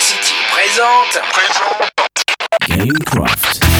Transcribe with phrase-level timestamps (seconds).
[0.00, 1.20] City présente.
[1.32, 1.90] Présente.
[2.68, 3.73] Gamecraft.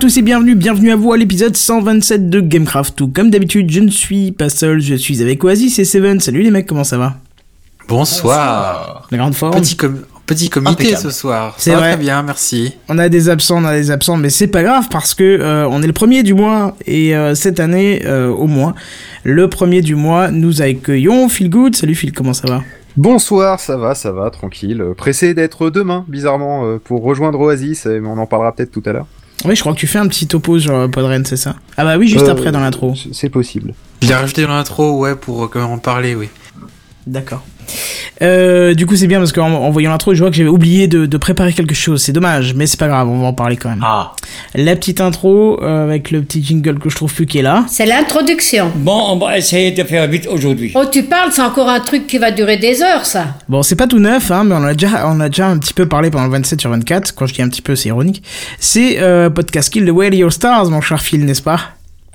[0.00, 2.96] Tous et bienvenue, bienvenue à vous à l'épisode 127 de Gamecraft.
[2.96, 6.20] Tout comme d'habitude, je ne suis pas seul, je suis avec Oasis et Seven.
[6.20, 7.16] Salut les mecs, comment ça va?
[7.86, 9.06] Bonsoir.
[9.10, 9.60] La grande forme.
[9.60, 9.76] Petit,
[10.24, 11.54] petit comité ce soir.
[11.58, 11.92] C'est vrai.
[11.92, 12.74] Très bien, merci.
[12.88, 15.68] On a des absents, on a des absents, mais c'est pas grave parce que euh,
[15.68, 18.74] on est le premier du mois et euh, cette année euh, au moins,
[19.24, 21.76] le premier du mois, nous accueillons Phil Good.
[21.76, 22.62] Salut Phil, comment ça va?
[22.96, 24.82] Bonsoir, ça va, ça va, tranquille.
[24.96, 29.06] Pressé d'être demain, bizarrement, pour rejoindre Oasis, mais on en parlera peut-être tout à l'heure.
[29.44, 31.84] Oui, je crois que tu fais un petit topo sur euh, Podren, c'est ça Ah
[31.84, 32.94] bah oui, juste Euh, après dans l'intro.
[33.12, 33.72] C'est possible.
[34.02, 36.28] Je l'ai rajouté dans l'intro, ouais, pour euh, quand même en parler, oui.
[37.06, 37.42] D'accord.
[38.22, 40.88] Euh, du coup, c'est bien parce qu'en en voyant l'intro, je vois que j'avais oublié
[40.88, 42.02] de, de préparer quelque chose.
[42.02, 43.82] C'est dommage, mais c'est pas grave, on va en parler quand même.
[43.82, 44.12] Ah.
[44.54, 47.64] La petite intro euh, avec le petit jingle que je trouve plus qui est là.
[47.68, 48.70] C'est l'introduction.
[48.76, 50.72] Bon, on va essayer de faire vite aujourd'hui.
[50.74, 53.38] Oh, tu parles, c'est encore un truc qui va durer des heures, ça.
[53.48, 55.74] Bon, c'est pas tout neuf, hein, mais on a déjà, on a déjà un petit
[55.74, 57.14] peu parlé pendant le 27 sur 24.
[57.14, 58.22] Quand je dis un petit peu, c'est ironique.
[58.58, 61.60] C'est euh, podcast kill de Where Your Stars, mon cher Phil, n'est-ce pas?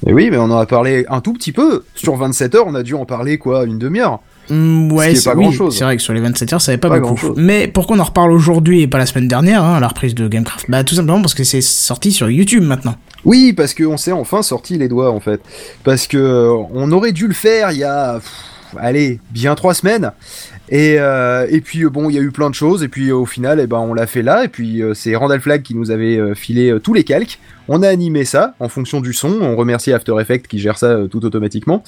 [0.06, 1.84] Et oui, mais on en a parlé un tout petit peu.
[1.96, 4.20] Sur 27 heures, on a dû en parler, quoi, une demi-heure
[4.50, 6.90] Mm, ouais, Ce c'est pas oui, vrai que sur les 27 heures, ça avait pas,
[6.90, 7.34] Pas beaucoup.
[7.36, 10.16] Mais pourquoi on en reparle aujourd'hui et pas la semaine dernière, hein, à la reprise
[10.16, 12.96] de Gamecraft Bah tout simplement parce que c'est sorti sur YouTube maintenant.
[13.26, 15.42] Oui, parce qu'on s'est enfin sorti les doigts, en fait.
[15.84, 18.32] Parce que euh, on aurait dû le faire il y a, pff,
[18.80, 20.12] allez, bien trois semaines.
[20.70, 23.10] Et, euh, et puis euh, bon, il y a eu plein de choses, et puis
[23.10, 25.76] euh, au final, eh ben, on l'a fait là, et puis c'est Randall Flagg qui
[25.76, 27.40] nous avait filé tous les calques.
[27.68, 31.00] On a animé ça en fonction du son, on remercie After Effects qui gère ça
[31.10, 31.84] tout automatiquement.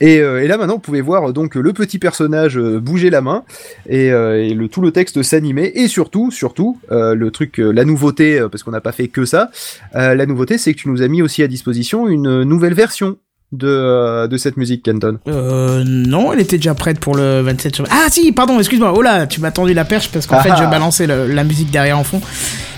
[0.00, 3.44] Et, et là maintenant, vous pouvez voir donc le petit personnage bouger la main,
[3.88, 8.72] et, le, tout le texte s'animer, et surtout, surtout, le truc, la nouveauté, parce qu'on
[8.72, 9.50] n'a pas fait que ça,
[9.94, 13.16] la nouveauté c'est que tu nous as mis aussi à disposition une nouvelle version
[13.52, 15.18] de, euh, de cette musique, Kenton?
[15.28, 17.84] Euh, non, elle était déjà prête pour le 27 sur...
[17.90, 18.92] Ah si, pardon, excuse-moi.
[18.96, 20.66] Oh là, tu m'as tendu la perche parce qu'en Ah fait, je ah.
[20.66, 22.20] balançais le- la musique derrière en fond.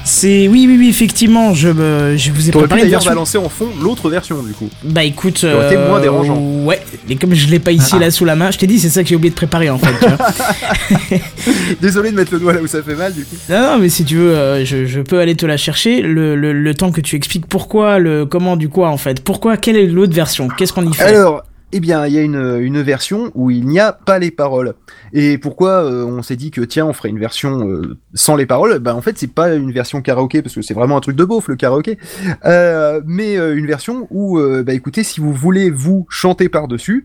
[0.05, 0.49] C'est...
[0.49, 2.17] Oui, oui, oui, effectivement, je, me...
[2.17, 4.69] je vous ai T'aurais pu préparé une d'ailleurs balancer en fond l'autre version du coup.
[4.85, 5.45] Bah écoute...
[5.45, 6.39] aurait été moins dérangeant.
[6.39, 8.91] Ouais, et comme je l'ai pas ici là sous la main, je t'ai dit, c'est
[8.91, 9.93] ça que j'ai oublié de préparer en fait.
[10.01, 11.19] tu vois.
[11.81, 13.37] Désolé de mettre le doigt là où ça fait mal du coup.
[13.49, 16.37] Non, non, mais si tu veux, euh, je, je peux aller te la chercher le,
[16.37, 19.23] le, le temps que tu expliques pourquoi, le comment, du quoi en fait.
[19.23, 20.49] Pourquoi, quelle est l'autre version?
[20.49, 21.03] Qu'est-ce qu'on y fait?
[21.05, 21.43] Alors,
[21.77, 24.75] eh bien, il y a une, version où il n'y a pas les paroles.
[25.13, 28.47] Et pourquoi euh, on s'est dit que tiens, on ferait une version euh, sans les
[28.47, 28.79] paroles?
[28.79, 31.25] Bah en fait, c'est pas une version karaoké parce que c'est vraiment un truc de
[31.25, 31.99] beauf le karaoké,
[32.45, 37.05] Euh, mais une version où, bah écoutez, si vous voulez vous chanter par dessus.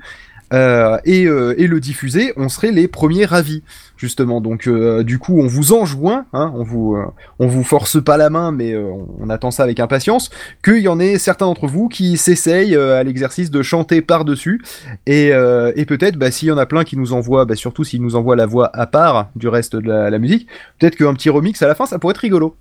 [0.54, 3.64] Euh, et, euh, et le diffuser, on serait les premiers ravis
[4.00, 4.42] justement.
[4.42, 7.06] Donc euh, du coup, on vous enjoint, hein, on vous euh,
[7.38, 10.32] on vous force pas la main, mais euh, on, attend ça avec impatience
[10.64, 14.62] qu'il y en ait certains d'entre vous qui s'essayent euh, à l'exercice de chanter par-dessus.
[15.06, 17.84] Et, euh, et peut-être, bah, s'il y en a plein qui nous envoient, bah, surtout
[17.84, 20.48] s'ils nous envoient la voix à part du reste de la musique,
[20.80, 22.56] peut-être qu'un petit remix à la fin, ça pourrait être rigolo.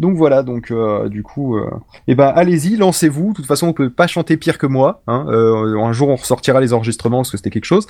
[0.00, 1.70] Donc voilà, donc euh, du coup, euh,
[2.08, 3.28] eh ben allez-y, lancez-vous.
[3.30, 5.02] De toute façon, on peut pas chanter pire que moi.
[5.06, 5.26] Hein.
[5.28, 7.86] Euh, un jour, on ressortira les enregistrements parce que c'était quelque chose.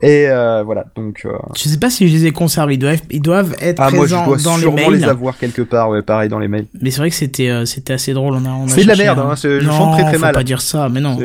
[0.00, 1.26] Et euh, voilà, donc.
[1.56, 4.06] Je sais pas si je les ai conservés, ils doivent, ils doivent être Ah moi,
[4.06, 5.00] je présents dois dans les sûrement mails.
[5.00, 5.90] les avoir quelque part.
[5.90, 6.66] Ouais, pareil dans les mails.
[6.80, 8.34] Mais c'est vrai que c'était c'était assez drôle.
[8.34, 10.04] On a, on a C'est de la merde, un- hein, c'est- je non, chante très,
[10.04, 10.34] très faut mal.
[10.34, 11.18] pas dire ça, mais non,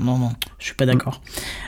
[0.00, 1.20] non, non, je suis pas d'accord.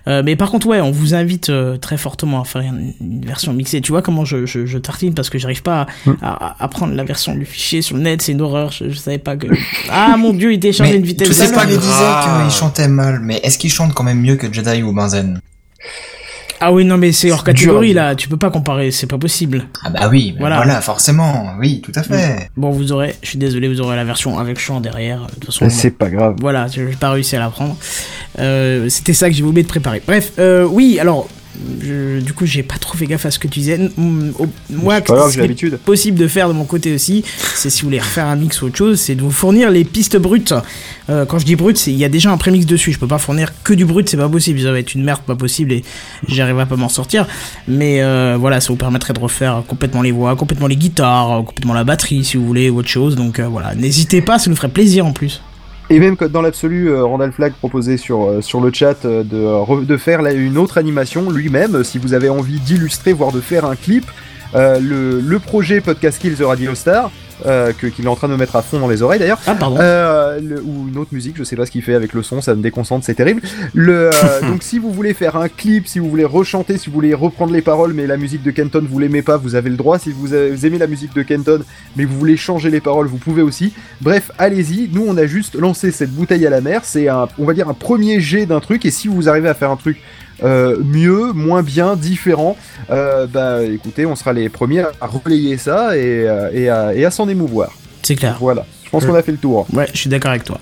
[0.09, 3.25] Euh, mais par contre, ouais, on vous invite euh, très fortement à faire une, une
[3.25, 3.81] version mixée.
[3.81, 6.13] Tu vois comment je, je, je tartine parce que j'arrive pas Mm.
[6.23, 8.73] à, à, à prendre la version du fichier sur le net, c'est une horreur.
[8.73, 9.47] Je, je savais pas que.
[9.91, 11.29] Ah mon dieu, il téléchargeait une vitesse.
[11.29, 11.81] tout l'heure, il grave.
[11.81, 15.41] disait qu'il chantait mal, mais est-ce qu'il chante quand même mieux que Jedi ou Benzen
[16.63, 19.67] Ah oui, non, mais c'est hors catégorie là, tu peux pas comparer, c'est pas possible.
[19.83, 20.57] Ah bah oui, mais Voilà.
[20.57, 20.81] voilà.
[20.83, 22.51] forcément, oui, tout à fait.
[22.57, 25.23] Bon, vous aurez, je suis désolé, vous aurez la version avec chant derrière.
[25.27, 26.37] De toute façon, C'est pas grave.
[26.39, 27.77] Voilà, je n'ai pas réussi à l'apprendre.
[28.39, 30.03] Euh, C'était ça que j'ai oublié de préparer.
[30.07, 31.29] Bref, euh, oui, alors,
[31.83, 33.79] je- du coup, j'ai pas trop fait gaffe à ce que tu disais.
[34.71, 35.49] Moi, grave, ce qui est
[35.79, 37.25] possible de faire de mon côté aussi,
[37.55, 39.85] c'est si vous voulez refaire un mix ou autre chose, c'est de vous fournir les
[39.85, 40.55] pistes brutes.
[41.09, 42.93] Euh, quand je dis brut, c'est il y a déjà un prémix dessus.
[42.93, 44.61] Je peux pas fournir que du brut, c'est pas possible.
[44.61, 45.83] Ça va être une merde, pas possible, et
[46.29, 47.27] j'arriverai pas à m'en sortir.
[47.67, 51.43] Mais euh, voilà, ça vous permettrait de refaire complètement les voix, complètement les guitares, euh,
[51.43, 53.17] complètement la batterie, si vous voulez, ou autre chose.
[53.17, 55.43] Donc euh, voilà, n'hésitez pas, ça nous ferait plaisir en plus.
[55.93, 59.39] Et même que dans l'absolu, euh, Randall Flagg proposait sur, euh, le chat euh, de,
[59.39, 63.65] re- de faire une autre animation lui-même, si vous avez envie d'illustrer, voire de faire
[63.65, 64.05] un clip.
[64.55, 67.13] Le, le projet Podcast Kills The Radio Star,
[67.47, 69.55] euh, qu'il est en train de me mettre à fond dans les oreilles d'ailleurs, Ah,
[69.55, 69.77] pardon.
[69.81, 72.41] Euh, le- ou une autre musique, je sais pas ce qu'il fait avec le son,
[72.41, 73.43] ça me déconcentre, c'est terrible.
[73.75, 76.95] Le, euh, donc si vous voulez faire un clip, si vous voulez rechanter, si vous
[76.95, 79.77] voulez reprendre les paroles, mais la musique de Kenton vous l'aimez pas, vous avez le
[79.77, 79.99] droit.
[79.99, 81.61] Si vous, avez- vous aimez la musique de Kenton,
[81.97, 83.73] mais vous voulez changer les paroles, vous pouvez aussi.
[84.01, 84.89] Bref, allez-y.
[84.93, 86.81] Nous, on a juste lancé cette bouteille à la mer.
[86.85, 88.85] C'est un, on va dire un premier jet d'un truc.
[88.85, 89.99] Et si vous arrivez à faire un truc
[90.43, 92.57] euh, mieux, moins bien, différent,
[92.91, 97.05] euh, bah écoutez, on sera les premiers à relayer ça et, euh, et à, et
[97.05, 97.71] à s'en émouvoir.
[98.03, 98.37] C'est clair.
[98.41, 98.65] Voilà.
[98.85, 99.67] Je pense qu'on a fait le tour.
[99.73, 100.59] Ouais, je suis d'accord avec toi.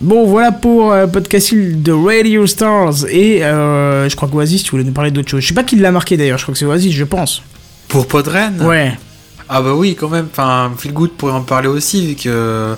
[0.00, 3.06] Bon, voilà pour euh, Podcast de Radio Stars.
[3.10, 5.40] Et euh, je crois qu'Oasis, tu voulais nous parler d'autre chose.
[5.40, 7.42] Je sais pas qui l'a marqué d'ailleurs, je crois que c'est Oasis, je pense.
[7.88, 8.60] Pour Podren?
[8.62, 8.92] Ouais.
[9.48, 10.28] Ah bah oui, quand même.
[10.30, 12.74] Enfin, Feel Good pourrait en parler aussi, vu que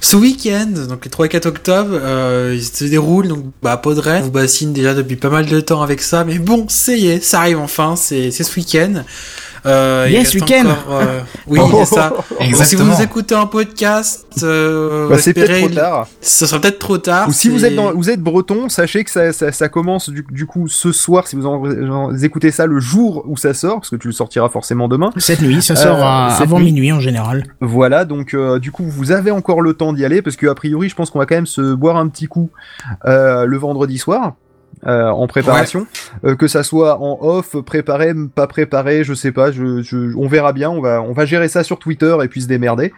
[0.00, 4.22] ce week-end, donc les 3 et 4 octobre, euh, il se déroule, donc bah Podren
[4.22, 7.22] vous bassine déjà depuis pas mal de temps avec ça, mais bon, c'est y est,
[7.22, 9.04] ça arrive enfin, c'est ce week-end.
[9.68, 10.64] Euh, Yes, week-end.
[10.66, 12.12] encore, euh, Oui, c'est ça.
[12.64, 16.08] Si vous écoutez un podcast, euh, Bah, c'est peut-être trop tard.
[16.20, 17.28] Ce sera peut-être trop tard.
[17.28, 20.24] Ou si vous êtes, dans, vous êtes breton, sachez que ça, ça, ça commence du,
[20.30, 23.76] du coup ce soir, si vous, en, en- écoutez ça le jour où ça sort,
[23.80, 25.10] parce que tu le sortiras forcément demain.
[25.18, 26.66] Cette nuit, ça sort Euh, à- avant nuit.
[26.72, 27.44] minuit en général.
[27.60, 30.88] Voilà, donc euh, du coup vous avez encore le temps d'y aller, parce qu'a priori
[30.88, 32.50] je pense qu'on va quand même se boire un petit coup
[33.06, 34.34] euh, le vendredi soir.
[34.86, 35.86] Euh, en préparation,
[36.24, 40.26] Euh, que ça soit en off, préparé, pas préparé, je sais pas, je, je- on
[40.28, 42.92] verra bien, on va, on va gérer ça sur Twitter et puis se démerder.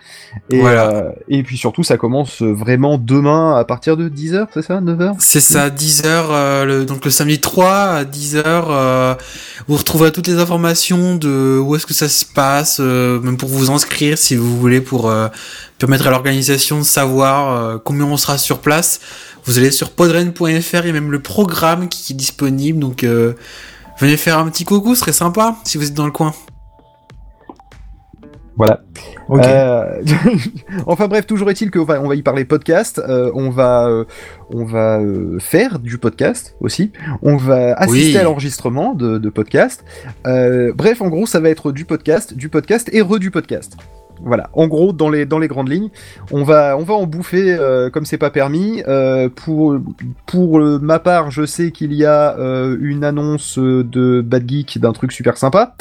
[0.50, 0.91] Et, Voilà.
[0.91, 5.15] euh, et puis surtout ça commence vraiment demain à partir de 10h, c'est ça 9h
[5.19, 9.15] C'est ça, 10h, le, donc le samedi 3 à 10h, euh,
[9.69, 13.49] vous retrouverez toutes les informations de où est-ce que ça se passe, euh, même pour
[13.49, 15.29] vous inscrire si vous voulez, pour euh,
[15.81, 19.00] permettre à l'organisation de savoir euh, combien on sera sur place.
[19.47, 23.32] Vous allez sur podren.fr, il y a même le programme qui est disponible, donc euh,
[23.99, 26.32] venez faire un petit coucou, ce serait sympa si vous êtes dans le coin.
[28.56, 28.81] Voilà.
[29.31, 30.03] Euh,
[30.87, 33.00] enfin bref, toujours est-il qu'on va, on va y parler podcast.
[33.09, 34.05] euh, on va, euh,
[34.50, 36.93] on va euh, faire du podcast aussi.
[37.23, 38.17] On va assister Oui.
[38.19, 39.83] à l'enregistrement de, de podcast.
[40.26, 43.76] Euh, bref, en gros, ça va être du podcast, du podcast et re du podcast.
[44.23, 44.51] Voilà.
[44.53, 45.91] En gros, dans les grandes lignes,
[46.31, 48.83] on va on va en bouffer euh, comme c'est pas permis.
[48.87, 49.77] Euh, pour
[50.27, 52.37] pour euh, ma part, je sais qu'il y a
[52.81, 55.75] une annonce de Bad Geek d'un truc super sympa.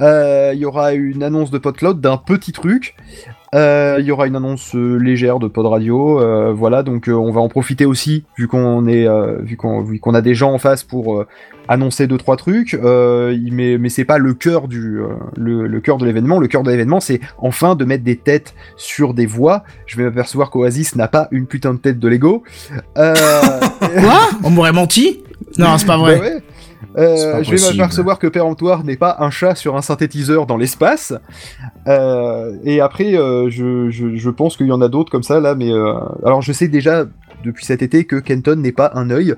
[0.00, 2.96] Il y aura une annonce de PodCloud d'un petit truc.
[3.54, 6.20] Euh, Il y aura une annonce euh, légère de Pod Radio.
[6.20, 9.06] euh, voilà, donc on va en profiter aussi vu qu'on est
[9.42, 11.24] vu qu'on vu qu'on a des gens en face pour
[11.68, 12.74] annoncer deux trois trucs.
[12.82, 15.00] Mais mais c'est pas le cœur du
[15.36, 16.38] le, le cœur de l'événement.
[16.38, 19.64] Le cœur de l'événement, c'est enfin de mettre des têtes sur des voix.
[19.86, 22.42] Je vais m'apercevoir qu'Oasis n'a pas une putain de tête de Lego.
[22.96, 23.14] Euh,
[23.80, 24.20] Quoi?
[24.44, 25.22] On m'aurait menti?
[25.58, 26.16] Non, c'est pas vrai.
[26.18, 26.42] bah ouais.
[26.98, 31.14] Euh, je vais m'apercevoir que Péremptoire n'est pas un chat sur un synthétiseur dans l'espace.
[31.86, 35.40] Euh, et après, euh, je, je, je pense qu'il y en a d'autres comme ça
[35.40, 37.06] là, mais euh, alors je sais déjà
[37.44, 39.34] depuis cet été que Kenton n'est pas un œil.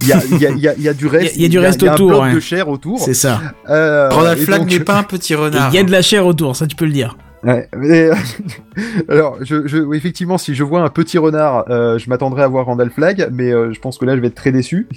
[0.00, 1.36] Il y a, il y, a, il y, a, il y a du reste.
[1.36, 2.34] Il y a du reste il y a autour, un bloc ouais.
[2.34, 3.00] de chair autour.
[3.00, 3.40] C'est ça.
[3.68, 5.70] Euh, Ronald et Flag donc- n'est pas un petit Et renard.
[5.72, 7.16] Il y a de la chair autour, ça tu peux le dire.
[7.44, 8.14] Ouais, mais, euh,
[9.08, 12.48] alors, je, je, oui, effectivement, si je vois un petit renard, euh, je m'attendrai à
[12.48, 14.88] voir Randall Flag, mais euh, je pense que là, je vais être très déçu.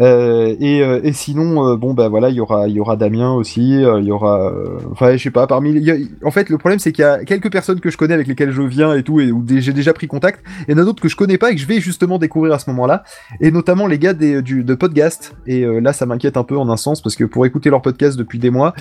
[0.00, 2.96] Euh, et, euh, et sinon, euh, bon, bah voilà, il y aura, il y aura
[2.96, 4.50] Damien aussi, il y aura,
[4.90, 7.06] enfin, je sais pas, parmi, il y a- en fait, le problème, c'est qu'il y
[7.08, 9.72] a quelques personnes que je connais avec lesquelles je viens et tout, et où j'ai
[9.72, 10.42] déjà pris contact.
[10.68, 12.54] Il y en a d'autres que je connais pas et que je vais justement découvrir
[12.54, 13.04] à ce moment-là,
[13.40, 15.34] et notamment les gars des, du, de Podcast.
[15.46, 18.16] Et là, ça m'inquiète un peu en un sens parce que pour écouter leur podcast
[18.16, 18.74] depuis des mois,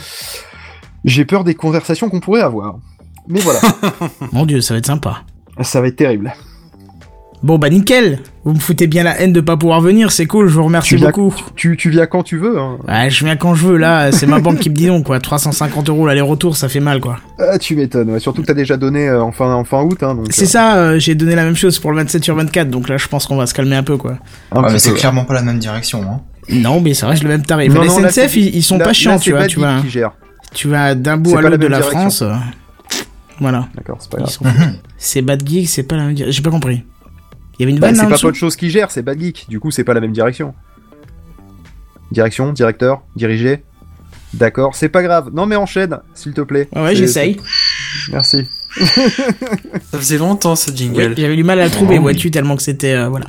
[1.03, 2.77] j'ai peur des conversations qu'on pourrait avoir.
[3.27, 3.59] Mais voilà.
[4.31, 5.23] Mon dieu, ça va être sympa.
[5.61, 6.33] Ça va être terrible.
[7.41, 10.49] Bon bah nickel Vous me foutez bien la haine de pas pouvoir venir, c'est cool,
[10.49, 11.33] je vous remercie Tu viens, beaucoup.
[11.55, 12.59] tu, tu viens quand tu veux.
[12.59, 12.77] Hein.
[12.85, 15.21] Ouais, je viens quand je veux, là, c'est ma banque qui me dit non, quoi.
[15.21, 17.17] 350 euros l'aller-retour, ça fait mal, quoi.
[17.39, 18.11] Ah, tu m'étonnes.
[18.11, 18.19] ouais.
[18.19, 20.03] Surtout que t'as déjà donné euh, en, fin, en fin août.
[20.03, 22.89] Hein, C'est ça, euh, j'ai donné la même chose pour le 27 sur 24, donc
[22.89, 24.11] là je pense qu'on va se calmer un peu, quoi.
[24.11, 26.01] euh, Ouais, petit mais c'est clairement pas la même direction.
[26.03, 26.19] Hein.
[26.49, 27.73] Non, mais ça reste le même tarif.
[27.73, 29.41] Non, les non, SNCF, ils, ils sont là- pas chiants, tu vois.
[29.41, 30.11] Bad Tu vas, qui gère.
[30.53, 31.99] tu vas d'un bout à pas la l'autre de la direction.
[32.01, 32.21] France.
[32.23, 32.33] euh,
[33.39, 33.69] Voilà.
[33.75, 34.73] D'accord, c'est pas grave.
[34.97, 36.35] C'est Bad Geek, c'est pas la même direction.
[36.35, 36.83] J'ai pas compris.
[37.59, 39.45] Il y avait une Bah, c'est pas autre chose qui gère, c'est Bad Geek.
[39.49, 40.53] Du coup, c'est pas la même direction.
[42.11, 43.63] Direction, directeur, dirigé.
[44.33, 45.29] D'accord, c'est pas grave.
[45.33, 46.69] Non mais enchaîne, s'il te plaît.
[46.75, 47.37] Ouais, j'essaye.
[48.11, 48.45] Merci.
[49.91, 51.15] Ça faisait longtemps ce Oui, jingle.
[51.17, 52.93] J'avais du mal à le trouver, Oh, vois-tu, tellement que c'était.
[52.93, 53.25] euh, voilà.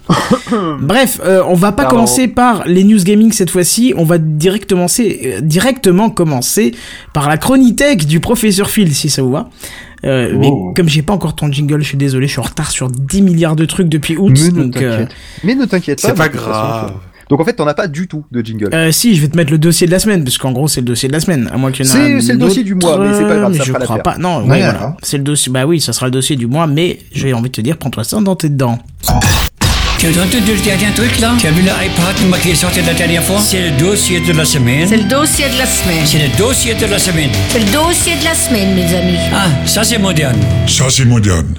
[0.80, 1.96] Bref, euh, on va pas Pardon.
[1.96, 3.94] commencer par les news gaming cette fois-ci.
[3.96, 6.74] On va directement, euh, directement commencer
[7.14, 9.48] par la chronitech du professeur Phil, si ça vous va.
[10.04, 10.72] Euh, Mais Oh.
[10.74, 13.22] comme j'ai pas encore ton jingle, je suis désolé, je suis en retard sur 10
[13.22, 14.30] milliards de trucs depuis août.
[14.32, 15.14] Mais ne donc, euh, t'inquiète.
[15.44, 15.66] Mais pas.
[15.98, 16.92] C'est pas grave.
[17.28, 18.70] Donc en fait, t'en as pas du tout de jingle.
[18.74, 20.80] euh, si, je vais te mettre le dossier de la semaine, parce qu'en gros, c'est
[20.80, 21.48] le dossier de la semaine.
[21.52, 23.52] À moins qu'il y en ait C'est- le dossier du mois, mais c'est pas grave,
[23.52, 24.18] mais ça je crois pas.
[24.18, 24.96] Non, Ouais, ouais, voilà.
[25.02, 27.54] C'est le dossier, bah oui, ça sera le dossier du mois, mais j'ai envie de
[27.54, 28.80] te dire, prends-toi ça dans tes dents.
[30.00, 32.94] Tu as entendu le dernier truc là Tu as vu l'iPad qui est sorti la
[32.94, 34.88] dernière fois C'est le dossier de la semaine.
[34.88, 36.06] C'est le dossier de la semaine.
[36.06, 37.28] C'est le dossier de la semaine.
[37.50, 39.18] C'est le dossier de la semaine, mes amis.
[39.30, 40.40] Ah, ça c'est moderne.
[40.66, 41.54] Ça, c'est moderne.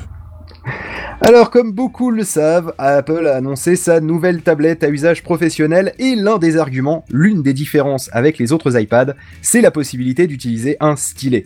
[1.22, 6.16] Alors, comme beaucoup le savent, Apple a annoncé sa nouvelle tablette à usage professionnel et
[6.16, 10.96] l'un des arguments, l'une des différences avec les autres iPads, c'est la possibilité d'utiliser un
[10.96, 11.46] stylet.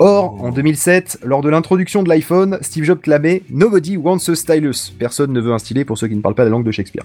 [0.00, 4.92] Or, en 2007, lors de l'introduction de l'iPhone, Steve Jobs clamait Nobody wants a stylus.
[4.98, 7.04] Personne ne veut un stylet pour ceux qui ne parlent pas la langue de Shakespeare.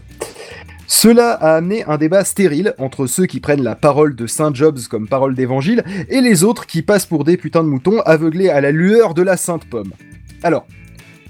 [0.88, 4.79] Cela a amené un débat stérile entre ceux qui prennent la parole de Saint Jobs
[4.89, 8.60] comme parole d'évangile et les autres qui passent pour des putains de moutons aveuglés à
[8.60, 9.93] la lueur de la sainte pomme.
[10.41, 10.65] Alors,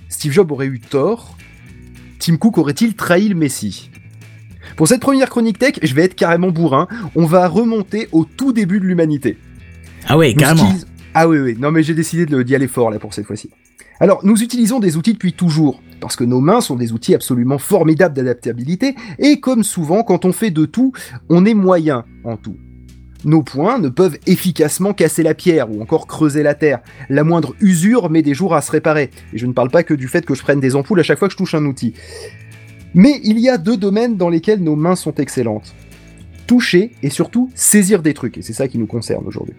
[0.08, 1.36] Steve Jobs aurait eu tort?
[2.20, 3.92] Tim Cook aurait-il trahi le Messie?
[4.78, 8.54] Pour cette première chronique tech, je vais être carrément bourrin, on va remonter au tout
[8.54, 9.38] début de l'humanité.
[10.08, 10.72] Ah ouais, carrément.
[11.22, 13.50] Ah oui, oui, non mais j'ai décidé d'y aller fort là pour cette fois-ci.
[14.00, 17.58] Alors, nous utilisons des outils depuis toujours, parce que nos mains sont des outils absolument
[17.58, 20.94] formidables d'adaptabilité, et comme souvent, quand on fait de tout,
[21.28, 22.56] on est moyen en tout.
[23.26, 26.80] Nos poings ne peuvent efficacement casser la pierre ou encore creuser la terre.
[27.10, 29.12] La moindre usure met des jours à se réparer.
[29.34, 31.20] Et je ne parle pas que du fait que je prenne des ampoules à chaque
[31.20, 31.96] fois que je touche un outil.
[32.94, 35.76] Mais il y a deux domaines dans lesquels nos mains sont excellentes.
[36.48, 39.56] Toucher et surtout saisir des trucs, et c'est ça qui nous concerne aujourd'hui.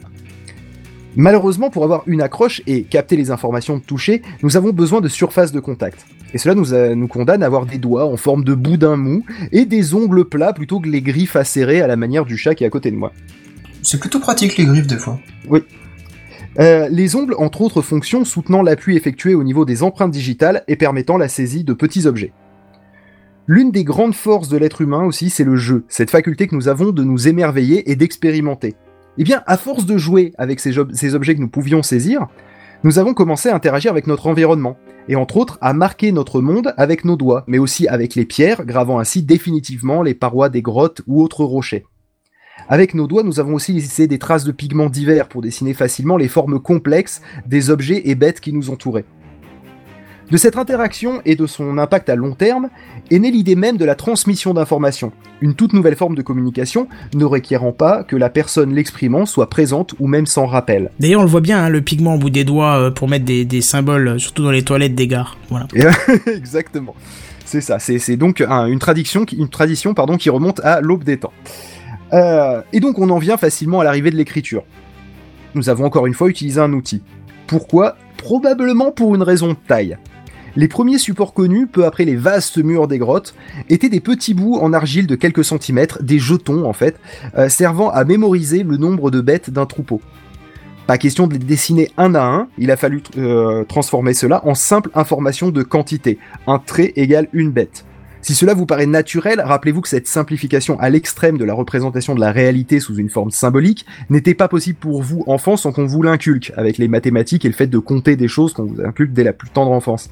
[1.16, 5.08] Malheureusement, pour avoir une accroche et capter les informations de toucher, nous avons besoin de
[5.08, 6.06] surfaces de contact.
[6.32, 9.24] Et cela nous, a- nous condamne à avoir des doigts en forme de boudin mou
[9.50, 12.62] et des ongles plats plutôt que les griffes acérées à la manière du chat qui
[12.62, 13.12] est à côté de moi.
[13.82, 15.18] C'est plutôt pratique les griffes des fois.
[16.58, 20.76] Euh, les ongles, entre autres fonctions, soutenant l'appui effectué au niveau des empreintes digitales et
[20.76, 22.32] permettant la saisie de petits objets.
[23.46, 26.68] L'une des grandes forces de l'être humain aussi, c'est le jeu, cette faculté que nous
[26.68, 28.74] avons de nous émerveiller et d'expérimenter.
[29.20, 32.26] Eh bien, à force de jouer avec ces, ob- ces objets que nous pouvions saisir,
[32.84, 36.72] nous avons commencé à interagir avec notre environnement, et entre autres à marquer notre monde
[36.78, 41.02] avec nos doigts, mais aussi avec les pierres, gravant ainsi définitivement les parois des grottes
[41.06, 41.84] ou autres rochers.
[42.70, 46.16] Avec nos doigts, nous avons aussi laissé des traces de pigments divers pour dessiner facilement
[46.16, 49.04] les formes complexes des objets et bêtes qui nous entouraient.
[50.30, 52.68] De cette interaction et de son impact à long terme
[53.10, 55.10] est née l'idée même de la transmission d'informations,
[55.40, 59.94] une toute nouvelle forme de communication ne requérant pas que la personne l'exprimant soit présente
[59.98, 60.90] ou même sans rappel.
[61.00, 63.24] D'ailleurs, on le voit bien, hein, le pigment au bout des doigts euh, pour mettre
[63.24, 65.36] des, des symboles, euh, surtout dans les toilettes des gares.
[65.48, 65.66] Voilà.
[66.26, 66.94] Exactement.
[67.44, 71.02] C'est ça, c'est donc un- une tradition, qui- une tradition pardon, qui remonte à l'aube
[71.02, 71.32] des temps.
[72.12, 74.62] Euh, et donc on en vient facilement à l'arrivée de l'écriture.
[75.56, 77.02] Nous avons encore une fois utilisé un outil.
[77.48, 77.96] Pourquoi?
[78.16, 79.96] Probablement pour une raison de taille.
[80.56, 83.34] Les premiers supports connus, peu après les vastes murs des grottes,
[83.68, 86.96] étaient des petits bouts en argile de quelques centimètres, des jetons en fait,
[87.36, 90.00] euh, servant à mémoriser le nombre de bêtes d'un troupeau.
[90.86, 94.56] Pas question de les dessiner un à un, il a fallu euh, transformer cela en
[94.56, 96.18] simple information de quantité.
[96.48, 97.84] Un trait égale une bête.
[98.22, 102.20] Si cela vous paraît naturel, rappelez-vous que cette simplification à l'extrême de la représentation de
[102.20, 106.02] la réalité sous une forme symbolique n'était pas possible pour vous, enfants, sans qu'on vous
[106.02, 109.24] l'inculque, avec les mathématiques et le fait de compter des choses qu'on vous inculque dès
[109.24, 110.10] la plus tendre enfance.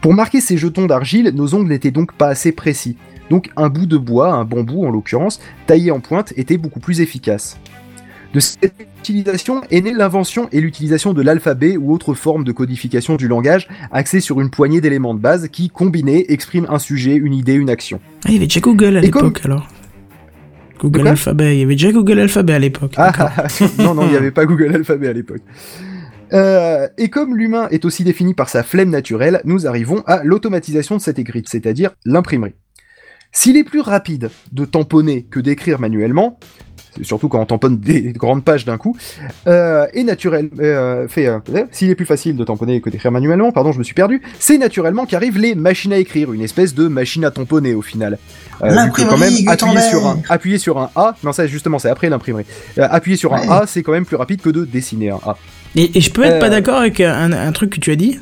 [0.00, 2.96] Pour marquer ces jetons d'argile, nos ongles n'étaient donc pas assez précis.
[3.30, 7.00] Donc un bout de bois, un bambou en l'occurrence, taillé en pointe, était beaucoup plus
[7.00, 7.58] efficace.
[8.32, 13.16] De cette utilisation est née l'invention et l'utilisation de l'alphabet ou autre forme de codification
[13.16, 17.34] du langage axée sur une poignée d'éléments de base qui, combinés, expriment un sujet, une
[17.34, 18.00] idée, une action.
[18.24, 19.68] Ah, il y avait déjà Google à l'époque alors.
[20.80, 22.94] Google Alphabet, il y avait déjà Google Alphabet à l'époque.
[22.96, 23.12] Ah,
[23.78, 25.42] non, non, il n'y avait pas Google Alphabet à l'époque.
[26.32, 30.96] Euh, et comme l'humain est aussi défini par sa flemme naturelle, nous arrivons à l'automatisation
[30.96, 32.54] de cette écrite, c'est-à-dire l'imprimerie.
[33.30, 36.38] S'il est plus rapide de tamponner que d'écrire manuellement,
[37.00, 38.96] surtout quand on tamponne des grandes pages d'un coup.
[39.46, 41.38] Euh, et naturel, euh, fait, euh,
[41.70, 44.20] s'il est plus facile de tamponner que d'écrire manuellement, pardon, je me suis perdu.
[44.38, 48.18] C'est naturellement qu'arrivent les machines à écrire, une espèce de machine à tamponner au final.
[48.62, 51.78] Euh, vu que quand même appuyer sur un, appuyer sur un A, non ça justement
[51.78, 52.44] c'est après l'imprimerie.
[52.78, 53.40] Euh, appuyer sur Ouais.
[53.46, 55.36] un A, c'est quand même plus rapide que de dessiner un A.
[55.74, 56.38] Et, et je peux être Euh.
[56.40, 58.18] pas d'accord avec un, un truc que tu as dit?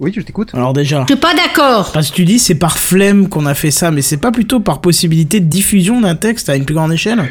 [0.00, 0.50] Oui, je t'écoute.
[0.54, 1.92] Alors déjà, Je suis pas d'accord.
[1.92, 4.60] parce que tu dis c'est par flemme qu'on a fait ça, mais c'est pas plutôt
[4.60, 7.22] par possibilité de diffusion d'un texte à une plus grande échelle?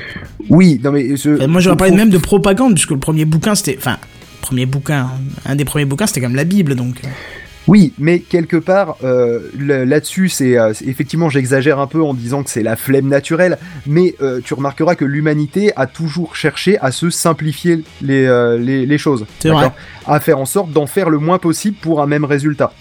[0.50, 3.26] Oui, non mais je, Enfin, Moi j'aurais je parlé même de propagande, puisque le premier
[3.26, 3.76] bouquin c'était...
[3.78, 3.98] Enfin,
[4.42, 5.10] premier bouquin,
[5.46, 6.96] un des premiers bouquins c'était comme la Bible, donc...
[7.68, 12.44] Oui, mais quelque part, euh, là-dessus, c'est euh, c'est- effectivement, j'exagère un peu en disant
[12.44, 16.92] que c'est la flemme naturelle, mais euh, tu remarqueras que l'humanité a toujours cherché à
[16.92, 18.28] se simplifier les,
[18.60, 19.72] les, les choses, vrai.
[20.08, 22.74] à faire en sorte d'en faire le moins possible pour un même résultat.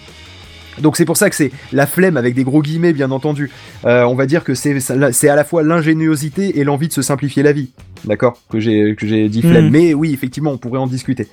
[0.81, 3.51] Donc c'est pour ça que c'est la flemme avec des gros guillemets, bien entendu.
[3.85, 7.53] On va dire que c'est à la fois l'ingéniosité et l'envie de se simplifier la
[7.53, 7.71] vie,
[8.05, 11.29] d'accord Que j'ai que j'ai dit flemme, mais oui, effectivement, on pourrait en discuter.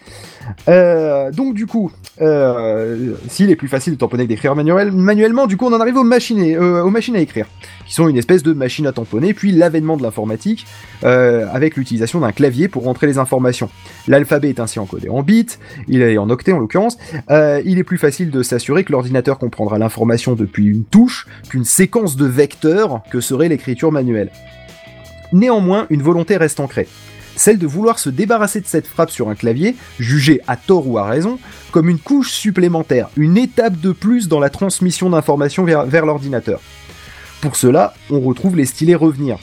[0.67, 5.47] Euh, donc du coup, euh, s'il est plus facile de tamponner que d'écrire manuel, manuellement,
[5.47, 7.45] du coup on en arrive aux machines, euh, aux machines à écrire,
[7.85, 10.65] qui sont une espèce de machine à tamponner, puis l'avènement de l'informatique,
[11.01, 13.69] avec l'utilisation d'un clavier pour rentrer les informations.
[14.07, 15.57] L'alphabet est ainsi encodé en bits,
[15.88, 16.97] il est en octets en l'occurrence,
[17.29, 22.15] il est plus facile de s'assurer que l'ordinateur comprendra l'information depuis une touche qu'une séquence
[22.15, 24.31] de vecteurs que serait l'écriture manuelle.
[25.31, 26.88] Néanmoins, une volonté reste ancrée
[27.39, 30.98] celle de vouloir se débarrasser de cette frappe sur un clavier, jugée à tort ou
[30.98, 31.39] à raison,
[31.71, 36.59] comme une couche supplémentaire, une étape de plus dans la transmission d'informations vers, l'ordinateur.
[37.39, 39.38] Pour cela, on retrouve les stylés revenir.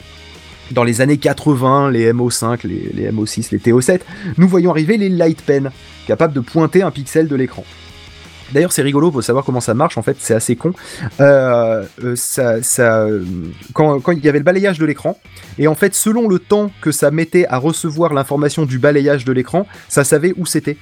[0.71, 4.01] Dans les années 80, les MO5, les, les MO6, les TO7,
[4.37, 5.71] nous voyons arriver les light pen,
[6.05, 7.65] capables de pointer un pixel de l'écran.
[8.53, 9.97] D'ailleurs, c'est rigolo pour savoir comment ça marche.
[9.97, 10.73] En fait, c'est assez con.
[11.19, 13.05] Euh, euh, ça, ça,
[13.73, 15.19] quand, quand il y avait le balayage de l'écran,
[15.59, 19.31] et en fait, selon le temps que ça mettait à recevoir l'information du balayage de
[19.33, 20.77] l'écran, ça savait où c'était.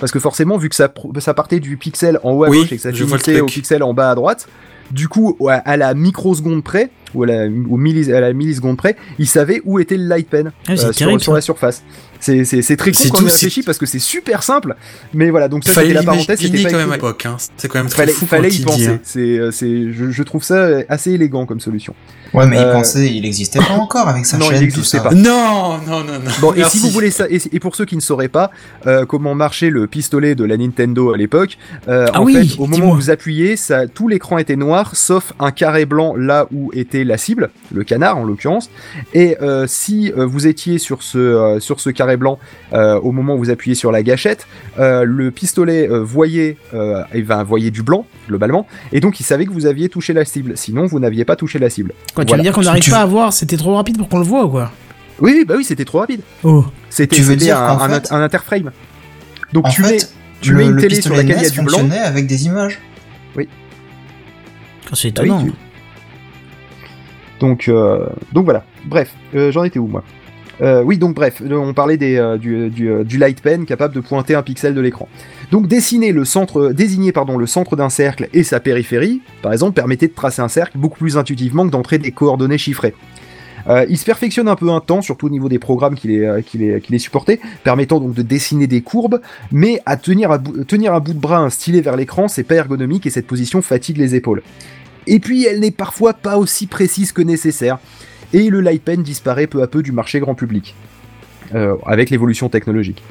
[0.00, 2.76] Parce que forcément, vu que ça, partait du pixel en haut à Oui, gauche et
[2.76, 4.48] que ça finissait au pixel en bas à droite,
[4.90, 8.76] du coup, à, à la microseconde près, ou à la, au millis- à la milliseconde
[8.76, 11.84] près, il savait où était le light pen Ah, euh, sur, la surface.
[12.22, 14.76] C'est c'est- c'est très con C'est quand on réfléchit parce que c'est super simple,
[15.12, 17.26] mais voilà, donc ça c'était la parenthèse, c'était pas quand même à l'époque.
[17.26, 17.36] Hein.
[17.56, 18.86] C'est quand même très Fallait, fou fallait y il penser.
[18.86, 19.00] hein.
[19.02, 21.94] C'est, euh, c'est, je, je trouve ça assez élégant comme solution.
[22.32, 24.58] Ouais, mais Euh, il pensait, il existait pas encore avec sa non, il chaîne.
[24.60, 25.02] tout n'existait ça.
[25.02, 25.14] pas.
[25.14, 26.30] Non, non, non, non.
[26.40, 28.50] Bon, et si vous voulez ça, et, et pour ceux qui ne sauraient pas
[28.86, 32.58] euh, comment marchait le pistolet de la Nintendo à l'époque, euh, Ah en oui, fait,
[32.58, 36.46] au moment où vous appuyez, ça, tout l'écran était noir, sauf un carré blanc là
[36.52, 38.70] où était la cible, le canard en l'occurrence.
[39.12, 42.38] Et euh, si vous étiez sur ce euh, sur ce carré blanc
[42.72, 44.46] euh, au moment où vous appuyez sur la gâchette,
[44.78, 49.24] euh, le pistolet euh, voyait euh, il va voyait du blanc globalement, et donc il
[49.24, 50.56] savait que vous aviez touché la cible.
[50.56, 51.92] Sinon, vous n'aviez pas touché la cible.
[52.14, 52.42] Quoi, tu Voilà.
[52.42, 54.44] veux dire qu'on n'arrive Tu- pas à voir, c'était trop rapide pour qu'on le voit
[54.44, 54.70] ou quoi?
[55.20, 56.20] Oui, oui, bah oui, c'était trop rapide.
[56.42, 56.64] Oh.
[56.90, 58.70] C'était Tu veux c'était dire un, qu'en un- fait- un interframe.
[59.52, 60.08] Donc En tu mets fait,
[60.40, 61.78] tu le, mets une le télé sur laquelle il y a du blanc.
[62.04, 62.78] avec des images.
[64.94, 65.44] C'est Ah oui, étonnant.
[65.44, 65.52] tu-
[67.40, 68.64] Donc, euh, donc voilà.
[68.84, 70.02] Bref, euh, j'en étais où moi?
[70.60, 74.42] Euh, Oui, donc bref, euh, on parlait euh, du, light pen capable de pointer un
[74.42, 75.08] pixel de l'écran.
[75.50, 79.74] Donc dessiner le centre, désigner pardon le centre d'un cercle et sa périphérie, par exemple,
[79.74, 82.94] permettait de tracer un cercle beaucoup plus intuitivement que d'entrer des coordonnées chiffrées.
[83.88, 86.80] Il se perfectionne un peu un temps, surtout au niveau des programmes qu'il est, qu'il
[87.62, 89.20] permettant donc de dessiner des courbes,
[89.52, 92.42] mais à tenir à, bout, tenir à bout de bras un stylet vers l'écran, c'est
[92.42, 94.42] pas ergonomique et cette position fatigue les épaules.
[95.06, 97.78] Et puis elle n'est parfois pas aussi précise que nécessaire,
[98.32, 100.74] et le light pen disparaît peu à peu du marché grand public,
[101.54, 103.02] euh, avec l'évolution technologique.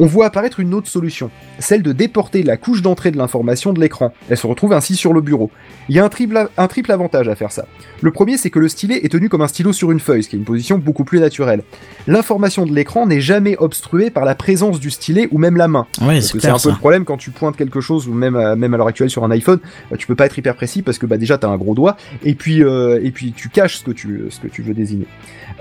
[0.00, 3.80] On voit apparaître une autre solution, celle de déporter la couche d'entrée de l'information de
[3.80, 4.12] l'écran.
[4.30, 5.50] Elle se retrouve ainsi sur le bureau.
[5.88, 7.66] Il y a un triple, un triple avantage à faire ça.
[8.00, 10.28] Le premier, c'est que le stylet est tenu comme un stylo sur une feuille, ce
[10.28, 11.62] qui est une position beaucoup plus naturelle.
[12.06, 15.86] L'information de l'écran n'est jamais obstruée par la présence du stylet ou même la main.
[15.98, 16.70] Parce c'est que c'est un peu ça.
[16.70, 19.24] le problème quand tu pointes quelque chose, ou même, à- même à l'heure actuelle sur
[19.24, 19.58] un iPhone,
[19.92, 21.96] euh, tu peux pas être hyper précis parce que bah, déjà t'as un gros doigt,
[22.24, 25.06] et puis, euh, et puis tu caches ce que tu, ce que tu veux désigner.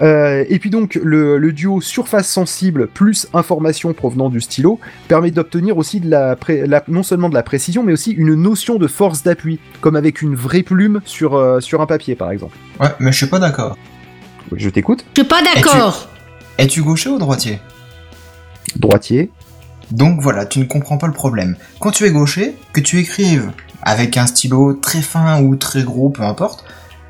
[0.02, 5.32] Euh, et puis donc le, le duo surface sensible plus information provenant du stylo permet
[5.32, 8.76] d'obtenir aussi de la, pré- la- non seulement de la précision, mais aussi une notion
[8.76, 12.56] de force d'appui, comme avec une vraie plume sur, euh, sur un papier par exemple.
[12.80, 13.78] Ouais, mais je suis pas d'accord.
[14.56, 15.06] Je t'écoute.
[15.16, 16.10] Je suis pas d'accord.
[16.58, 17.60] Es-tu gaucher ou droitier?
[18.76, 19.32] Droitier.
[19.92, 21.56] Donc voilà, tu ne comprends pas le problème.
[21.80, 26.10] Quand tu es gaucher, que tu écrives avec un stylo très fin ou très gros,
[26.10, 26.66] peu importe,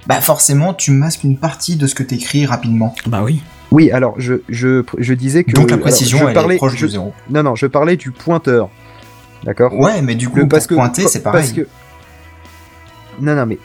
[0.06, 2.94] bah forcément tu masques une partie de ce que t'écris rapidement.
[3.08, 3.42] Bah oui.
[3.72, 5.52] Oui, alors je, je, je disais que.
[5.52, 7.14] Donc la alors, précision, je elle parlais, est proche de zéro.
[7.30, 8.70] Non, non, je parlais du pointeur.
[9.44, 9.74] D'accord?
[9.78, 11.42] Ouais, mais du coup, Le- pour pointer, c'est pareil.
[11.42, 11.68] Parce que...
[13.20, 13.58] Non, non, mais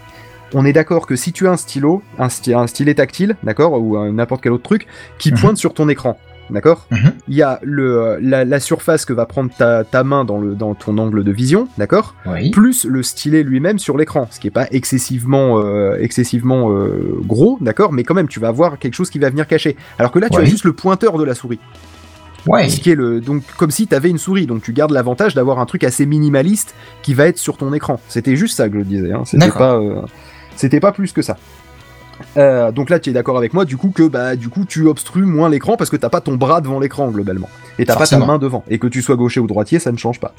[0.54, 4.12] On est d'accord que si tu as un stylo, un, stylet tactile, d'accord, ou un-
[4.12, 4.86] n'importe quel autre truc,
[5.18, 5.38] qui Mhm.
[5.38, 6.18] pointe sur ton écran,
[6.52, 7.12] d'accord Mhm.
[7.28, 10.38] Il y a le, euh, la, la surface que va prendre ta, ta main dans,
[10.38, 12.50] le, dans ton angle de vision, d'accord Oui.
[12.50, 17.58] plus le stylet lui-même sur l'écran, ce qui est pas excessivement, euh, excessivement euh, gros,
[17.60, 19.76] d'accord, mais quand même tu vas avoir quelque chose qui va venir cacher.
[19.98, 21.58] Alors que là tu as juste le pointeur de la souris,
[22.46, 22.68] Ouais.
[22.68, 25.34] ce qui est le donc comme si tu avais une souris, donc tu gardes l'avantage
[25.34, 28.00] d'avoir un truc assez minimaliste qui va être sur ton écran.
[28.08, 29.22] C'était juste ça que je disais, hein.
[29.24, 30.02] c'était pas, euh,
[30.56, 31.36] c'était pas plus que ça.
[32.36, 34.86] Euh, donc là, tu es d'accord avec moi, du coup que bah du coup tu
[34.86, 38.06] obstrues moins l'écran parce que t'as pas ton bras devant l'écran globalement et t'as pas
[38.06, 40.34] ta main devant et que tu sois gaucher ou droitier, ça ne change pas.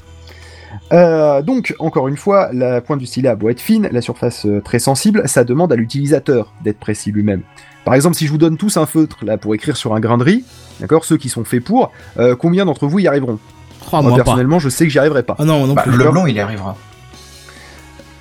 [0.92, 4.44] Euh, donc encore une fois, la pointe du stylet a beau être fine, la surface
[4.46, 7.42] euh, très sensible, ça demande à l'utilisateur d'être précis lui-même.
[7.84, 10.18] Par exemple, si je vous donne tous un feutre là pour écrire sur un grain
[10.18, 10.44] de riz,
[10.80, 13.38] d'accord, ceux qui sont faits pour, euh, combien d'entre vous y arriveront?
[13.86, 14.24] Oh, Moi moi pas.
[14.24, 15.36] personnellement, je sais que j'y arriverai pas.
[15.38, 15.96] Ah non, non Bah, plus.
[15.96, 16.76] le blond, il y arrivera.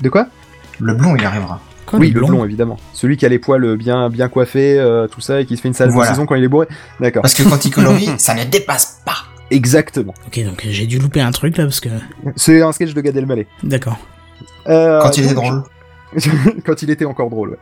[0.02, 0.28] De quoi?
[0.80, 1.60] Le blond, il y arrivera.
[1.98, 2.78] Quoi, Oui, le blond évidemment.
[2.94, 5.68] Celui qui a les poils bien bien coiffés, euh, tout ça, et qui se fait
[5.68, 6.12] une sale Voilà.
[6.12, 6.68] saison quand il est bourré.
[7.00, 7.22] D'accord.
[7.22, 9.18] Parce que quand il colorie, ça ne dépasse pas.
[9.52, 10.14] Exactement.
[10.28, 11.90] Ok, donc j'ai dû louper un truc là parce que.
[12.36, 13.48] C'est un sketch de Gad Elmaleh.
[13.64, 13.98] D'accord.
[14.68, 15.64] Euh, Quand il donc, drôle.
[16.66, 17.50] quand il était encore drôle.
[17.52, 17.58] ouais.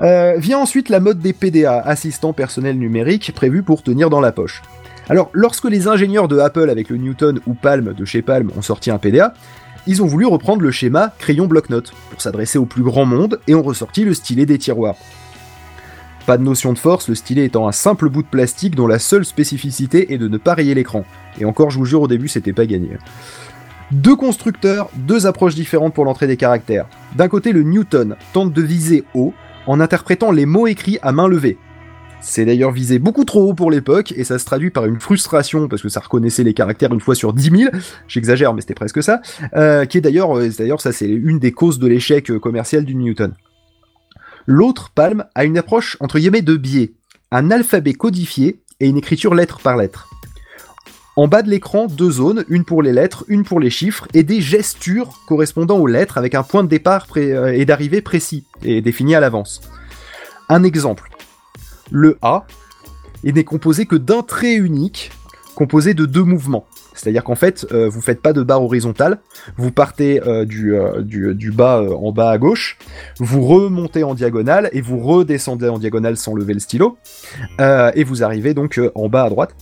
[0.00, 4.32] Euh, vient ensuite la mode des PDA, assistants personnels numériques, prévus pour tenir dans la
[4.32, 4.60] poche.
[5.08, 8.62] Alors, lorsque les ingénieurs de Apple avec le Newton ou Palm de chez Palm ont
[8.62, 9.34] sorti un PDA,
[9.86, 13.54] ils ont voulu reprendre le schéma crayon bloc-notes pour s'adresser au plus grand monde et
[13.54, 14.96] ont ressorti le stylet des tiroirs.
[16.26, 18.98] Pas de notion de force, le stylet étant un simple bout de plastique dont la
[18.98, 21.04] seule spécificité est de ne pas rayer l'écran.
[21.38, 22.96] Et encore, je vous jure, au début, c'était pas gagné.
[23.90, 26.86] Deux constructeurs, deux approches différentes pour l'entrée des caractères.
[27.14, 29.34] D'un côté, le Newton tente de viser haut
[29.66, 31.58] en interprétant les mots écrits à main levée.
[32.26, 35.68] C'est d'ailleurs visé beaucoup trop haut pour l'époque et ça se traduit par une frustration
[35.68, 37.70] parce que ça reconnaissait les caractères une fois sur 10 000,
[38.08, 39.20] j'exagère mais c'était presque ça,
[39.54, 42.86] euh, qui est d'ailleurs, euh, d'ailleurs ça c'est une des causes de l'échec euh, commercial
[42.86, 43.34] du Newton.
[44.46, 46.94] L'autre, Palm, a une approche entre guillemets de biais,
[47.30, 50.08] un alphabet codifié et une écriture lettre par lettre.
[51.16, 54.22] En bas de l'écran, deux zones, une pour les lettres, une pour les chiffres, et
[54.22, 59.14] des gestures correspondant aux lettres avec un point de départ et d'arrivée précis et défini
[59.14, 59.60] à l'avance.
[60.48, 61.13] Un exemple.
[61.94, 62.46] Le A
[63.24, 65.10] il n'est composé que d'un trait unique,
[65.54, 66.66] composé de deux mouvements.
[66.92, 69.18] C'est-à-dire qu'en fait, euh, vous faites pas de barre horizontale,
[69.56, 72.78] vous partez euh, du, euh, du, du bas euh, en bas à gauche,
[73.18, 76.98] vous remontez en diagonale et vous redescendez en diagonale sans lever le stylo,
[77.60, 79.56] euh, et vous arrivez donc en bas à droite.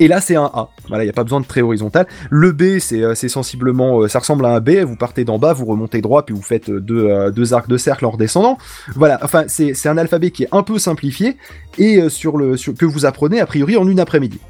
[0.00, 0.68] Et là, c'est un A.
[0.88, 2.06] Voilà, il n'y a pas besoin de trait horizontal.
[2.30, 4.70] Le B, c'est euh, sensiblement, euh, ça ressemble à un B.
[4.84, 7.76] Vous partez d'en bas, vous remontez droit, puis vous faites euh, deux, deux arcs de
[7.76, 8.58] cercle en redescendant.
[8.94, 11.36] Voilà, enfin, c'est un alphabet qui est un peu simplifié
[11.78, 14.40] et que vous apprenez a priori en une après-midi.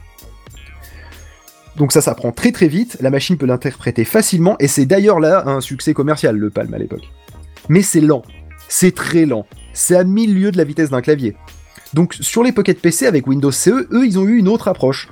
[1.77, 2.99] Donc ça s'apprend très très vite.
[3.01, 6.79] La machine peut l'interpréter facilement et c'est d'ailleurs là un succès commercial le Palm à
[6.79, 7.09] l'époque.
[7.69, 8.23] Mais c'est lent,
[8.69, 9.47] c'est très lent.
[9.73, 11.35] C'est à mille lieues de la vitesse d'un clavier.
[11.95, 15.09] Donc sur les Pocket PC avec Windows CE, eux, ils ont eu une autre approche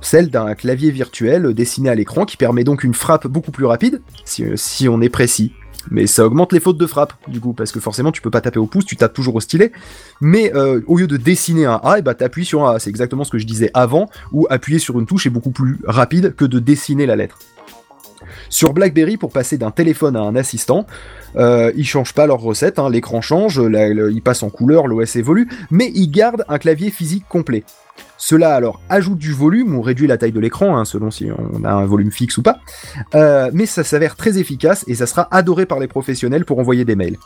[0.00, 4.00] celle d'un clavier virtuel dessiné à l'écran qui permet donc une frappe beaucoup plus rapide,
[4.24, 5.52] si, euh, si on est précis.
[5.90, 8.40] Mais ça augmente les fautes de frappe, du coup, parce que forcément tu peux pas
[8.42, 9.72] taper au pouce, tu tapes toujours au stylet.
[10.20, 12.78] Mais euh, au lieu de dessiner un A, et bah t'appuies sur un A.
[12.78, 15.78] C'est exactement ce que je disais avant, où appuyer sur une touche est beaucoup plus
[15.84, 17.38] rapide que de dessiner la lettre.
[18.50, 20.86] Sur BlackBerry, pour passer d'un téléphone à un assistant,
[21.36, 24.86] euh, ils changent pas leur recette, hein, l'écran change, la- le- il passe en couleur,
[24.88, 27.64] l'OS évolue, mais ils gardent un clavier physique complet.
[28.20, 31.64] Cela alors ajoute du volume ou réduit la taille de l'écran, hein, selon si on
[31.64, 32.58] a un volume fixe ou pas,
[33.14, 36.84] Euh, mais ça s'avère très efficace et ça sera adoré par les professionnels pour envoyer
[36.84, 37.16] des mails.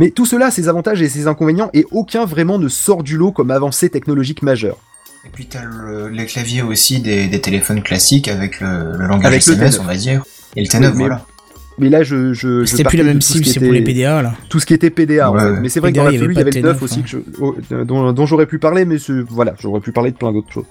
[0.00, 3.16] Mais tout cela a ses avantages et ses inconvénients et aucun vraiment ne sort du
[3.16, 4.78] lot comme avancée technologique majeure.
[5.24, 9.26] Et puis t'as le, les claviers aussi des, des téléphones classiques avec le, le langage
[9.26, 9.80] Avec SMS, T9.
[9.80, 10.24] on va dire.
[10.56, 11.26] Et le T9, Oui, mais- voilà.
[11.78, 13.78] Mais là, je, je, C'était plus la même tout ce cible, qui c'est pour était-
[13.78, 14.34] les PDA là.
[14.48, 15.30] tout ce qui était PDA.
[15.30, 15.60] en Ouais, fait.
[15.60, 16.66] Mais c'est vrai que PDA, dans la il y flux, il y avait le de
[16.68, 18.96] 9 aussi T9, que je- oh, dont, dont j'aurais pu parler, mais
[19.28, 20.66] voilà, j'aurais pu parler de plein d'autres choses.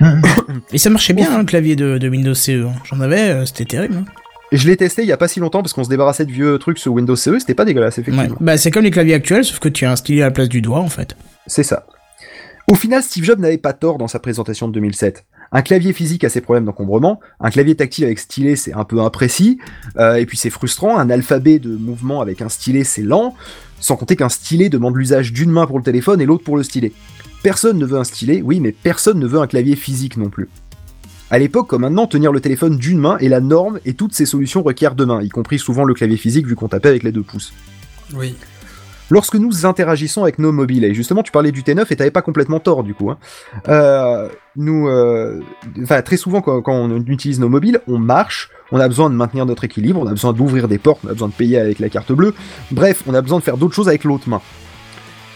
[0.72, 2.66] Et ça marchait bien hein, le clavier de, de Windows CE.
[2.66, 2.72] hein.
[2.84, 3.94] J'en avais, euh, c'était terrible.
[3.98, 4.04] hein.
[4.50, 6.32] Et je l'ai testé il y a pas si longtemps parce qu'on se débarrassait de
[6.32, 8.02] vieux trucs sur Windows CE, c'était pas dégueulasse Ouais.
[8.02, 8.36] effectivement.
[8.40, 10.48] Bah c'est comme les claviers actuels, sauf que tu as un stylet à la place
[10.48, 11.16] du doigt en fait.
[11.46, 11.84] C'est ça.
[12.70, 15.24] Au final, Steve Jobs n'avait pas tort dans sa présentation de 2007.
[15.50, 19.00] Un clavier physique a ses problèmes d'encombrement, un clavier tactile avec stylet c'est un peu
[19.00, 19.58] imprécis,
[19.96, 23.34] euh, et puis c'est frustrant, un alphabet de mouvement avec un stylet c'est lent,
[23.80, 26.62] sans compter qu'un stylet demande l'usage d'une main pour le téléphone et l'autre pour le
[26.62, 26.92] stylet.
[27.42, 30.48] Personne ne veut un stylet, oui, mais personne ne veut un clavier physique non plus.
[31.30, 34.26] À l'époque comme maintenant, tenir le téléphone d'une main est la norme et toutes ces
[34.26, 37.12] solutions requièrent deux mains, y compris souvent le clavier physique vu qu'on tapait avec les
[37.12, 37.52] deux pouces.
[38.14, 38.34] Oui.
[39.10, 42.22] Lorsque nous interagissons avec nos mobiles, et justement tu parlais du T9 et t'avais pas
[42.22, 43.18] complètement tort du coup, hein,
[43.68, 45.40] euh, nous, euh,
[45.82, 49.14] enfin très souvent quand, quand on utilise nos mobiles, on marche, on a besoin de
[49.14, 51.78] maintenir notre équilibre, on a besoin d'ouvrir des portes, on a besoin de payer avec
[51.78, 52.34] la carte bleue,
[52.70, 54.42] bref, on a besoin de faire d'autres choses avec l'autre main.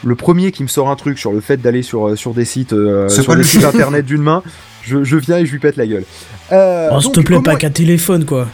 [0.04, 2.44] Le premier qui me sort un truc sur le fait d'aller sur, euh, sur des
[2.44, 4.42] sites, euh, sur des le sites internet d'une main,
[4.82, 6.04] je, je viens et je lui pète la gueule.
[6.50, 8.48] Euh, Oh, s'il te plaît, comment- pas qu'un téléphone, quoi.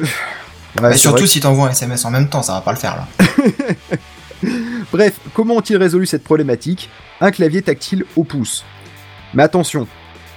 [0.00, 0.08] Ouais,
[0.82, 1.26] Bah, surtout vrai.
[1.28, 3.06] si t'envoies un SMS en même temps, ça va pas le faire là.
[4.92, 6.88] Bref, comment ont-ils résolu cette problématique?
[7.20, 8.64] Un clavier tactile au pouce.
[9.34, 9.86] Mais attention,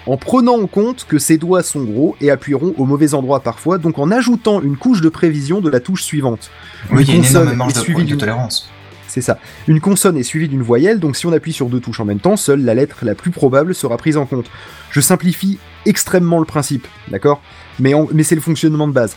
[0.06, 3.78] en prenant en compte que ses doigts sont gros et appuieront au mauvais endroit parfois,
[3.78, 6.52] donc en ajoutant une couche de prévision de la touche suivante.
[6.92, 8.70] Oui, une consonne est suivie de d'une- tolérance.
[9.08, 9.38] C'est ça.
[9.68, 12.20] Une consonne est suivie d'une voyelle, donc si on appuie sur deux touches en même
[12.20, 14.48] temps, seule la lettre la plus probable sera prise en compte.
[14.90, 17.40] Je simplifie extrêmement le principe, d'accord?
[17.80, 19.16] Mais, en- mais c'est le fonctionnement de base.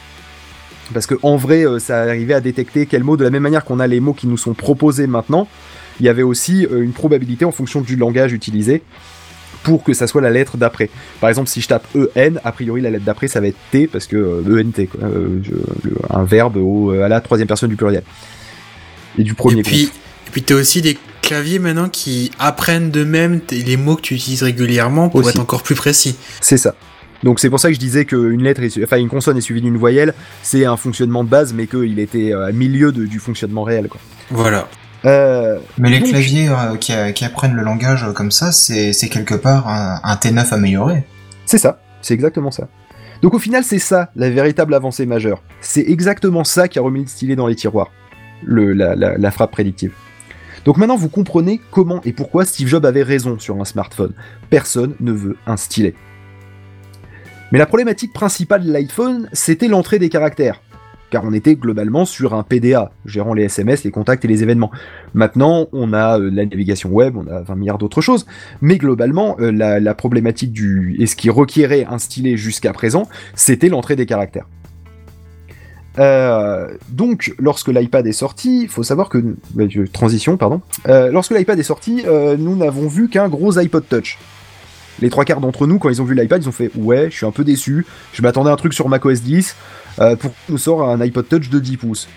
[0.93, 3.65] Parce que en vrai, euh, ça arrivait à détecter quel mot, de la même manière
[3.65, 5.49] qu'on a les mots qui nous sont proposés maintenant,
[5.99, 8.83] il y avait aussi euh, une probabilité en fonction du langage utilisé
[9.67, 10.89] pour que ça soit la lettre d'après.
[11.21, 13.89] Par exemple, si je tape EN, a priori la lettre d'après ça va être T
[13.89, 15.51] parce que euh, ENT, quoi, euh, je-
[15.89, 18.05] le- un verbe au- à la troisième personne du pluriel.
[19.19, 19.95] Et du premier Et puis, groupe.
[20.29, 24.15] et puis t'as aussi des claviers maintenant qui apprennent d'eux-mêmes t- les mots que tu
[24.15, 25.31] utilises régulièrement pour Aussi.
[25.31, 26.17] être encore plus précis.
[26.41, 26.77] C'est ça.
[27.25, 29.63] Donc c'est pour ça que je disais qu'une lettre, est enfin une consonne est suivie
[29.63, 33.19] d'une voyelle, c'est un fonctionnement de base, mais qu'il était euh, à milieu de- du
[33.19, 33.89] fonctionnement réel.
[33.89, 34.01] Quoi.
[34.31, 34.69] Voilà.
[35.05, 38.93] Euh, Mais les Donc- claviers euh, qui, qui apprennent le langage euh, comme ça, c'est
[39.11, 41.05] quelque part un, un T9 amélioré.
[41.45, 42.69] c'est ça, c'est exactement ça.
[43.23, 45.43] Donc au final, c'est ça la véritable avancée majeure.
[45.61, 47.91] C'est exactement ça qui a remis le stylet dans les tiroirs,
[48.45, 49.93] le, la, la- la frappe prédictive.
[50.65, 54.13] Donc maintenant, vous comprenez comment et pourquoi Steve Jobs avait raison sur un smartphone.
[54.51, 55.95] Personne ne veut un stylet.
[57.53, 60.61] Mais la problématique principale de l'iPhone, c'était l'entrée des caractères.
[61.11, 64.71] Car on était globalement sur un PDA, gérant les SMS, les contacts et les événements.
[65.15, 68.27] Maintenant, on a euh, la navigation web, on a 20 milliards d'autres choses,
[68.61, 70.97] mais globalement, euh, la, problématique du...
[70.99, 74.47] et ce qui requérait un stylet jusqu'à présent, c'était l'entrée des caractères.
[75.99, 79.19] Euh, donc, lorsque l'iPad est sorti, il faut savoir que...
[79.55, 80.61] bah, transition, pardon.
[80.87, 82.05] Lorsque l'iPad est sorti,
[82.39, 84.19] nous n'avons vu qu'un gros iPod Touch.
[85.01, 87.17] Les trois quarts d'entre nous, quand ils ont vu l'iPad, ils ont fait «Ouais, je
[87.17, 90.59] suis un peu déçu, je m'attendais à un truc sur macOS 10, euh, pour nous
[90.59, 92.09] sort un iPod Touch de 10 pouces.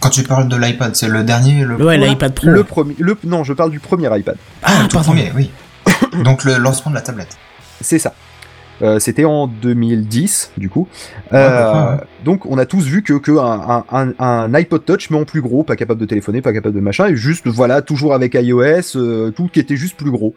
[0.00, 2.48] Quand tu parles de l'iPad, c'est le dernier, le Ouais, l'iPad Pro.
[2.48, 2.94] Le premier...
[2.98, 4.36] Le, non, je parle du premier iPad.
[4.62, 5.50] Ah, Ah, le tout premier, oui.
[6.24, 7.36] Donc le lancement de la tablette.
[7.80, 8.14] C'est ça.
[8.80, 10.88] Euh, C'était en 2010, du coup.
[11.30, 12.00] Ouais, Euh, ouais.
[12.24, 15.24] Donc, on a tous vu que, que un, un- un- un iPod Touch, mais en
[15.24, 18.34] plus gros, pas capable de téléphoner, pas capable de machin, et juste, voilà, toujours avec
[18.34, 20.34] iOS, euh, tout qui était juste plus gros.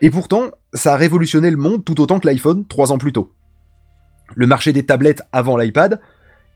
[0.00, 3.30] Et pourtant, ça a révolutionné le monde tout autant que l'iPhone trois ans plus tôt.
[4.34, 6.00] Le marché des tablettes avant l'iPad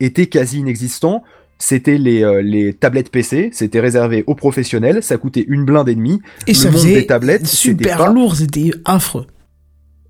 [0.00, 1.22] était quasi inexistant.
[1.58, 5.94] C'était les, euh, les tablettes PC, c'était réservé aux professionnels, ça coûtait une blinde et
[5.94, 6.22] demie.
[6.46, 9.26] Et le ça monde des tablettes, super pas- lourd, c'était affreux.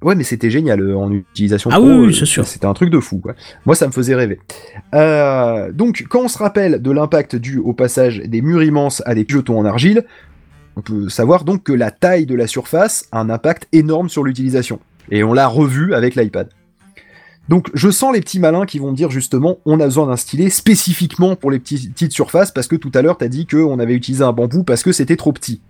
[0.03, 1.69] Ouais, mais c'était génial euh, en utilisation.
[1.73, 2.47] Ah pro, oui, oui, euh, c'est sûr.
[2.47, 3.19] C'était un truc de fou.
[3.19, 3.35] Quoi.
[3.67, 4.39] Moi, ça me faisait rêver.
[4.95, 9.15] Euh, donc, quand on se rappelle de l'impact dû au passage des murs immenses à
[9.15, 10.05] des jetons en argile,
[10.77, 14.23] on peut savoir donc que la taille de la surface a un impact énorme sur
[14.25, 14.79] l'utilisation.
[15.11, 16.49] Et on l'a revu avec l'iPad.
[17.49, 20.51] Donc, je sens les petits malins qui vont dire justement, on a besoin d'un stylet
[20.51, 24.23] spécifiquement pour les petites surfaces parce que tout à l'heure, t'as dit qu'on avait utilisé
[24.23, 25.61] un bambou parce que c'était trop petit.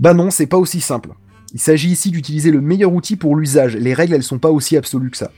[0.00, 1.10] Bah non, c'est pas aussi simple.
[1.54, 3.76] Il s'agit ici d'utiliser le meilleur outil pour l'usage.
[3.76, 5.30] Les règles, elles sont pas aussi absolues que ça.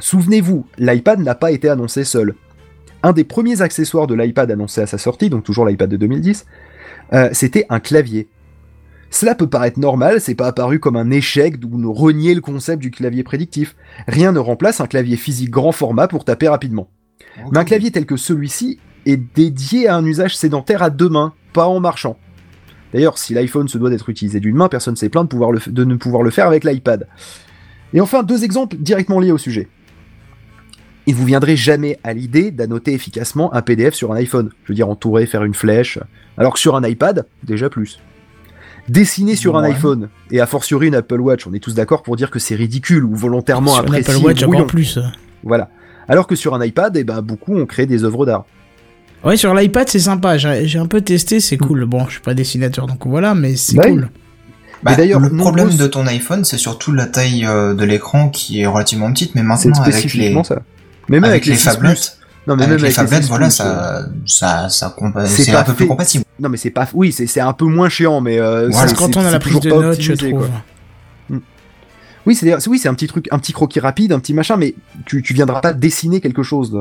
[0.00, 2.34] Souvenez-vous, l'iPad n'a pas été annoncé seul.
[3.02, 6.46] Un des premiers accessoires de l'iPad annoncé à sa sortie, donc toujours l'iPad de 2010,
[7.12, 8.28] euh, c'était un clavier.
[9.10, 12.82] Cela peut paraître normal, c'est pas apparu comme un échec d'où nous renier le concept
[12.82, 13.74] du clavier prédictif.
[14.06, 16.88] Rien ne remplace un clavier physique grand format pour taper rapidement.
[17.52, 21.32] Mais un clavier tel que celui-ci est dédié à un usage sédentaire à deux mains,
[21.54, 22.18] pas en marchant.
[22.92, 25.52] D'ailleurs, si l'iPhone se doit d'être utilisé d'une main, personne ne s'est plaint de, pouvoir
[25.52, 27.06] le f- de ne pouvoir le faire avec l'iPad.
[27.94, 29.68] Et enfin, deux exemples directement liés au sujet.
[31.06, 34.50] Il vous viendrait jamais à l'idée d'annoter efficacement un PDF sur un iPhone.
[34.64, 35.98] Je veux dire, entourer, faire une flèche.
[36.36, 37.98] Alors que sur un iPad, déjà plus.
[38.88, 42.16] Dessiner sur un iPhone, et a fortiori une Apple Watch, on est tous d'accord pour
[42.16, 44.98] dire que c'est ridicule ou volontairement Sur imprécis l'Apple et Watch plus.
[45.42, 45.68] Voilà.
[46.08, 48.44] Alors que sur un iPad, eh ben, beaucoup ont créé des œuvres d'art.
[49.24, 50.38] Ouais, sur l'iPad, c'est sympa.
[50.38, 51.84] J'ai j'ai un peu testé, c'est cool.
[51.84, 54.08] Bon, je suis pas dessinateur, donc voilà, mais c'est cool.
[54.82, 58.60] Bah, d'ailleurs, le problème de ton iPhone, c'est surtout la taille euh, de l'écran qui
[58.60, 60.62] est relativement petite, mais C'est maintenant avec les, ça.
[61.08, 62.17] Mais même avec les 6 Plus.
[62.48, 64.68] Non, mais avec même les avec les phablettes, 6 voilà, Plus, ça, ça, ça,
[65.28, 65.76] c'est un peu fait.
[65.76, 66.24] plus compatible.
[66.26, 66.88] euh, Non, mais c'est pas.
[66.94, 68.40] Oui, c'est c'est un peu moins chiant, mais.
[68.40, 68.88] Euh, Voilà.
[68.88, 70.48] c'est- quand on a la prise toujours de notes, je optimisé, trouve.
[70.48, 71.38] quoi.
[72.26, 74.74] Oui, c'est oui, c'est un petit truc, un petit croquis rapide, un petit machin, mais
[75.06, 76.70] tu, tu viendras pas dessiner quelque chose.
[76.72, 76.80] de-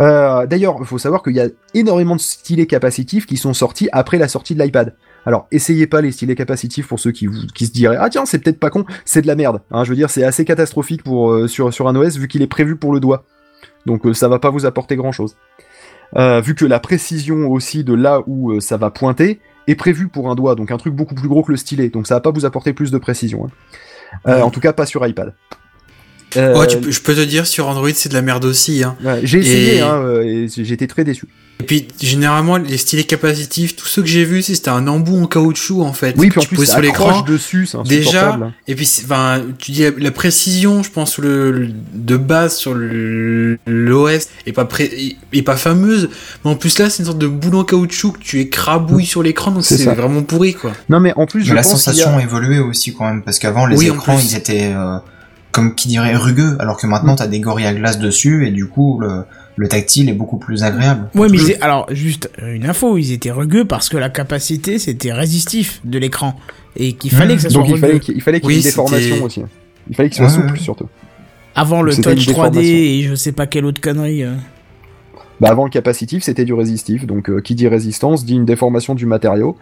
[0.00, 3.88] Euh, D'ailleurs, il faut savoir qu'il y a énormément de stylés capacitifs qui sont sortis
[3.92, 4.94] après la sortie de l'iPad.
[5.24, 8.24] Alors, essayez pas les stylés capacitifs pour ceux qui, vous- qui se diraient ah tiens
[8.26, 9.60] c'est peut-être pas con, c'est de la merde.
[9.70, 12.42] Hein, je veux dire c'est assez catastrophique pour euh, sur sur un OS vu qu'il
[12.42, 13.24] est prévu pour le doigt.
[13.86, 15.36] Donc euh, ça va pas vous apporter grand chose.
[16.16, 20.30] vu que la précision aussi de là où euh, ça va pointer est prévue pour
[20.30, 21.88] un doigt, donc un truc beaucoup plus gros que le stylet.
[21.88, 23.46] Donc ça va pas vous apporter plus de précision.
[23.46, 23.50] hein.
[24.28, 25.34] Euh, en tout cas pas sur iPad.
[26.36, 28.82] Euh, Ouais, tu peux- je peux te dire sur Android c'est de la merde aussi.
[28.84, 28.96] Hein.
[29.04, 31.26] ouais, j'ai essayé Et- hein, euh, et été très déçu.
[31.58, 35.22] Et puis généralement les stylés capacitifs, tous ceux que j'ai vus, c'est- c'était un embout
[35.22, 36.14] en caoutchouc en fait.
[36.18, 37.22] Oui, puis en tu plus, sur l'écran.
[37.22, 38.52] dessus, c'est Déjà, insupportable.
[38.68, 42.74] et puis, c'est- enfin, tu dis la précision, je pense le, le- de base sur
[43.66, 46.10] l'OS est pas pré, est pas fameuse,
[46.44, 49.22] mais en plus là, c'est une sorte de boule en caoutchouc que tu écrabouilles sur
[49.22, 50.72] l'écran, donc C'est vraiment pourri quoi.
[50.88, 53.38] Non, mais en plus, je la pense a- sensation a évolué aussi quand même, parce
[53.38, 54.98] qu'avant les Oui, écrans ils étaient euh,
[55.52, 57.16] comme qui dirait rugueux, alors que maintenant Mm.
[57.16, 59.22] t'as des gorilles à glace dessus et du coup le,
[59.56, 61.08] le tactile est beaucoup plus agréable.
[61.14, 64.78] Ouais, mais ils alors juste euh, une info, ils étaient rugueux parce que la capacité
[64.78, 66.38] c'était résistif de l'écran
[66.76, 67.86] et qu'il fallait que ça soit Donc il rugueux.
[67.86, 69.42] fallait qu'il il fallait qu'il y ait déformation c'était- aussi.
[69.88, 70.58] Il fallait qu'il soit Ouais, souple ouais.
[70.58, 70.88] surtout.
[71.54, 72.60] Avant le touch 3D déformation.
[72.62, 74.24] et je sais pas quelle autre connerie.
[74.24, 74.34] euh.
[75.40, 77.06] Bah avant le capacitif, c'était du résistif.
[77.06, 79.56] Donc euh, qui dit résistance dit une déformation du matériau.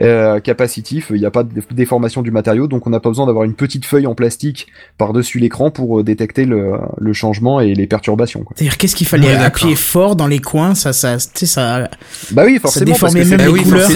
[0.00, 3.08] Euh, capacitif, il n'y a pas de dé- déformation du matériau, donc on n'a pas
[3.08, 7.60] besoin d'avoir une petite feuille en plastique par-dessus l'écran pour euh, détecter le, le changement
[7.60, 8.42] et les perturbations.
[8.44, 8.54] Quoi.
[8.56, 11.88] C'est-à-dire qu'est-ce qu'il fallait Ouais, appuyer fort dans les coins, ça, ça, tu sais, ça.
[12.30, 12.94] Bah oui, forcément.
[12.98, 13.88] parce que même c'était- les oui, couleurs.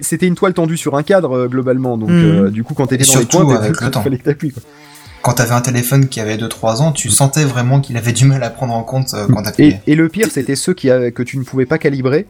[0.00, 3.04] C'était une toile tendue sur un cadre euh, globalement, donc euh, du coup quand t'étais
[3.04, 4.02] dans les coins, temps.
[4.02, 4.62] fallait que t'appuies, quoi.
[5.22, 8.42] Quand t'avais un téléphone qui avait 2-3 ans, tu sentais vraiment qu'il avait du mal
[8.42, 9.80] à prendre en compte euh, quand Et, t'appuyais.
[9.86, 12.26] et le pire, c'était ceux qui que tu ne pouvais pas calibrer,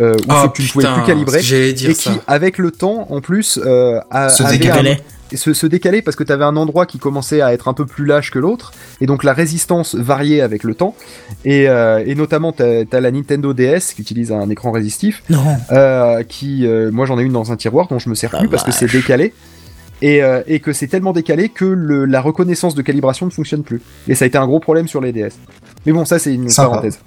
[0.00, 2.12] euh, ou Ah ceux que tu ne pouvais plus calibrer, j'allais dire et ça.
[2.12, 5.00] qui, avec le temps, en plus, euh, a- Se un- Décalait.
[5.32, 8.30] se, parce que tu avais un endroit qui commençait à être un peu plus lâche
[8.30, 10.94] que l'autre, et donc la résistance variait avec le temps,
[11.44, 15.56] et, et notamment tu as, la Nintendo DS qui utilise un écran résistif, Non.
[16.28, 18.70] qui, moi j'en ai une dans un tiroir dont je me sers plus parce que
[18.72, 19.32] c'est décalé.
[20.02, 23.62] Et, euh, et que c'est tellement décalé que le, la reconnaissance de calibration ne fonctionne
[23.62, 23.80] plus.
[24.08, 25.30] Et ça a été un gros problème sur les DS.
[25.86, 26.68] Mais bon, ça c'est une Sympa.
[26.70, 26.98] parenthèse.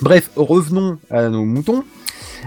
[0.00, 1.84] Bref, revenons à nos moutons.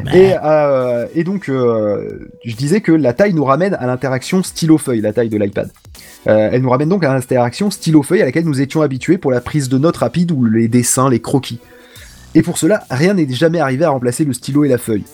[0.04, 4.44] Bah, Et, euh, et donc, euh, je disais que la taille nous ramène à l'interaction
[4.44, 5.72] stylo-feuille, la taille de l'iPad.
[6.28, 9.42] Euh, elle nous ramène donc à l'interaction stylo-feuille à laquelle nous étions habitués pour la
[9.42, 11.60] prise de notes rapide ou les dessins, les croquis.
[12.34, 15.06] Et pour cela, rien n'est jamais arrivé à remplacer le stylo et la feuille.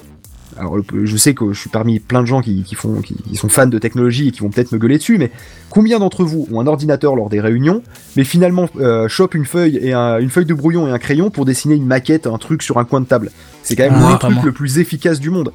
[0.58, 3.36] Alors, je sais que je suis parmi plein de gens qui, qui font, qui, qui
[3.36, 5.32] sont fans de technologie et qui vont peut-être me gueuler dessus, mais
[5.70, 7.82] combien d'entre vous ont un ordinateur lors des réunions,
[8.18, 11.30] mais finalement euh, chopent une feuille et un- une feuille de brouillon et un crayon
[11.30, 13.32] pour dessiner une maquette, un truc sur un coin de table?
[13.64, 14.44] C'est quand même Ah, le truc moi.
[14.46, 15.54] le plus efficace du monde.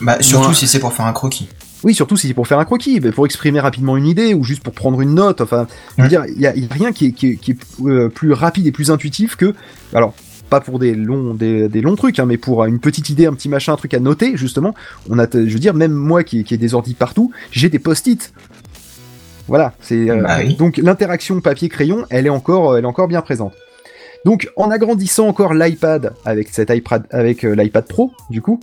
[0.00, 1.48] Bah, surtout Moi- si c'est pour faire un croquis.
[1.84, 4.42] Oui, surtout si c'est pour faire un croquis, mais pour exprimer rapidement une idée ou
[4.44, 5.40] juste pour prendre une note.
[5.40, 6.08] Enfin, je veux Ouais.
[6.08, 8.72] dire, il y a, rien qui est, qui est- qui est, euh, plus rapide et
[8.72, 9.54] plus intuitif que.
[9.94, 10.14] Alors,
[10.48, 13.34] pas pour des longs, des, des longs trucs, hein, mais pour une petite idée, un
[13.34, 14.74] petit machin, un truc à noter, justement.
[15.08, 17.78] On a, je veux dire, même moi qui, qui ai des ordi partout, j'ai des
[17.78, 18.32] post-it.
[19.46, 20.54] Voilà, c'est euh, Bah oui.
[20.54, 23.54] donc l'interaction papier-crayon, elle est encore, elle est encore bien présente.
[24.24, 28.60] Donc, en agrandissant encore l'iPad avec cet iPad, avec euh, l'iPad Pro, du coup,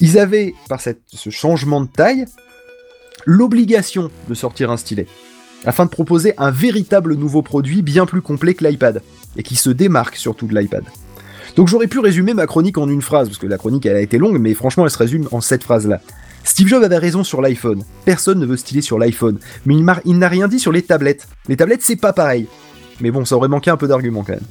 [0.00, 2.26] ils avaient, par cette, ce changement de taille,
[3.26, 5.06] l'obligation de sortir un stylet,
[5.66, 9.02] afin de proposer un véritable nouveau produit bien plus complet que l'iPad,
[9.36, 10.84] et qui se démarque surtout de l'iPad.
[11.56, 14.00] Donc j'aurais pu résumer ma chronique en une phrase, parce que la chronique elle a
[14.00, 16.00] été longue, mais franchement elle se résume en cette phrase-là.
[16.42, 17.84] Steve Jobs avait raison sur l'iPhone.
[18.04, 19.38] Personne ne veut styler sur l'iPhone.
[19.64, 21.26] Mais il, n'a rien dit sur les tablettes.
[21.48, 22.46] Les tablettes, c'est pas pareil.
[23.00, 24.42] Mais bon, ça aurait manqué un peu d'argument quand même.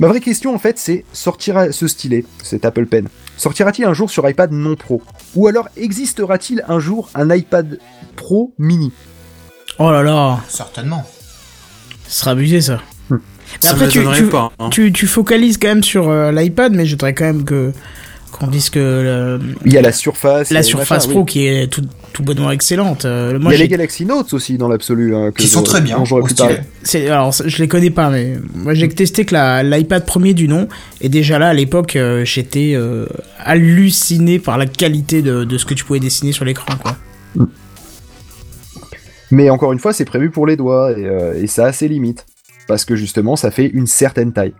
[0.00, 4.10] Ma vraie question en fait, c'est sortira ce stylet, cet Apple Pen, sortira-t-il un jour
[4.10, 5.02] sur iPad non pro?
[5.34, 7.80] Ou alors existera-t-il un jour un iPad
[8.14, 8.92] Pro mini?
[9.80, 11.04] Oh là là, Certainement.
[12.06, 12.80] ce sera abusé ça.
[13.62, 14.52] Mais après, tu, m'étonnerait tu, pas.
[14.58, 14.68] hein.
[14.70, 17.72] tu, tu focalises quand même sur euh, l'iPad, mais je voudrais quand même que
[18.30, 21.26] qu'on dise que euh, Il y a la Surface, la Surface machins, Pro oui.
[21.26, 23.06] qui est tout, tout bonnement excellente.
[23.06, 25.16] Euh, Il y a les Galaxy Notes aussi dans l'absolu.
[25.16, 25.96] hein, que Qui sont je- très bien,
[26.82, 30.68] c'est alors je les connais pas, mais moi j'ai testé que l'iPad premier du nom,
[31.00, 33.06] et déjà là à l'époque euh, j'étais euh,
[33.42, 36.96] halluciné par la qualité de, de ce que tu pouvais dessiner sur l'écran quoi.
[39.30, 41.88] Mais encore une fois, c'est prévu pour les doigts et, euh, et ça a ses
[41.88, 42.24] limites.
[42.68, 44.54] Parce que justement, ça fait une certaine taille.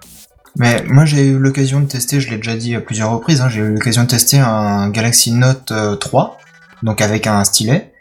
[0.56, 3.48] Mais moi j'ai eu l'occasion de tester, je l'ai déjà dit à plusieurs reprises, hein,
[3.48, 6.38] j'ai eu l'occasion de tester un Galaxy Note euh, 3,
[6.82, 7.92] donc avec un stylet.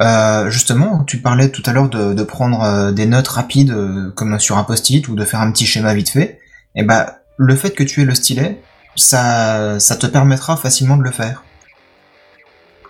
[0.00, 4.38] Euh, justement, tu parlais tout à l'heure de, prendre euh, des notes rapides euh, comme
[4.38, 6.38] sur un post-it ou de faire un petit schéma vite fait.
[6.74, 8.60] Et bah le fait que tu aies le stylet,
[8.94, 11.44] ça, ça te permettra facilement de le faire.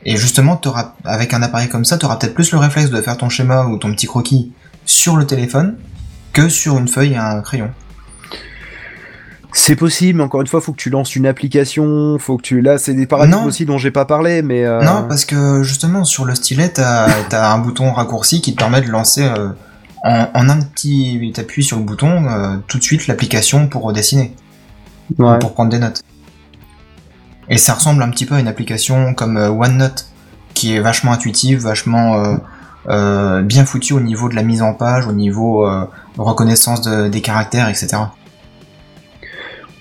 [0.05, 0.61] Et justement,
[1.05, 3.65] avec un appareil comme ça, tu auras peut-être plus le réflexe de faire ton schéma
[3.67, 4.53] ou ton petit croquis
[4.85, 5.77] sur le téléphone
[6.37, 7.71] que sur une feuille et un crayon.
[9.53, 12.61] C'est possible, mais encore une fois, faut que tu lances une application, faut que tu...
[12.61, 13.45] Là, c'est des paradigmes Non.
[13.47, 14.67] aussi dont j'ai pas parlé, mais...
[14.67, 18.59] euh, Non, parce que justement sur le stylet, t'as as un bouton raccourci qui te
[18.59, 19.49] permet de lancer euh,
[20.05, 24.35] en, en un petit appui sur le bouton euh, tout de suite l'application pour dessiner,
[25.19, 25.39] ouais.
[25.39, 26.03] pour prendre des notes.
[27.49, 30.07] Et ça ressemble un petit peu à une application comme OneNote,
[30.53, 32.37] qui est vachement intuitive, vachement
[32.89, 35.85] euh, bien foutue au niveau de la mise en page, au niveau euh,
[36.19, 37.97] reconnaissance de- des caractères, etc.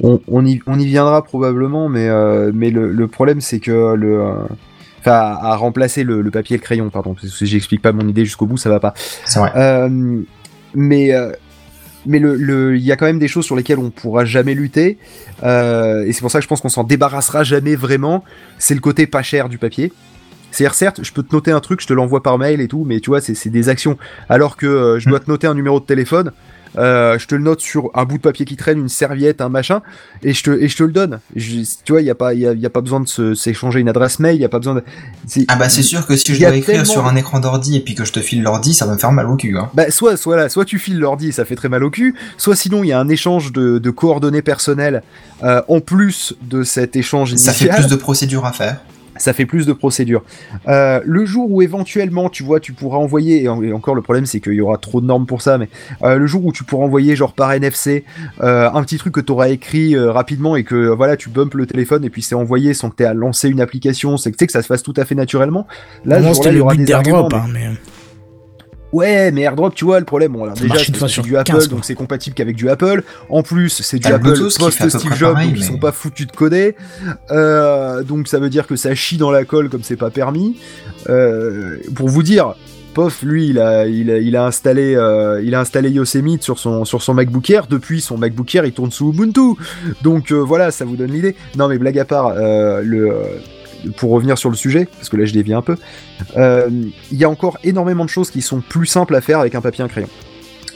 [0.02, 3.94] on, on, y, on y viendra probablement, mais, euh, mais le, le problème c'est que
[3.96, 4.24] le.
[5.00, 7.92] Enfin, à, remplacer le, le papier et le crayon, pardon, parce que si j'explique pas
[7.92, 8.94] mon idée jusqu'au bout, ça va pas.
[9.24, 9.52] C'est vrai.
[10.74, 11.12] Mais
[12.06, 14.54] mais le, le, il y a quand même des choses sur lesquelles on pourra jamais
[14.54, 14.98] lutter,
[15.44, 18.24] euh, et c'est pour ça que je pense qu'on s'en débarrassera jamais vraiment.
[18.58, 19.92] C'est le côté pas cher du papier.
[20.56, 22.84] C'est-à-dire, certes, je peux te noter un truc, je te l'envoie par mail et tout,
[22.86, 23.98] mais tu vois, c'est c'est des actions.
[24.30, 26.32] Alors que euh, je dois te noter un numéro de téléphone,
[26.78, 29.48] euh, je te le note sur un bout de papier qui traîne, une serviette, un
[29.48, 29.82] machin,
[30.24, 31.20] et je te, et je te le donne.
[31.34, 33.00] Je- tu vois, il n'y a, pas- il y a, il y a pas besoin
[33.00, 34.84] de se- s'échanger une adresse mail, il n'y a pas besoin de.
[35.26, 37.78] c'est- Ah bah c'est sûr que si je dois écrire tellement- sur un écran d'ordi
[37.78, 39.58] et puis que je te file l'ordi, ça va me faire mal au cul.
[39.58, 39.70] Hein.
[39.74, 42.14] Bah, soit, soit, là, soit tu files l'ordi et ça fait très mal au cul,
[42.38, 45.02] soit sinon il y a un échange de, de coordonnées personnelles
[45.44, 47.72] euh, en plus de cet échange Ça initial.
[47.72, 48.82] fait plus de procédures à faire.
[49.18, 50.24] Ça fait plus de procédures.
[50.68, 54.02] Euh, le jour où éventuellement, tu vois, tu pourras envoyer, et, en- et encore le
[54.02, 55.70] problème c'est qu'il y aura trop de normes pour ça, mais
[56.04, 58.04] euh, le jour où tu pourras envoyer genre par NFC
[58.42, 61.66] euh, un petit truc que tu auras écrit rapidement et que voilà, tu bumpes le
[61.66, 64.38] téléphone et puis c'est envoyé sans que tu aies à lancer une application, c'est que,
[64.38, 65.68] tu sais, que ça se fasse tout à fait naturellement.
[66.06, 67.78] Là, c'était le but d'airdrop, mais- hein, mais...
[68.96, 71.76] Ouais, mais AirDrop, tu vois, le problème, bon, alors déjà, c'est du Apple, 15, quoi.
[71.76, 73.04] donc c'est compatible qu'avec du Apple.
[73.30, 76.76] En plus, c'est du Apple près Jobs, donc ils sont pas foutus de coder.
[77.30, 80.58] Euh, donc ça veut dire que ça chie dans la colle comme c'est pas permis.
[81.10, 82.56] Euh, pour vous dire,
[82.96, 86.58] Pof, lui, il a, il a, il a installé, euh, il a installé Yosemite sur
[86.58, 87.68] son, sur son MacBook Air.
[87.68, 89.60] Depuis son MacBook Air, il tourne sous Ubuntu.
[90.02, 91.36] Donc euh, voilà, ça vous donne l'idée.
[91.58, 93.12] Non, mais blague à part, euh, le,
[93.98, 95.76] pour revenir sur le sujet, parce que là je dévie un peu,
[96.38, 96.70] euh,
[97.12, 99.62] il y a encore énormément de choses qui sont plus simples à faire avec un
[99.62, 100.10] papier et un crayon.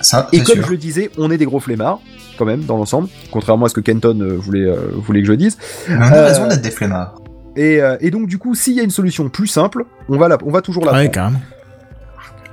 [0.02, 0.66] Ça, Et comme sûr.
[0.66, 2.00] je le disais, on est des gros flemmards,
[2.38, 5.34] quand même, dans l'ensemble, contrairement à ce que Kenton euh, voulait, euh, voulait que je
[5.34, 5.58] dise.
[5.90, 7.16] Mais on a Euh, raison d'être des flemmards.
[7.58, 10.30] Et, euh, et donc, du coup, s'il y a une solution plus simple, on va,
[10.30, 11.12] la, on va toujours la Ouais, prendre.
[11.12, 11.42] carrément.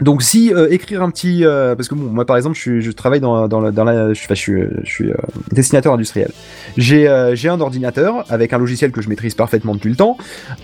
[0.00, 1.44] Donc, si euh, écrire un petit.
[1.44, 4.12] euh, parce que bon, moi, par exemple, je, travaille dans, dans, la.
[4.12, 5.16] Je, enfin, je suis, je suis euh,
[5.52, 6.30] dessinateur industriel.
[6.76, 10.18] J'ai euh, j'ai un ordinateur avec un logiciel que je maîtrise parfaitement depuis le temps,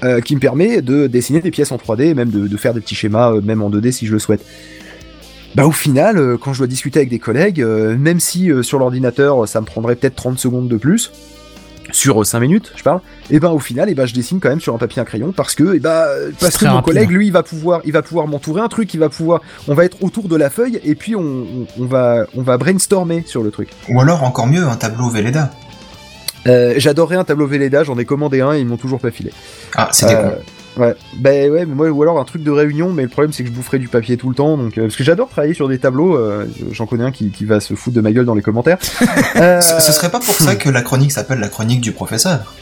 [0.05, 2.81] euh, qui me permet de dessiner des pièces en 3D, et même de, faire des
[2.81, 4.45] petits schémas, euh, même en 2D si je le souhaite.
[5.55, 8.63] Bah au final, euh, quand je dois discuter avec des collègues, euh, même si euh,
[8.63, 11.13] sur l'ordinateur ça me prendrait peut-être 30 secondes de plus,
[11.93, 14.61] sur 5 minutes, je parle, et ben au final, et ben je dessine quand même
[14.61, 16.05] sur un papier et un crayon parce que, et ben,
[16.41, 16.87] parce que mon rapide.
[16.95, 19.75] collègue, lui, il va pouvoir, il va pouvoir m'entourer un truc, il va pouvoir, on
[19.75, 23.23] va être autour de la feuille et puis on, on, on va, on va brainstormer
[23.27, 23.69] sur le truc.
[23.89, 25.51] Ou alors, encore mieux, un tableau Velleda.
[26.49, 29.33] Euh, J'adorerais un tableau Velleda, j'en ai commandé un et ils m'ont toujours pas filé.
[29.77, 30.37] Ah, c'était Euh, con.
[30.79, 33.43] Ouais, ben ouais, mais moi, ou alors un truc de réunion, mais le problème c'est
[33.43, 35.69] que je boufferais du papier tout le temps, donc euh, parce que j'adore travailler sur
[35.69, 36.17] des tableaux.
[36.17, 38.79] euh, J'en connais un qui, qui va se foutre de ma gueule dans les commentaires.
[39.37, 42.55] Euh, Ce, ce serait pas pour ça que la chronique s'appelle la chronique du professeur.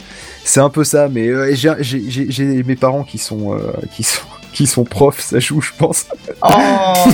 [0.43, 4.21] C'est un peu ça, mais euh, j'ai- mes parents qui sont euh, qui sont
[4.53, 6.05] qui sont profs, ça joue, je pense.
[6.43, 6.47] Oh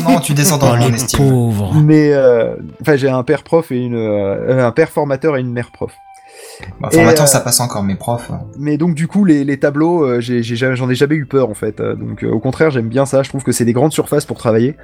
[0.07, 1.19] non, tu descends dans Oh, mon les estime.
[1.19, 1.73] pauvres.
[1.83, 5.51] Mais euh, enfin, j'ai un père prof et une euh, un père formateur et une
[5.51, 5.91] mère prof.
[6.81, 8.31] Bah, Et, formateur, euh, ça passe encore, mes profs.
[8.57, 11.25] Mais donc du coup, les, les tableaux, euh, j'ai- j'ai jamais- j'en ai, jamais eu
[11.25, 11.79] peur en fait.
[11.79, 13.21] Euh, donc euh, au contraire, j'aime bien ça.
[13.23, 14.75] Je trouve que c'est des grandes surfaces pour travailler.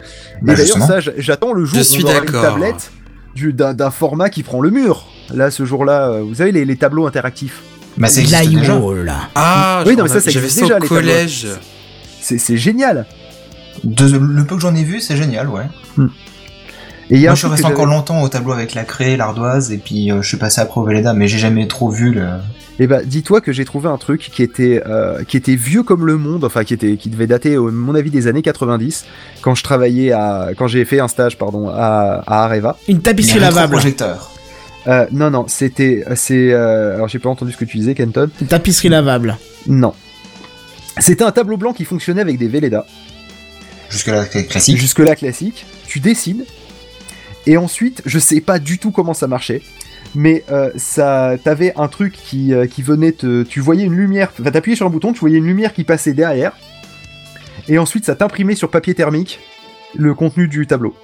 [0.42, 2.92] Bah, et d'ailleurs, ça, j'attends le jour Je où suis on aura une tablette
[3.36, 5.08] du- d'un format qui prend le mur.
[5.34, 7.62] Là, ce jour-là, vous savez les, les tableaux interactifs.
[7.98, 8.80] Bah, ça existe déjà.
[9.36, 11.48] Ah, Oui, non, mais ça, ça existe déjà, au les collège.
[12.22, 13.06] C'est c'est génial.
[13.84, 15.66] De, le peu que j'en ai vu, c'est génial, ouais.
[17.10, 19.18] Et il y a Moi, un je que encore longtemps au tableau avec la craie,
[19.18, 22.12] l'ardoise, et puis euh, je suis passé après au Velleda, mais j'ai jamais trop vu
[22.12, 22.28] le.
[22.80, 26.06] Eh ben, dis-toi que j'ai trouvé un truc qui était, euh, qui était vieux comme
[26.06, 29.06] le monde, enfin qui était, qui devait dater, à mon avis, des années 90,
[29.42, 32.78] quand je travaillais à, quand j'ai fait un stage, pardon, à, à Areva.
[32.88, 33.74] Une tapisserie lavable.
[33.74, 34.32] projecteur.
[34.88, 38.30] Euh, non, non, c'était, c'est, euh, alors j'ai pas entendu ce que tu disais, Kenton.
[38.42, 39.38] Une tapisserie lavable.
[39.68, 39.94] Non.
[41.00, 42.86] C'était un tableau blanc qui fonctionnait avec des Velleda.
[43.90, 44.78] Jusque là, classique.
[44.78, 45.66] Jusque-là classique.
[45.88, 46.44] Tu dessines.
[47.46, 49.62] Et ensuite, je sais pas du tout comment ça marchait.
[50.16, 54.32] Mais euh, ça, t'avais un truc qui, euh, qui venait te, tu voyais une lumière,
[54.32, 56.52] enfin t'appuyais sur un bouton, tu voyais une lumière qui passait derrière,
[57.68, 59.40] et ensuite ça t'imprimait sur papier thermique
[59.96, 60.96] le contenu du tableau.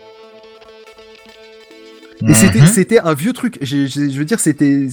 [2.27, 2.65] Et c'était, Mhm.
[2.67, 3.57] c'était un vieux truc.
[3.61, 4.87] Je veux dire, c'était,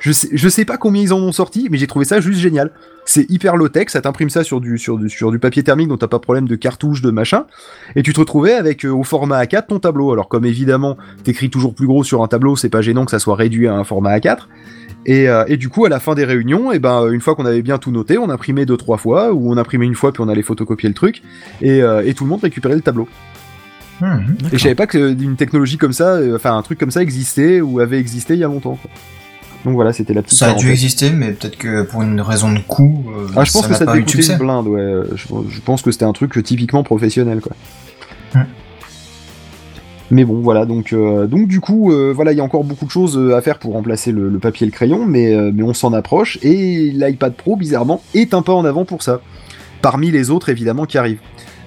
[0.00, 2.40] je sais, je sais pas combien ils en ont sorti, mais j'ai trouvé ça juste
[2.40, 2.70] génial.
[3.04, 5.88] C'est hyper low tech, ça t'imprime ça sur du, sur du, sur du papier thermique,
[5.88, 7.44] dont t'as pas problème de cartouche, de machin,
[7.96, 10.12] et tu te retrouvais avec euh, au format A4 ton tableau.
[10.12, 13.18] Alors comme évidemment, t'écris toujours plus gros sur un tableau, c'est pas gênant que ça
[13.18, 14.48] soit réduit à un format A4.
[15.06, 17.46] Et, euh, et du coup, à la fin des réunions, et ben, une fois qu'on
[17.46, 20.22] avait bien tout noté, on imprimait deux trois fois, ou on imprimait une fois puis
[20.22, 21.22] on allait photocopier le truc,
[21.62, 23.08] et, euh, et tout le monde récupérait le tableau.
[24.00, 24.36] Mhm.
[24.52, 27.60] Et je savais pas qu'une technologie comme ça, euh, enfin un truc comme ça existait
[27.60, 28.78] ou avait existé il y a longtemps.
[28.80, 28.90] quoi.
[29.64, 30.38] Donc voilà, c'était la petite.
[30.38, 33.52] Ça a dû exister, mais peut-être que pour une raison de coût, euh, Ah, je
[33.52, 34.32] pense que ça coûter succès.
[34.32, 35.02] une blinde, ouais.
[35.14, 37.52] Je, je pense que c'était un truc typiquement professionnel, quoi.
[40.12, 42.84] Mais bon, voilà, donc, euh, donc du coup, euh, voilà, il y a encore beaucoup
[42.84, 45.62] de choses à faire pour remplacer le, le papier et le crayon, mais, euh, mais
[45.62, 49.20] on s'en approche, et l'iPad Pro, bizarrement, est un pas en avant pour ça.
[49.82, 51.20] Parmi les autres, évidemment, qui arrivent.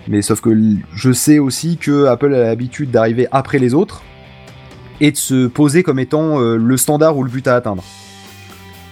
[0.07, 0.49] Mais sauf que
[0.95, 4.01] je sais aussi que Apple a l'habitude d'arriver après les autres,
[5.01, 7.83] et de se poser comme étant euh, le standard ou le but à atteindre.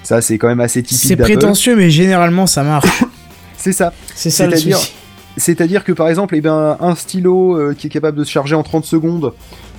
[0.04, 3.04] Ça, c'est quand même assez typique C'est prétentieux, mais généralement ça marche.
[3.58, 3.94] C'est ça.
[4.16, 4.94] C'est ça le C'est-à-dire- souci.
[5.38, 8.56] C'est-à-dire que par exemple, eh ben, un stylo euh, qui est capable de se charger
[8.56, 9.32] en 30 secondes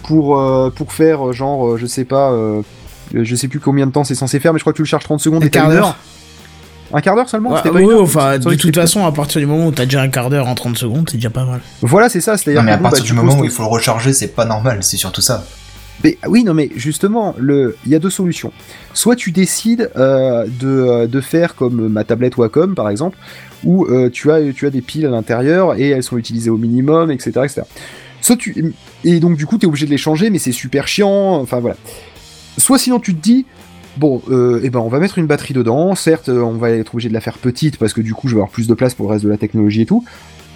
[0.04, 2.32] pour, euh, pour faire genre, je sais pas,
[3.12, 4.86] je sais plus combien de temps c'est censé faire, mais je crois que tu le
[4.88, 5.96] charges 30 secondes Un et t'as quart d'heure.
[6.92, 9.12] Un quart d'heure seulement Ouais, C'était pas oui, une heure enfin, de toute façon, à
[9.12, 11.44] partir du moment où t'as déjà un quart d'heure en 30 secondes, c'est déjà pas
[11.44, 11.60] mal.
[11.80, 12.36] Voilà, c'est ça.
[12.36, 14.28] C'est-à-dire Non, mais à bon, partir bah, du moment où il faut le recharger, c'est
[14.28, 15.44] pas normal, c'est surtout ça.
[16.04, 18.52] Mais, oui, non, mais justement, le, il y a deux solutions.
[18.92, 23.16] Soit tu décides euh, de, euh, de faire comme ma tablette Wacom, par exemple,
[23.64, 26.56] où euh, tu, as, tu as des piles à l'intérieur et elles sont utilisées au
[26.56, 27.30] minimum, etc.
[27.44, 27.62] etc.
[28.20, 28.74] Soit tu,
[29.04, 31.36] et donc, du coup, tu es obligé de les changer, mais c'est super chiant.
[31.40, 31.76] Enfin, voilà.
[32.58, 33.46] Soit sinon, tu te dis.
[33.98, 35.94] Bon, euh, eh ben, on va mettre une batterie dedans.
[35.94, 38.34] Certes, euh, on va être obligé de la faire petite parce que du coup, je
[38.34, 40.04] vais avoir plus de place pour le reste de la technologie et tout.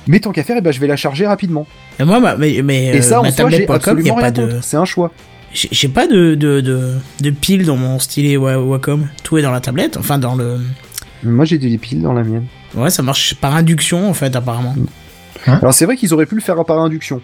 [0.08, 1.66] Mais tant qu'à faire, eh ben, je vais la charger rapidement.
[2.00, 4.32] Et moi, ma, mais, mais, et euh, ça, en ma soi, j'ai absolument pas rien
[4.32, 4.58] de.
[4.62, 5.10] C'est un choix.
[5.52, 9.08] J'ai pas de, de, de, de pile dans mon stylet Wa- Wacom.
[9.22, 10.58] Tout est dans la tablette, enfin dans le.
[11.22, 12.44] Moi, j'ai des piles dans la mienne.
[12.74, 14.74] Ouais, ça marche par induction en fait, apparemment.
[15.46, 17.20] Alors c'est vrai qu'ils auraient pu le faire par induction.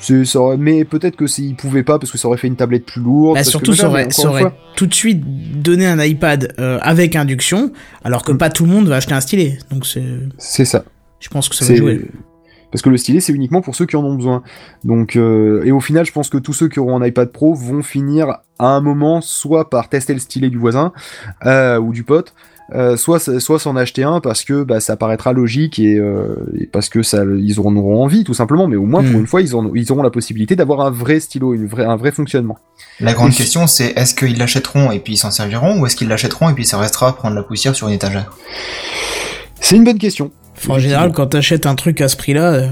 [0.00, 2.56] C'est- ça aurait- mais peut-être que s'ils pouvaient pas parce que ça aurait fait une
[2.56, 3.34] tablette plus lourde.
[3.34, 5.22] Bah, parce surtout, ça aurait, ça tout de suite
[5.60, 7.72] donné un iPad euh, avec induction,
[8.04, 8.38] alors que Mm.
[8.38, 9.58] pas tout le monde va acheter un stylet.
[9.70, 10.04] Donc c'est,
[10.38, 10.84] C'est ça.
[11.20, 12.06] je pense que ça va jouer.
[12.70, 14.42] parce que le stylet c'est uniquement pour ceux qui en ont besoin.
[14.84, 17.54] Donc euh, et au final, je pense que tous ceux qui auront un iPad Pro
[17.54, 18.28] vont finir
[18.58, 20.92] à un moment soit par tester le stylet du voisin
[21.46, 22.34] euh, ou du pote.
[22.74, 26.66] Euh, soit soit s'en acheter un parce que bah, ça paraîtra logique et, euh, et
[26.66, 28.66] parce que ça ils en auront envie tout simplement.
[28.66, 29.20] Mais au moins pour Mm.
[29.20, 31.96] une fois ils, en, ils auront la possibilité d'avoir un vrai stylo une vraie, un
[31.96, 32.58] vrai fonctionnement.
[33.00, 35.96] La grande Et question, c'est est-ce qu'ils l'achèteront et puis ils s'en serviront, ou est-ce
[35.96, 38.32] qu'ils l'achèteront et puis ça restera à prendre la poussière sur une étagère?
[39.60, 40.30] C'est une bonne question.
[40.68, 42.68] En général, quand t'achètes un truc à ce prix-là, euh,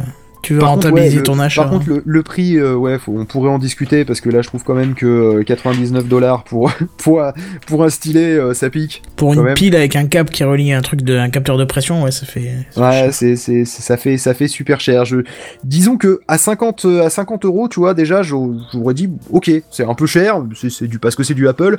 [0.46, 1.62] tu veux Par contre, rentabiliser ouais, le- ton achat.
[1.62, 4.42] Par contre, le, le prix, euh, ouais, faut- on pourrait en discuter parce que là,
[4.42, 5.06] je trouve quand même que
[5.40, 7.32] euh, 99 dollars pour pour un-
[7.66, 9.02] pour un stylet, euh, ça pique.
[9.16, 9.54] Pour une même.
[9.54, 12.26] pile avec un câble qui relie un truc de un capteur de pression, ouais, ça
[12.26, 12.52] fait.
[12.70, 15.04] ça Ouais, c'est c'est c'est- ça fait ça fait super cher.
[15.04, 15.18] Je
[15.64, 19.50] disons que à 50 euh, à 50 euros, tu vois, déjà, j'au- j'aurais dit, ok,
[19.72, 21.78] c'est un peu cher, c'est c'est du parce que c'est du Apple,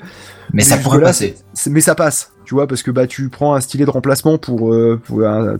[0.52, 1.36] Mais ça pourrait passer.
[1.54, 4.38] c'est- mais ça passe, tu vois, parce que bah tu prends un stylet de remplacement
[4.38, 5.58] pour euh, pour un,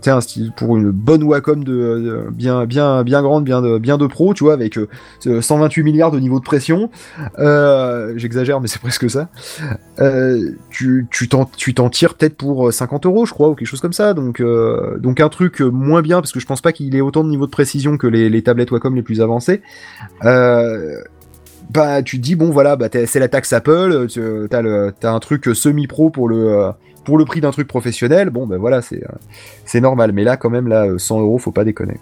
[0.56, 4.32] pour une bonne Wacom de, de- bien bien bien grande, bien de bien de pro,
[4.32, 6.88] tu vois, avec euh, 128 milliards de niveau de pression.
[7.38, 9.28] Euh, J'exagère, mais c'est presque ça.
[10.00, 13.82] Euh, tu t'en tu t'en tires peut-être pour 50 euros, je crois, ou quelque chose
[13.82, 14.14] comme ça.
[14.14, 17.22] Donc euh, donc un truc moins bien parce que je pense pas qu'il ait autant
[17.22, 19.60] de niveau de précision que les, tablettes Wacom les plus avancées.
[20.24, 21.02] Euh,
[21.70, 25.12] bah tu te dis bon voilà bah c'est la taxe Apple tu t'as le t'as
[25.12, 26.70] un truc semi pro pour le euh,
[27.04, 29.08] pour le prix d'un truc professionnel bon ben voilà c'est euh,
[29.64, 31.94] c'est normal mais là quand même là euh, 100 euros faut pas déconner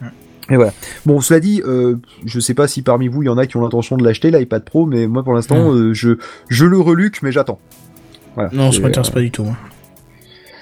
[0.00, 0.08] quoi.
[0.50, 0.72] et voilà
[1.06, 1.96] bon cela dit euh,
[2.26, 4.30] je sais pas si parmi vous il y en a qui ont l'intention de l'acheter
[4.30, 7.58] l'iPad Pro mais moi pour l'instant euh, je je le reluque mais j'attends
[8.36, 9.46] voilà Non, ça C'est, m'intéresse euh, pas du tout.
[9.50, 9.56] hein.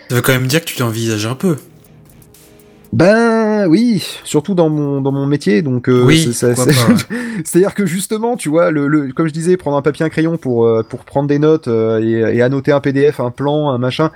[0.08, 1.56] Ça veut quand même dire que tu l'envisages un peu.
[2.92, 6.18] Ben oui, surtout dans mon dans mon métier, donc euh, Oui,
[7.44, 10.36] c'est-à-dire que justement, tu vois, le, le comme je disais, prendre un papier un crayon
[10.36, 13.78] pour euh, pour prendre des notes euh, et, et annoter un PDF, un plan, un
[13.78, 14.10] machin.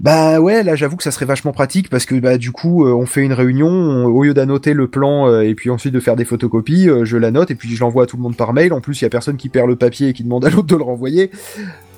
[0.00, 3.04] Bah ouais, là j'avoue que ça serait vachement pratique parce que bah du coup on
[3.04, 6.24] fait une réunion, on- au lieu d'annoter le plan et puis ensuite de faire des
[6.24, 8.72] photocopies, je l'annote et puis je l'envoie à tout le monde par mail.
[8.72, 10.68] En plus il y a personne qui perd le papier et qui demande à l'autre
[10.68, 11.32] de le renvoyer.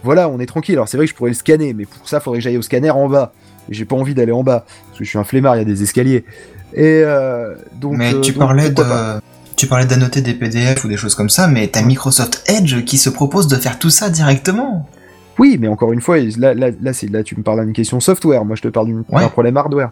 [0.03, 0.77] Voilà, on est tranquille.
[0.77, 2.63] Alors c'est vrai que je pourrais le scanner, mais pour ça faudrait que j'aille au
[2.63, 3.35] scanner en bas.
[3.71, 5.63] Et j'ai pas envie d'aller en bas parce que je suis un flemmard, il y
[5.63, 6.25] a des escaliers.
[6.75, 7.97] Et euh, donc.
[7.97, 8.83] mais euh, tu donc, parlais de...
[9.57, 12.97] Tu parlais d'annoter des PDF ou des choses comme ça, mais t'as Microsoft Edge qui
[12.97, 14.89] se propose de faire tout ça directement.
[15.39, 18.01] Oui, mais encore une fois, là, là, là, c'est là tu me parles d'une question
[18.01, 18.45] software.
[18.45, 19.29] Moi, je te parle d'un Ouais.
[19.29, 19.91] problème hardware.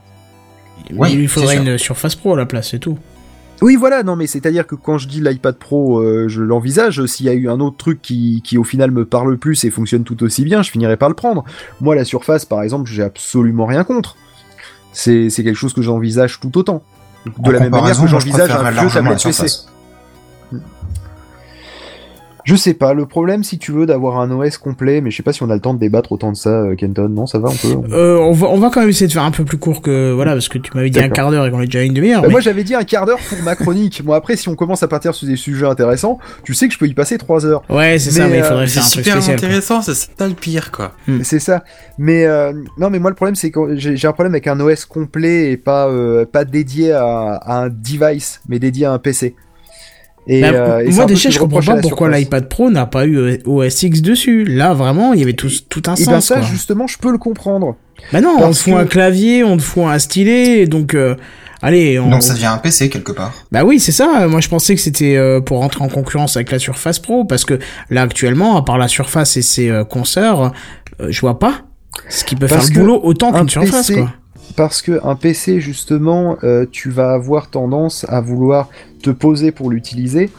[0.95, 2.99] Oui, il lui faudrait une Surface Pro à la place, c'est tout.
[3.61, 7.05] Oui, voilà, non, mais c'est-à-dire que quand je dis l'iPad Pro, euh, je l'envisage.
[7.07, 9.71] S'il y a eu un autre truc qui, qui, au final, me parle plus et
[9.71, 11.45] fonctionne tout aussi bien, je finirai par le prendre.
[11.81, 14.17] Moi, la Surface, par exemple, j'ai absolument rien contre.
[14.93, 16.83] C'est c'est quelque chose que j'envisage tout autant.
[17.27, 19.47] De En la même manière que j'envisage un vieux tablette PC.
[22.45, 25.23] Je sais pas, le problème, si tu veux, d'avoir un OS complet, mais je sais
[25.23, 27.09] pas si on a le temps de débattre autant de ça, euh, Kenton.
[27.09, 27.75] Non, ça va, on peut.
[27.77, 29.83] on- Euh, on va, on va quand même essayer de faire un peu plus court
[29.83, 31.83] que, voilà, parce que tu m'avais dit un quart d'heure et qu'on est déjà à
[31.83, 32.23] une demi-heure.
[32.23, 34.03] Bah, mais- Moi, j'avais dit un quart d'heure pour ma chronique.
[34.05, 36.79] moi, après, si on commence à partir sur des sujets intéressants, tu sais que je
[36.79, 37.63] peux y passer trois heures.
[37.69, 39.37] Ouais, c'est ça, Mais, il euh, faudrait C'est faire un truc super spécial.
[39.39, 39.47] quoi.
[39.47, 40.93] intéressant, c'est ça le pire, quoi.
[41.23, 41.65] C'est ça.
[41.99, 44.59] Mais euh, non, mais moi le problème c'est que j'ai j'ai un problème avec un
[44.61, 48.99] OS complet et pas euh, pas dédié à, à un device, mais dédié à un
[48.99, 49.35] PC.
[50.29, 53.17] Et, Bah, euh, et moi déjà je comprends pas pourquoi l'iPad Pro n'a pas eu
[53.17, 54.45] euh, OS X dessus.
[54.45, 56.45] Là vraiment il y avait tout, tout un Et ben sens ça quoi.
[56.45, 57.77] justement je peux le comprendre.
[58.13, 61.17] Bah non, on te fout que- un clavier, on te fout un stylet, donc euh,
[61.63, 62.11] allez, on...
[62.11, 63.33] Donc ça devient un PC quelque part.
[63.51, 64.29] bah oui c'est ça.
[64.29, 67.45] Moi je pensais que c'était euh, pour rentrer en concurrence avec la Surface Pro parce
[67.47, 67.59] que
[67.91, 70.53] là actuellement à part la Surface et ses euh, consoeurs,
[71.01, 71.63] euh, je vois pas
[72.11, 74.13] ce qui peut Parce faire le boulot autant un qu'une Surface PC quoi.
[74.57, 78.69] Parce que un PC justement, euh, tu vas avoir tendance à vouloir
[79.03, 80.31] te poser pour l'utiliser.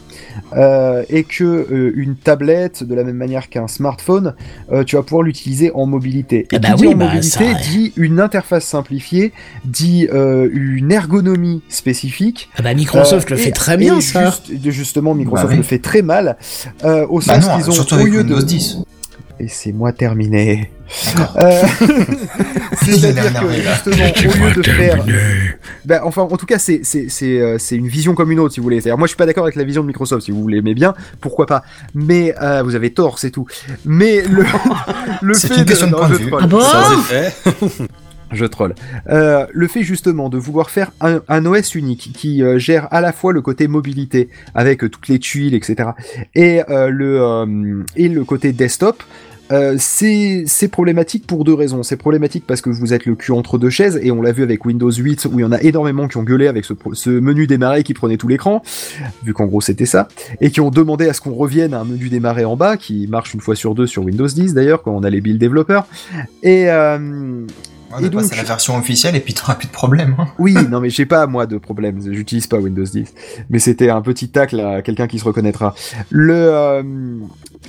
[0.55, 4.35] euh, et que euh, une tablette, de la même manière qu'un smartphone,
[4.71, 6.47] euh, tu vas pouvoir l'utiliser en mobilité.
[6.51, 9.31] Et Ah bah qui dit oui, en bah mobilité ça, dit une interface simplifiée,
[9.65, 12.49] dit euh, une ergonomie spécifique.
[12.57, 14.25] Ah bah Microsoft Euh, le et- fait très bien ça.
[14.25, 15.57] juste- justement, Microsoft Bah oui.
[15.57, 16.37] le fait très mal,
[16.83, 18.77] euh, au Bah sens qu'ils ont surtout au lieu de 10.
[19.39, 20.71] et c'est moi terminé.
[21.37, 21.63] Euh,
[22.73, 25.05] C'est-à-dire que justement, au lieu de faire,
[25.85, 28.53] ben, enfin, en tout cas, c'est c'est c'est euh, c'est une vision comme une autre,
[28.53, 28.81] si vous voulez.
[28.81, 30.25] C'est-à-dire, moi, je suis pas d'accord avec la vision de Microsoft.
[30.25, 31.63] Si vous l'aimez bien, pourquoi pas.
[31.93, 33.45] Mais euh, vous avez tort, c'est tout.
[33.85, 34.45] Mais le
[35.21, 36.27] le C'est fait une question de non, point de je vue.
[36.27, 36.41] troll.
[36.43, 37.33] Ah bon Sans effet.
[38.31, 38.75] Je troll.
[39.09, 43.01] Euh, le fait justement de vouloir faire un, un OS unique qui euh, gère à
[43.01, 45.89] la fois le côté mobilité avec euh, toutes les tuiles, etc.,
[46.35, 49.01] et euh, le euh, et le côté desktop.
[49.51, 51.83] Euh, c'est problématique pour deux raisons.
[51.83, 54.43] C'est problématique parce que vous êtes le cul entre deux chaises et on l'a vu
[54.43, 57.47] avec Windows 8 où il y en a énormément qui ont gueulé avec ce, menu
[57.47, 58.61] démarrer qui prenait tout l'écran,
[59.23, 60.07] vu qu'en gros c'était ça,
[60.41, 63.07] et qui ont demandé à ce qu'on revienne à un menu démarrer en bas qui
[63.07, 65.87] marche une fois sur deux sur Windows 10 d'ailleurs quand on a les build développeurs.
[66.43, 67.45] Et euh,
[67.91, 70.15] On Et donc- à la version officielle et puis t'auras plus de problème.
[70.19, 70.27] hein.
[70.37, 73.13] oui, non mais j'ai pas moi de problème, j'utilise pas Windows 10.
[73.49, 75.73] Mais c'était un petit tacle à quelqu'un qui se reconnaîtra.
[76.11, 76.83] Le euh,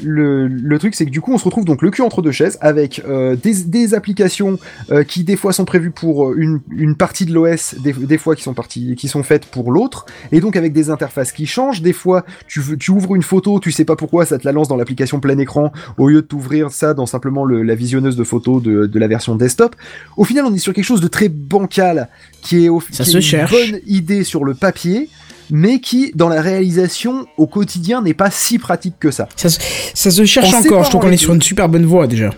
[0.02, 2.30] le, le truc c'est que du coup on se retrouve donc le cul entre deux
[2.32, 4.58] chaises avec euh, des, des applications
[4.92, 8.16] euh, qui des fois sont prévues pour euh, une, une partie de l'OS, des, des
[8.18, 11.46] fois qui sont parties qui sont faites pour l'autre, et donc avec des interfaces qui
[11.46, 11.82] changent.
[11.82, 14.52] Des fois tu veux- tu ouvres une photo, tu sais pas pourquoi ça te la
[14.52, 18.16] lance dans l'application plein écran au lieu de t'ouvrir ça dans simplement le- la visionneuse
[18.16, 19.76] de photos de, de la version desktop.
[20.16, 22.08] Au final on est sur quelque chose de très bancal
[22.42, 23.52] qui est, au, Ça qui se est cherche.
[23.52, 25.08] une bonne idée sur le papier,
[25.52, 29.28] mais qui, dans la réalisation, au quotidien, n'est pas si pratique que ça.
[29.36, 29.58] Ça, se-
[29.94, 30.84] ça se cherche En encore.
[30.84, 32.30] Je trouve qu'on est sur une super bonne voie déjà.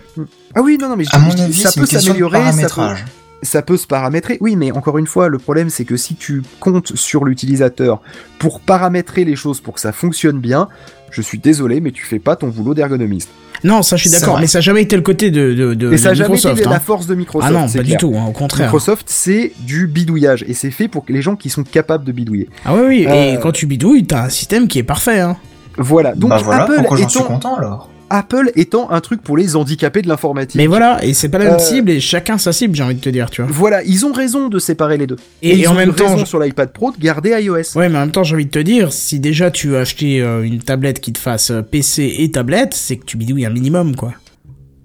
[0.54, 3.02] Ah oui, non, non, mais je À mon avis, ça peut s'améliorer, ça peut.
[3.42, 4.38] Ça peut se paramétrer.
[4.40, 8.00] Oui, mais encore une fois, le problème, c'est que si tu comptes sur l'utilisateur
[8.38, 10.68] pour paramétrer les choses pour que ça fonctionne bien,
[11.10, 13.28] je suis désolé, mais tu fais pas ton boulot d'ergonomiste.
[13.64, 15.92] Non, ça je suis d'accord, mais ça n'a jamais été le côté de, de, de,
[15.92, 16.58] Et ça de a jamais Microsoft.
[16.58, 16.72] été hein.
[16.72, 17.52] la force de Microsoft.
[17.54, 17.98] Ah non, c'est pas clair.
[17.98, 18.66] du tout, hein, au contraire.
[18.66, 22.48] Microsoft, c'est du bidouillage, et c'est fait pour les gens qui sont capables de bidouiller.
[22.64, 25.20] Ah oui, oui, et Euh, quand tu bidouilles, t'as un système qui est parfait.
[25.20, 25.36] Hein.
[25.78, 26.14] Voilà.
[26.14, 27.88] Donc bah voilà, Apple, pourquoi j'en suis étant, content alors?
[28.12, 30.56] Apple étant un truc pour les handicapés de l'informatique.
[30.56, 32.94] Mais voilà, et c'est pas la même Euh, cible, et chacun sa cible, j'ai envie
[32.94, 33.50] de te dire, tu vois.
[33.52, 35.16] Voilà, ils ont raison de séparer les deux.
[35.42, 37.76] Et, ils en ont même temps, je- sur l'iPad Pro de garder iOS.
[37.76, 40.20] ouais, mais en même temps, j'ai envie de te dire, si déjà tu veux acheter
[40.20, 43.50] euh, une tablette qui te fasse euh, PC et tablette, c'est que tu bidouilles un
[43.50, 44.12] minimum, quoi.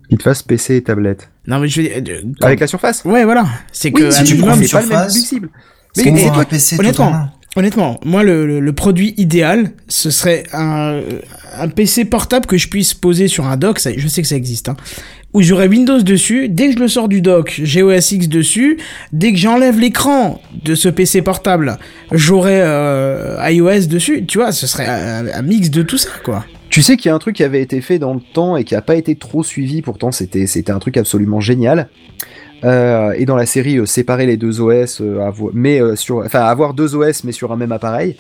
[0.10, 1.30] Ils te fassent PC et tablette.
[1.48, 1.98] Non, mais je vais.
[1.98, 3.04] euh, quand- Avec la surface.
[3.04, 3.46] Ouais, voilà.
[3.74, 5.50] C'est que Oui, un si tu minimum, prends pas le même cible.
[5.94, 7.30] C'est Mais c'est un toi PC tout honnêtement.
[7.58, 11.02] Honnêtement, moi, le, produit idéal, ce serait un,
[11.76, 14.78] PC portable que je puisse poser sur un dock, je sais que ça existe, hein,
[15.34, 18.78] où j'aurai Windows dessus, dès que je le sors du dock, j'ai OS X dessus,
[19.12, 21.80] dès que j'enlève l'écran de ce PC portable,
[22.12, 26.46] j'aurai euh, iOS dessus, tu vois, ce serait un, un mix de tout ça, quoi.
[26.70, 28.66] Tu sais qu'il y a un truc qui avait été fait dans le temps et
[28.66, 31.90] qui a pas été trop suivi, pourtant c'était un truc absolument génial.
[32.64, 36.18] Euh, et dans la série euh, séparer les deux OS, euh, avo- mais euh, sur,
[36.26, 38.16] enfin avoir deux OS mais sur un même appareil.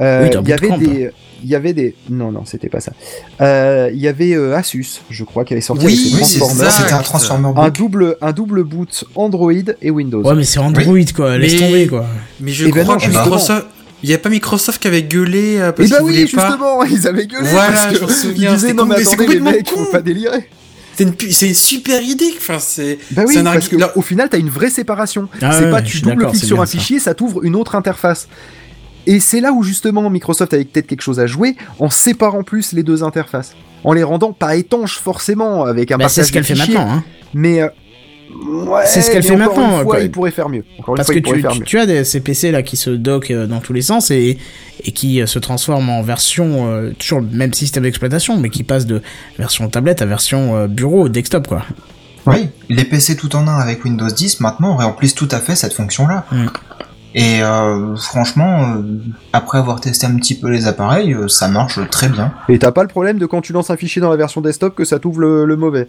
[0.00, 1.10] Euh, Oui, il y avait des,
[1.42, 2.92] il y avait des, non non c'était pas ça.
[3.40, 6.24] Euh, Il y avait euh, Asus, je crois, qui avait sorti Oui, avec ses Oui,
[6.24, 9.52] c'est Transformers, ça, c'était un Transformer un double un double boot Android
[9.82, 10.22] et Windows.
[10.22, 12.06] Ouais, mais c'est Android, quoi, laisse Mais- tomber, quoi.
[12.40, 13.24] Mais je Eh ben crois non, que justement.
[13.24, 13.66] Microsoft.
[14.02, 16.48] Il n'y a pas Microsoft qui avait gueulé parce Et bah qu'ils oui, voulaient pas.
[16.48, 19.26] justement, ils avaient gueulé Voilà, parce que je m'en souviens, ils disaient non mais attendez
[19.26, 19.84] les mecs, con.
[19.84, 20.48] faut pas délirer.
[21.00, 22.30] C'est une, pu- c'est une super idée.
[22.36, 22.98] Enfin, c'est.
[23.12, 25.30] Bah oui, c'est un parce que argument- au final, t'as une vraie séparation.
[25.40, 26.72] Ah c'est ouais, pas tu double cliques sur un ça.
[26.72, 28.28] fichier, ça t'ouvre une autre interface.
[29.06, 32.72] Et c'est là où justement Microsoft avait peut-être quelque chose à jouer en séparant plus
[32.74, 36.44] les deux interfaces, en les rendant pas étanches forcément avec un Bah, c'est ce qu'elle
[36.44, 36.86] fait maintenant.
[36.86, 37.04] Hein.
[37.32, 37.68] Mais euh,
[38.66, 40.00] ouais, C'est ce qu'elle fait maintenant, Une fois, quoi.
[40.00, 40.64] il pourrait faire mieux.
[40.78, 41.64] Encore une Parce fois, que il tu, faire tu, mieux.
[41.64, 44.38] tu as des, ces PC là qui se dockent euh, dans tous les sens et,
[44.84, 48.62] et qui euh, se transforment en version, euh, toujours le même système d'exploitation, mais qui
[48.64, 49.02] passe de
[49.38, 51.62] version tablette à version euh, bureau, desktop quoi.
[52.26, 55.72] Oui, les PC tout en un avec Windows 10 maintenant remplissent tout à fait cette
[55.72, 56.26] fonction-là.
[56.30, 56.46] Mm.
[57.14, 58.82] Et euh, franchement, euh,
[59.32, 62.32] après avoir testé un petit peu les appareils, euh, ça marche très bien.
[62.48, 64.76] Et t'as pas le problème de quand tu lances un fichier dans la version desktop
[64.76, 65.88] que ça t'ouvre le, le mauvais.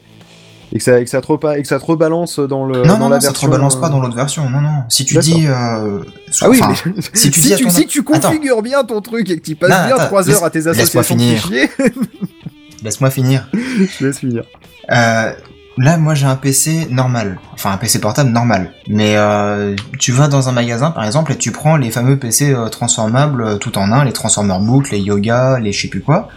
[0.74, 2.78] Et que, ça, et, que ça te repa- et que ça te rebalance dans, le,
[2.84, 3.47] non, dans non, la non, ça te version.
[3.47, 4.49] rebalance pas euh, dans l'autre version.
[4.49, 4.84] Non, non.
[4.88, 5.99] Si tu dis, euh,
[6.41, 6.76] Ah oui, mais
[7.13, 8.30] si tu si, dis tu, ton- si tu Attends.
[8.30, 10.67] configures bien ton truc et que tu passes Non, bien attends, 3 heures à tes
[10.67, 11.41] associations de finir.
[11.41, 11.69] fichiers,
[12.84, 13.47] laisse-moi finir.
[13.53, 14.43] je laisse finir.
[14.91, 15.34] Euh,
[15.78, 18.72] là, moi, j'ai un PC normal, enfin un PC portable normal.
[18.88, 22.53] Mais euh, tu vas dans un magasin, par exemple, et tu prends les fameux PC
[22.53, 26.01] euh, transformables euh, tout en un, les Transformer Book, les Yoga, les je sais plus
[26.01, 26.30] quoi.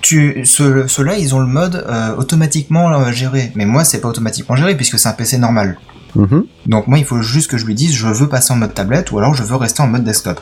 [0.00, 3.52] Tu, ceux- ceux-là, ils ont le mode euh, automatiquement euh, géré.
[3.56, 5.78] Mais moi, c'est pas automatiquement géré puisque c'est un PC normal.
[6.14, 6.44] Mhm.
[6.66, 9.10] Donc moi, il faut juste que je lui dise, je veux passer en mode tablette
[9.12, 10.40] ou alors je veux rester en mode desktop.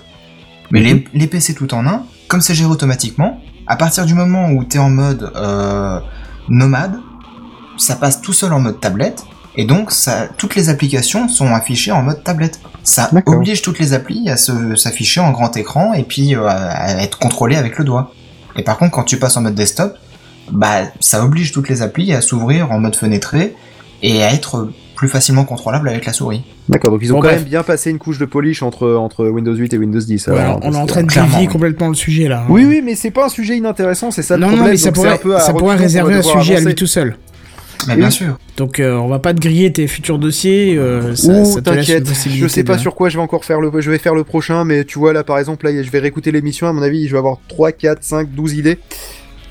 [0.71, 0.87] Mais Mhm.
[0.87, 4.63] les, les PC tout en un, comme c'est géré automatiquement, à partir du moment où
[4.65, 5.99] t'es en mode euh,
[6.49, 6.99] nomade,
[7.79, 9.25] ça passe tout seul en mode tablette,
[9.57, 12.61] et donc ça, toutes les applications sont affichées en mode tablette.
[12.85, 13.37] Ça D'accord.
[13.37, 17.19] oblige toutes les applis à se- s'afficher en grand écran et puis euh, à être
[17.19, 18.13] contrôlées avec le doigt.
[18.59, 19.97] Et par contre, quand tu passes en mode desktop,
[20.51, 23.55] bah ça oblige toutes les applis à s'ouvrir en mode fenêtré
[24.03, 26.43] et à être plus facilement contrôlable avec la souris.
[26.71, 27.41] D'accord, donc ils ont Bon, quand bref.
[27.41, 30.29] même bien passé une couche de polish entre, entre Windows 8 et Windows 10.
[30.29, 32.41] Ouais, alors, on est en train de dévier complètement le sujet là.
[32.41, 32.47] hein.
[32.49, 34.65] Oui, oui, mais c'est pas un sujet inintéressant, c'est ça le non, problème.
[34.67, 36.75] non, mais ça donc pourrait, un peu à ça pourrait réserver un sujet à lui
[36.75, 37.17] tout seul.
[37.89, 37.97] Oui.
[37.97, 38.39] bien sûr.
[38.57, 40.77] Donc euh, on va pas te griller tes futurs dossiers.
[40.77, 43.71] Euh, ça, ça t'inquiète, je sais pas de- sur quoi je vais encore faire le,
[43.81, 46.33] je vais faire le prochain, mais tu vois là par exemple là je vais réécouter
[46.33, 48.79] l'émission, à mon avis je vais avoir 3, 4, 5, 12 idées,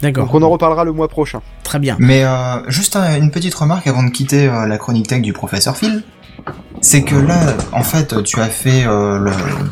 [0.01, 0.26] D'accord.
[0.26, 1.41] donc on en reparlera le mois prochain.
[1.63, 1.95] Très bien.
[1.99, 5.34] Mais euh, juste un- une petite remarque avant de quitter euh, la chronique tech du
[5.34, 6.03] professeur Phil.
[6.82, 9.32] C'est que là, en fait, tu as fait, euh, le...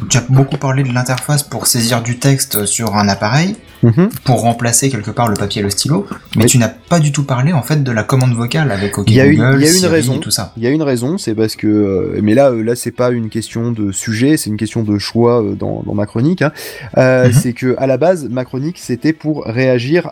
[0.10, 4.10] tu as beaucoup parlé de l'interface pour saisir du texte sur un appareil, Mhm.
[4.24, 6.08] pour remplacer quelque part le papier et le stylo,
[6.38, 6.50] mais Oui.
[6.50, 9.14] tu n'as pas du tout parlé en fait de la commande vocale avec OK Il
[9.16, 10.16] y a une- il y a une Siri raison.
[10.16, 10.54] et tout ça.
[10.58, 13.12] Il y a une raison, c'est parce que, euh, mais là, euh, là, c'est pas
[13.12, 16.42] une question de sujet, c'est une question de choix dans, dans ma chronique.
[16.42, 16.54] hein.
[16.98, 17.34] Euh, Mhm.
[17.34, 20.12] C'est que à la base, ma chronique, c'était pour réagir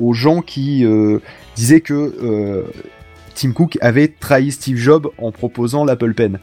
[0.00, 0.84] aux gens qui
[1.54, 2.66] disaient que
[3.34, 6.38] Tim Cook avait trahi Steve Jobs en proposant l'Apple Pen.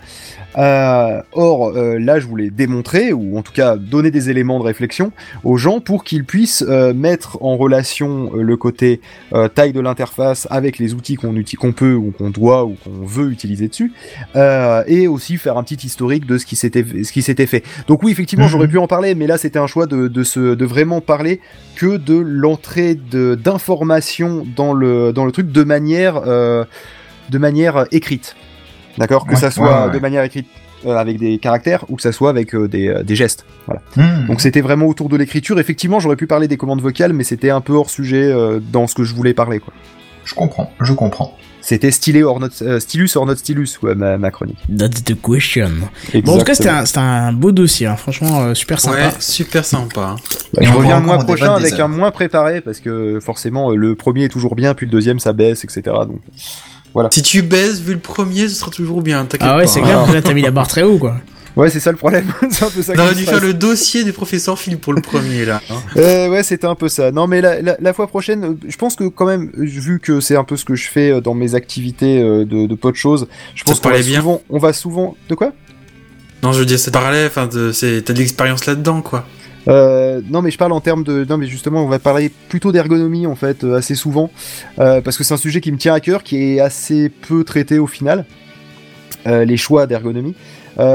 [0.60, 4.66] Euh, or, euh, là, je voulais démontrer, ou en tout cas donner des éléments de
[4.66, 5.12] réflexion
[5.46, 9.00] aux gens pour qu'ils puissent euh, mettre en relation le côté
[9.56, 13.68] taille de l'interface avec les outils qu'on peut ou qu'on doit ou qu'on veut utiliser
[13.68, 13.94] dessus,
[14.36, 16.56] et aussi faire un petit historique de ce qui
[17.22, 17.64] s'était fait.
[17.88, 18.52] Donc oui, effectivement, Mhm.
[18.52, 21.40] j'aurais pu en parler, mais là, c'était un choix de, de, se, de vraiment parler
[21.76, 28.36] que de l'entrée d'informations dans le, dans le truc de manière, de manière écrite.
[28.98, 29.94] D'accord Que Ouais, ça soit ouais, ouais.
[29.94, 30.48] de manière écrite
[30.86, 33.46] euh, avec des caractères ou que ça soit avec euh, des, euh, des gestes.
[33.66, 33.82] Voilà.
[33.96, 34.28] Hmm.
[34.28, 35.60] Donc c'était vraiment autour de l'écriture.
[35.60, 38.88] Effectivement, j'aurais pu parler des commandes vocales, mais c'était un peu hors sujet euh, dans
[38.88, 39.60] ce que je voulais parler.
[39.60, 39.74] Quoi.
[40.26, 41.36] je comprends, je comprends.
[41.62, 44.58] C'était stylé or not, euh, stylus or not stylus, ouais, ma, ma chronique.
[44.76, 45.70] That's the question.
[46.24, 47.96] Bon, en tout cas, c'était un, beau dossier, hein.
[47.98, 48.98] franchement, euh, super sympa.
[48.98, 50.16] Ouais, super sympa.
[50.54, 53.96] Bah, Et je reviens le mois prochain avec un moins préparé parce que forcément le
[53.96, 55.82] premier est toujours bien, puis le deuxième ça baisse, etc.
[56.08, 56.22] Donc
[57.12, 60.22] Si tu baises, vu le premier, ce sera toujours bien, Ah ouais, c'est clair, là,
[60.22, 61.16] t'as mis la barre très haut, quoi.
[61.56, 62.26] ouais, c'est ça le problème.
[62.50, 62.94] c'est un peu ça.
[62.96, 65.62] On aurait dû faire le dossier du professeur Phil pour le premier, là.
[65.70, 65.76] hein.
[65.98, 67.12] Euh, ouais, c'était un peu ça.
[67.12, 70.20] Non, mais la, la, la fois prochaine, euh, je pense que quand même, vu que
[70.20, 72.92] c'est un peu ce que je fais euh, dans mes activités euh, de, de peu
[72.92, 75.16] de choses, je pense qu'on va bien souvent, on va souvent.
[75.30, 75.52] De quoi?
[76.42, 79.26] Non, je veux dire, c'est parallèle, enfin, t'as de l'expérience là-dedans, quoi.
[79.70, 81.26] Euh, non, mais je parle en termes de.
[81.26, 84.32] Non, mais justement, on va parler plutôt d'ergonomie en fait, euh, assez souvent,
[84.80, 87.44] euh, parce que c'est un sujet qui me tient à cœur, qui est assez peu
[87.44, 88.26] traité au final.
[89.26, 90.34] Les choix d'ergonomie.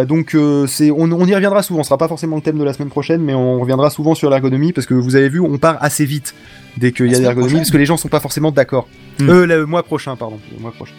[0.09, 1.85] Donc c'est, on, on y reviendra souvent.
[1.85, 4.29] Ce sera pas forcément le thème de la semaine prochaine, mais on reviendra souvent sur
[4.29, 6.35] l'ergonomie parce que vous avez vu, on part assez vite
[6.77, 8.89] dès qu'il y a de l'ergonomie, parce que les gens sont pas forcément d'accord.
[9.21, 9.29] Hmm.
[9.29, 10.95] Euh, le mois prochain, pardon, le mois prochain.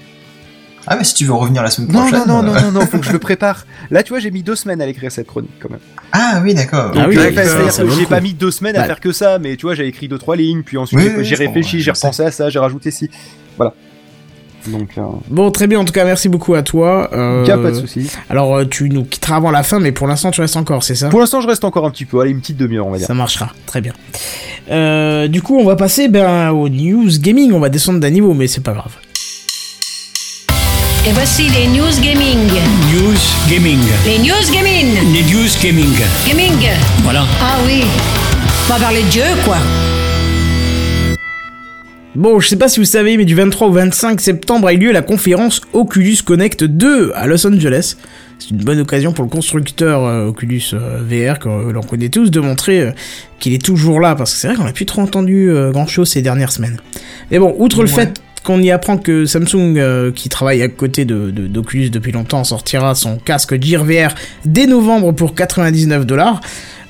[0.87, 2.27] Ah mais si tu veux revenir la semaine Non, prochaine.
[2.27, 3.65] non, non, euh, non, non, non, faut que je le prépare.
[3.91, 5.79] Là, tu vois, j'ai mis deux semaines à l'écrire cette chronique quand même.
[6.11, 6.91] Ah oui, d'accord.
[6.95, 8.85] Ah oui, euh, j'ai pas mis deux semaines à Ouais.
[8.87, 11.35] faire que ça, mais tu vois, j'ai écrit deux trois lignes, puis ensuite Oui, j'ai-
[11.37, 13.09] oui, réfléchi, j'ai repensé à ça, j'ai rajouté ci.
[13.57, 13.73] Voilà.
[14.67, 17.09] Donc, euh, Bon, très bien, en tout cas, merci beaucoup à toi.
[17.13, 18.09] Euh, y a pas de souci.
[18.31, 20.95] Alors, euh, tu nous quitteras avant la fin, mais pour l'instant, tu restes encore, c'est
[20.95, 21.09] ça?
[21.09, 22.19] Pour l'instant, je reste encore un petit peu.
[22.19, 23.05] Allez, une petite demi-heure, on va dire.
[23.05, 23.93] Ça marchera, très bien.
[24.71, 27.51] Euh, du coup, on va passer ben, aux news gaming.
[27.53, 28.93] On va descendre d'un niveau, mais c'est pas grave.
[31.07, 32.49] Et voici les news gaming.
[32.91, 33.77] News Gaming.
[34.07, 35.13] Les news gaming.
[35.13, 35.93] Les News Gaming.
[36.27, 36.67] Gaming.
[37.03, 37.23] Voilà.
[37.39, 37.83] Ah oui.
[38.65, 39.57] On va parler de jeu, quoi.
[42.15, 44.77] Bon, je sais pas si vous savez, mais du 23 au 25 septembre a eu
[44.77, 47.97] lieu la conférence Oculus Connect 2 à Los Angeles.
[48.39, 52.09] C'est une bonne occasion pour le constructeur euh, Oculus euh, VR, que euh, l'on connaît
[52.09, 52.91] tous, de montrer euh,
[53.39, 56.09] qu'il est toujours là, parce que c'est vrai qu'on a plus trop entendu grand chose
[56.09, 56.79] ces dernières semaines.
[57.29, 61.03] Mais bon, outre le fait qu'on y apprend que Samsung, euh, qui travaille à côté
[61.03, 64.15] de, de- d'Oculus depuis longtemps, sortira son casque Gear VR
[64.45, 66.39] dès novembre pour 99 dollars.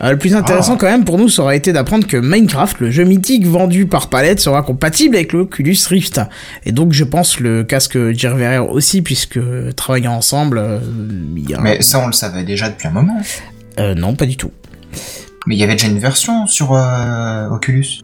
[0.04, 2.92] Euh, le plus intéressant quand même pour nous, ça aurait été d'apprendre que Minecraft, le
[2.92, 6.20] jeu mythique vendu par Palette, sera compatible avec l'Oculus Rift.
[6.66, 9.40] Et donc je pense le casque Gear VR aussi, puisque
[9.78, 10.80] travaillant ensemble, euh,
[11.38, 11.60] il y a...
[11.60, 13.18] un- Mais ça, on le savait déjà depuis un moment.
[13.80, 14.52] Euh, non, pas du tout.
[15.48, 16.72] Mais il y avait déjà une version sur
[17.52, 18.02] Oculus.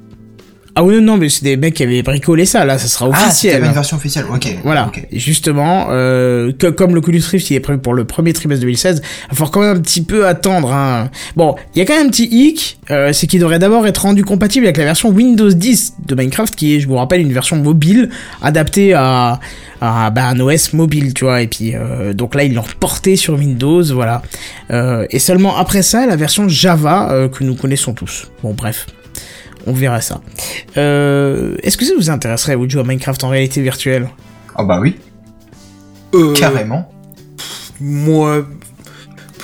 [0.73, 3.09] Ah oui, non, mais c'est des mecs qui avaient bricolé ça, là, ça sera Ah,
[3.27, 3.55] officiel.
[3.55, 4.25] c'était une version officielle.
[4.33, 4.55] Ok.
[4.63, 5.05] Voilà, ok.
[5.11, 9.01] Et justement, euh, que, comme l'Oculus Rift il est prévu pour le premier trimestre 2016,
[9.31, 10.71] il faut quand même un petit peu attendre.
[10.71, 11.09] Hein.
[11.35, 14.03] Bon, il y a quand même un petit hic, euh, c'est qu'il devrait d'abord être
[14.03, 17.33] rendu compatible avec la version Windows 10 de Minecraft, qui est, je vous rappelle, une
[17.33, 18.09] version mobile
[18.41, 19.41] adaptée à,
[19.81, 21.41] à bah, un OS mobile, tu vois.
[21.41, 24.21] Et puis, euh, donc là, ils l'ont porté sur Windows, voilà.
[24.71, 28.29] Euh, et seulement après ça, la version Java que nous connaissons tous.
[28.41, 28.85] Bon, bref.
[29.67, 30.21] On verra ça.
[30.77, 34.09] Euh, Est-ce que ça vous intéresserait, vous, de jouer à Minecraft en réalité virtuelle?
[34.57, 34.95] Oh bah oui,
[36.13, 36.91] Euh, carrément.
[37.79, 38.45] Moi,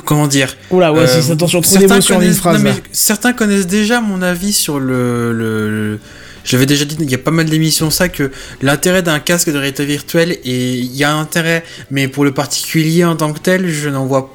[0.06, 0.56] comment dire?
[0.72, 2.58] Oula, ouais, Euh, c'est attention, trop certains d'émotion en une connaissent- phrase.
[2.58, 2.76] non, mais là.
[2.92, 5.34] certains connaissent déjà mon avis sur le.
[5.34, 6.00] le, le-
[6.44, 9.58] J'avais déjà dit, il y a pas mal d'émissions ça, que l'intérêt d'un casque de
[9.58, 13.40] réalité virtuelle, et il y a un intérêt, mais pour le particulier en tant que
[13.40, 14.34] tel, je n'en vois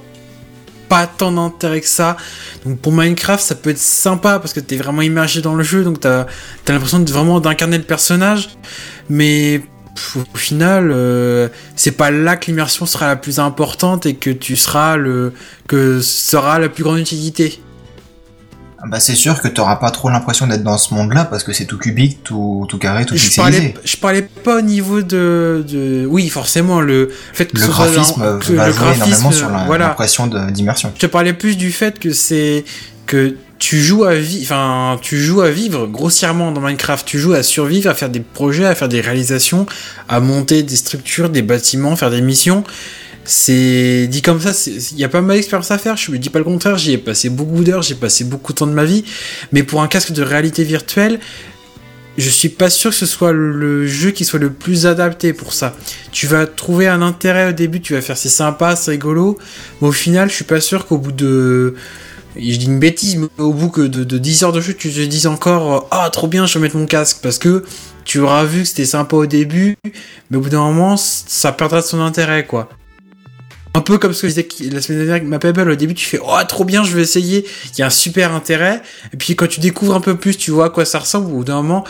[0.93, 2.19] pas tant d'intérêt que ça.
[2.67, 5.85] Donc pour Minecraft, ça peut être sympa parce que t'es vraiment immergé dans le jeu,
[5.85, 6.27] donc t'as
[6.69, 8.51] as, l'impression de vraiment d'incarner le personnage,
[9.09, 9.63] mais
[10.17, 14.55] au final, euh, c'est pas là que l'immersion sera la plus importante et que tu
[14.55, 15.33] seras le
[15.67, 17.59] que sera la plus grande utilité.
[18.85, 21.53] Ah Bah c'est sûr que t'auras pas trop l'impression d'être dans ce monde-là parce que
[21.53, 23.41] c'est tout cubique, tout, tout carré, tout Je pixelisé.
[23.61, 26.05] parlais, je parlais pas au niveau de, de...
[26.09, 29.07] oui forcément le fait que Le ce soit graphisme dans- que va le jouer énormément
[29.07, 29.87] graphisme, sur voilà.
[29.89, 30.91] l'impression d'immersion.
[30.97, 32.65] Je te parlais plus du fait que c'est
[33.07, 37.07] que tu joues à vivre, enfin tu joues à vivre grossièrement dans Minecraft.
[37.07, 39.67] Tu joues à survivre, à faire des projets, à faire des réalisations,
[40.09, 42.65] à monter des structures, des bâtiments, faire des missions.
[43.25, 45.97] C'est dit comme ça, il y a pas mal d'expérience à faire.
[45.97, 46.77] Je me dis pas le contraire.
[46.77, 49.05] J'y ai passé beaucoup d'heures, j'ai passé beaucoup de temps de ma vie.
[49.53, 51.21] Mais pour un casque de réalité virtuelle,
[52.19, 55.53] je suis pas sûr que ce soit le jeu qui soit le plus adapté pour
[55.53, 55.75] ça.
[56.11, 59.39] Tu vas trouver un intérêt au début, tu vas faire c'est sympa, c'est rigolo,
[59.81, 61.75] mais au final, je suis pas sûr qu'au bout de
[62.37, 65.01] je dis une bêtise, mais au bout de, de 10 heures de jeu, tu te
[65.01, 67.63] dises encore Ah, trop bien, je vais mettre mon casque parce que
[68.05, 69.77] tu auras vu que c'était sympa au début,
[70.31, 72.69] mais au bout d'un moment, ça perdra de son intérêt, quoi.
[73.75, 75.95] Un peu comme ce que je disais la semaine dernière avec ma Pebble, au début
[75.95, 78.83] tu fais Oh trop bien, je vais essayer, il y a un super intérêt,
[79.15, 81.37] et puis quand tu découvres un peu plus, tu vois à quoi ça ressemble, au
[81.37, 81.83] bout d'un moment,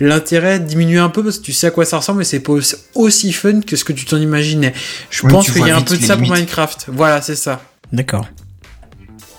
[0.00, 2.52] l'intérêt diminue un peu parce que tu sais à quoi ça ressemble, mais c'est pas
[2.94, 4.74] aussi- fun que ce que tu t'en imaginais.
[5.10, 6.30] Je pense qu'il y a un peu de ça pour.
[6.30, 6.86] Minecraft.
[6.88, 7.62] Voilà, c'est ça.
[7.90, 8.26] D'accord.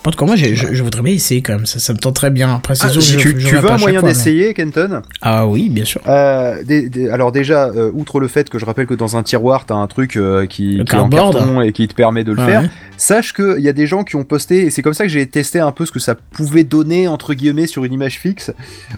[0.04, 1.66] En tout cas, moi, je, je voudrais bien essayer quand même.
[1.66, 2.52] Ça, ça me tente très bien.
[2.56, 5.02] Après, c'est Ah, si tu, veux un moyen mais- d'essayer, Kenton?
[5.20, 6.00] Ah oui, bien sûr.
[6.08, 9.22] Euh, des- des- alors déjà, euh, outre le fait que je rappelle que dans un
[9.22, 12.44] tiroir, t'as un truc euh, qui, est en carton et qui te permet de le
[12.44, 12.70] faire, ouais.
[12.96, 15.24] sache qu'il y a des gens qui ont posté, et c'est comme ça que j'ai
[15.26, 18.50] testé un peu ce que ça pouvait donner, entre guillemets, sur une image fixe.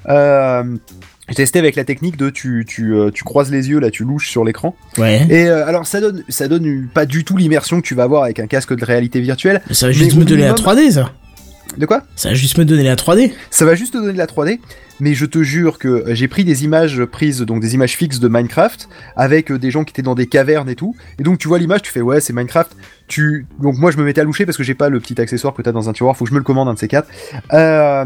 [0.08, 0.62] Euh,
[1.28, 4.04] j'ai testé avec la technique de tu, tu, euh, tu croises les yeux, là, tu
[4.04, 4.76] louches sur l'écran.
[4.98, 5.26] Ouais.
[5.30, 8.24] Et euh, alors ça donne, ça donne pas du tout l'immersion que tu vas avoir
[8.24, 9.62] avec un casque de réalité virtuelle.
[9.68, 11.12] Mais ça va juste me donner la minimum- 3D, ça.
[11.78, 12.02] De quoi?
[12.14, 13.32] Ça va juste me donner la 3D.
[13.50, 14.60] Ça va juste te donner de la 3D,
[15.00, 18.20] mais je te jure que euh, j'ai pris des images prises, donc des images fixes
[18.20, 20.94] de Minecraft, avec des gens qui étaient dans des cavernes et tout.
[21.18, 22.76] Et donc tu vois l'image, tu fais ouais, c'est Minecraft.
[23.08, 25.52] Tu donc moi je me mettais à loucher parce que j'ai pas le petit accessoire
[25.54, 27.08] que t'as dans un tiroir, faut que je me le commande un de ces quatre.
[27.52, 28.04] Euh,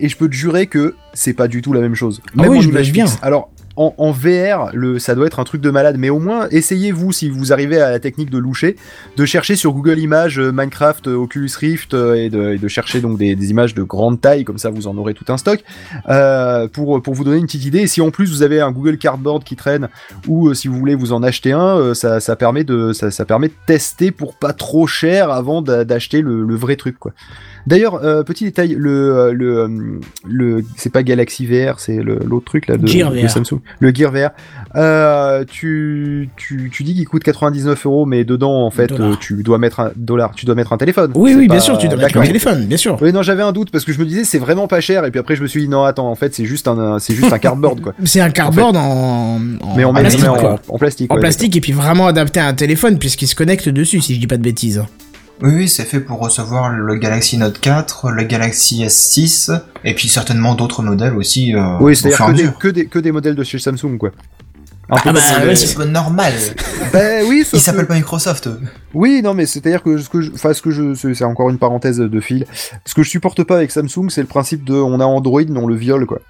[0.00, 2.20] et je peux te jurer que c'est pas du tout la même chose.
[2.38, 3.06] Ah oui, en je image imagine bien.
[3.22, 6.48] Alors en, en VR, le, ça doit être un truc de malade, mais au moins
[6.50, 8.76] essayez-vous si vous arrivez à la technique de loucher,
[9.18, 12.68] de chercher sur Google Images euh, Minecraft, euh, Oculus Rift euh, et, de, et de
[12.68, 15.36] chercher donc des, des images de grande taille, comme ça vous en aurez tout un
[15.36, 15.62] stock,
[16.72, 17.80] pour, pour vous donner une petite idée.
[17.80, 19.88] Et si en plus vous avez un Google Cardboard qui traîne,
[20.26, 23.48] ou si vous voulez vous en acheter un, ça, ça, permet de, ça, ça permet
[23.48, 27.12] de tester pour pas trop cher avant d'a- d'acheter le, le vrai truc quoi.
[27.66, 29.68] D'ailleurs, euh, petit détail, le euh, le euh,
[30.24, 33.26] le c'est pas Galaxy VR, c'est l'autre truc là de, Gear de.
[33.26, 34.30] Samsung, le Gear VR.
[34.76, 39.42] Euh, tu tu tu dis qu'il coûte 99 euros, mais dedans en fait euh, tu
[39.42, 41.10] dois mettre un dollar, tu dois mettre un téléphone.
[41.14, 42.96] Oui, oui, pas- bien sûr, tu dois mettre le téléphone, bien sûr.
[43.00, 45.10] Oui, non, j'avais un doute parce que je me disais c'est vraiment pas cher et
[45.10, 47.32] puis après je me suis dit non attends en fait c'est juste un c'est juste
[47.32, 47.92] un cardboard quoi.
[48.04, 50.60] C'est un cardboard en, en, Mais en, plastique, en, quoi.
[50.68, 51.10] en plastique.
[51.10, 54.14] En ouais, plastique et puis vraiment adapté à un téléphone puisqu'il se connecte dessus, si
[54.14, 54.82] je dis pas de bêtises.
[55.42, 59.50] Oui, oui, c'est fait pour recevoir le Galaxy Note 4, le Galaxy S6,
[59.84, 61.54] et puis certainement d'autres modèles aussi.
[61.54, 64.12] Euh, Oui, c'est-à-dire que des, que, des, que des modèles de chez Samsung, quoi.
[64.88, 66.32] Un peu Ah bah, ouais, c'est- pas normal.
[66.92, 68.48] bah oui, Ils s'appellent que- pas Microsoft.
[68.94, 71.58] Oui, non, mais c'est-à-dire que ce que je, enfin, ce que je, c'est encore une
[71.58, 72.46] parenthèse de fil.
[72.86, 75.58] Ce que je supporte pas avec Samsung, c'est le principe de, on a Android, mais
[75.58, 76.20] on le viole, quoi.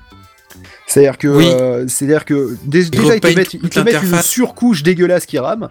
[0.88, 1.46] C'est-à-dire que, Oui.
[1.48, 5.26] euh, c'est-à-dire que dé- déjà ils te repeignent mettent, ils te mettent une surcouche dégueulasse
[5.26, 5.68] qui rame,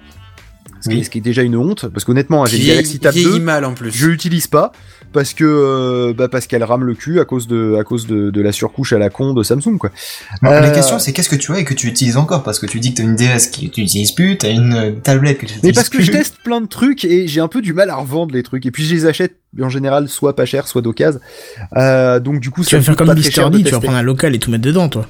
[0.82, 1.03] ce, qui, Oui.
[1.03, 3.39] ce qui est déjà une honte, parce qu'honnêtement, hein, j'ai une Galaxy Tab vieillit 2,
[3.39, 3.91] mal en plus.
[3.91, 4.72] je l'utilise pas
[5.13, 8.32] parce que, euh, bah, parce qu'elle rame le cul à cause de, à cause de,
[8.32, 9.91] de la surcouche à la con de Samsung, quoi.
[10.41, 12.43] Bon, Euh, La question, c'est qu'est-ce que tu as et que tu utilises encore?
[12.43, 14.91] Parce que tu dis que t'as une DS que tu utilises plus, t'as une euh,
[15.01, 17.47] tablette que tu utilises Mais parce que je teste plein de trucs et j'ai un
[17.47, 18.66] peu du mal à revendre les trucs.
[18.66, 21.20] Et puis je les achète en général soit pas cher, soit d'occasion.
[21.78, 24.01] Euh, donc du coup, Tu ça vas faire comme Mister D, tu vas prendre un
[24.03, 25.07] local et tout mettre dedans, toi.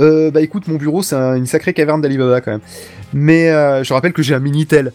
[0.00, 2.60] Euh, bah écoute, mon bureau c'est un- une sacrée caverne d'Alibaba quand même.
[3.14, 4.92] Mais euh, je rappelle que j'ai un Minitel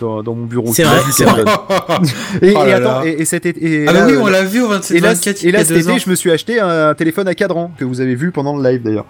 [0.00, 0.72] dans, dans mon bureau.
[0.72, 1.24] C'est vrai, c'est.
[2.42, 3.06] Et, Oh et là attends, là.
[3.06, 3.82] et, et cet été.
[3.82, 5.50] et Ah là, bah oui, euh, on l'a vu au 27 Et là, 24 et
[5.50, 5.98] là a cet été, ans.
[5.98, 8.82] je me suis acheté un téléphone à cadran que vous avez vu pendant le live
[8.82, 9.06] d'ailleurs.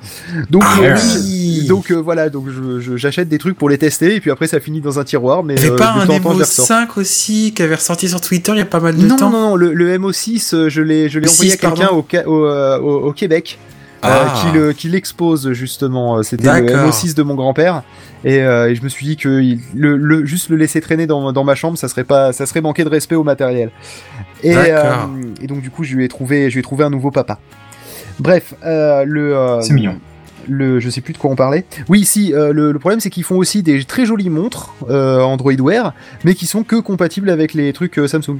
[0.50, 1.66] Donc, Ah euh, oui.
[1.68, 4.46] donc euh, voilà, donc je- je- j'achète des trucs pour les tester et puis après
[4.46, 5.42] ça finit dans un tiroir.
[5.44, 6.66] Mais Il y avait euh, pas un ressors.
[6.66, 9.30] 5 aussi qui avait ressorti sur Twitter il y a pas mal de Non, temps.
[9.30, 11.88] non, non, le, le MO6, euh, je l'ai, je l'ai Le envoyé 6, à quelqu'un
[11.92, 13.58] au, au- au Québec.
[14.04, 14.34] Euh, Ah.
[14.40, 16.88] qui le qui l'expose justement Euh, c'était le D'accord.
[16.88, 17.82] MO6 de mon grand-père
[18.24, 21.06] et, euh, et je me suis dit que il- le, le juste le laisser traîner
[21.06, 23.70] dans, dans ma chambre ça serait pas ça serait manquer de respect au matériel
[24.42, 24.82] et, euh,
[25.46, 27.38] donc du coup je lui ai trouvé je lui ai trouvé un nouveau papa
[28.18, 29.96] bref euh, le euh, C'est mignon.
[30.48, 33.10] le je sais plus de quoi on parlait oui si euh, le, le problème c'est
[33.10, 35.92] qu'ils font aussi des très jolies montres euh, Android Wear
[36.24, 38.38] mais qui sont que compatibles avec les trucs euh, Samsung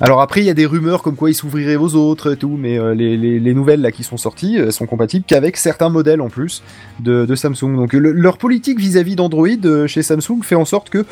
[0.00, 2.56] alors après, il y a des rumeurs comme quoi ils s'ouvriraient aux autres et tout,
[2.58, 5.90] mais euh, les, les, les nouvelles là qui sont sorties euh, sont compatibles qu'avec certains
[5.90, 6.62] modèles en plus
[7.00, 7.76] de, Samsung.
[7.76, 11.04] Donc le- leur politique vis-à-vis d'Android euh, chez Samsung fait en sorte que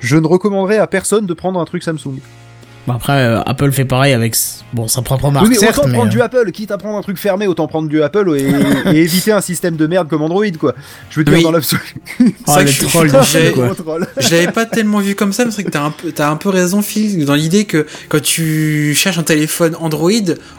[0.00, 2.18] je ne recommanderais à personne de prendre un truc Samsung.
[2.86, 4.36] Bon, après, euh, Apple fait pareil avec
[4.74, 6.76] bon, sa propre marque, oui, mais certes, autant mais, prendre euh, du Apple, quitte à
[6.76, 10.06] prendre un truc fermé, autant prendre du Apple et, et éviter un système de merde
[10.08, 10.74] comme Android quoi.
[11.08, 11.42] Je veux dire Oui.
[11.42, 11.82] dans l'absolu.
[12.20, 13.06] oh, vrai le que je- troll
[14.30, 16.36] l'avais pas tellement vu comme ça, mais c'est vrai que t'as un peu, t'as un
[16.36, 20.10] peu raison, Phil, dans l'idée que quand tu cherches un téléphone Android,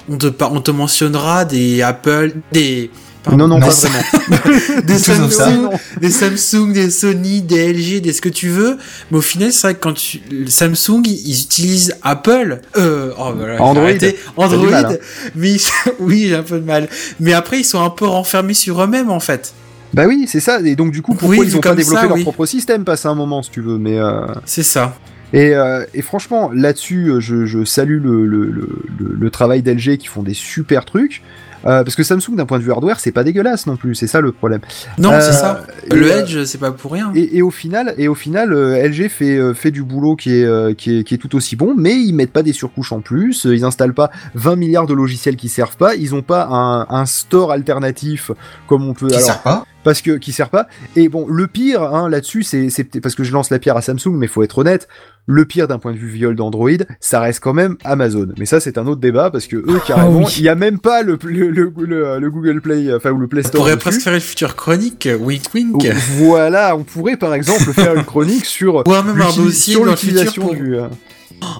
[0.09, 2.89] on te, par- on te mentionnera des Apple, des,
[3.25, 4.81] pardon, Non, non, Non, pas vraiment.
[4.87, 5.15] des ça.
[5.15, 5.69] Samsung,
[5.99, 8.77] des Samsung, des Sony, des LG, des ce que tu veux.
[9.11, 13.61] Mais au final, c'est vrai que quand tu, Samsung, ils utilisent Apple, euh, oh, voilà,
[13.61, 13.89] Android.
[14.37, 14.95] Android, mal, hein.
[15.35, 15.61] mais ils-
[15.99, 16.87] oui, j'ai un peu de mal.
[17.19, 19.53] Mais après, ils sont un peu renfermés sur eux-mêmes, en fait.
[19.93, 20.59] Bah oui, c'est ça.
[20.61, 22.23] Et donc du coup, pourquoi Oui, ils ont pas développé ça, leur oui.
[22.23, 23.97] propre système Passe un moment si tu veux, mais.
[23.97, 24.25] Euh...
[24.45, 24.97] C'est ça.
[25.33, 28.69] Et, euh, et franchement, là-dessus, je, je salue le, le, le,
[28.99, 31.23] le- le travail d'LG qui font des super trucs.
[31.65, 34.07] Euh, parce que Samsung, d'un point de vue hardware, c'est pas dégueulasse non plus, c'est
[34.07, 34.61] ça le problème.
[34.97, 35.63] Non, Euh, c'est ça.
[35.89, 37.11] et, Le euh, Edge, c'est pas pour rien.
[37.15, 40.31] Et, et au final, et au final, euh, LG fait euh, fait du boulot qui
[40.39, 42.91] est, euh, qui est qui est tout aussi bon, mais ils mettent pas des surcouches
[42.91, 46.21] en plus, euh, ils installent pas 20 milliards de logiciels qui servent pas, ils ont
[46.21, 48.31] pas un, un store alternatif
[48.67, 49.07] comme on peut.
[49.07, 50.67] Qui alors, sert pas parce que qui sert pas.
[50.95, 53.77] Et bon, le pire hein, là-dessus, c'est c'est peut-être parce que je lance la pierre
[53.77, 54.87] à Samsung, mais faut être honnête.
[55.27, 56.69] Le pire d'un point de vue viol d'Android,
[56.99, 58.27] ça reste quand même Amazon.
[58.37, 60.33] Mais ça, c'est un autre débat parce que eux, carrément, oui.
[60.37, 63.27] il y a même pas le, le, le, le- le Google Play, enfin ou le
[63.27, 63.61] Play On Store.
[63.61, 63.81] pourrait dessus.
[63.83, 65.73] presque faire une future chronique, wink wink.
[65.75, 69.73] Oh, Voilà, on pourrait par exemple faire une chronique sur Ou même un l'uti- dossier
[69.73, 70.75] sur l'utilisation du.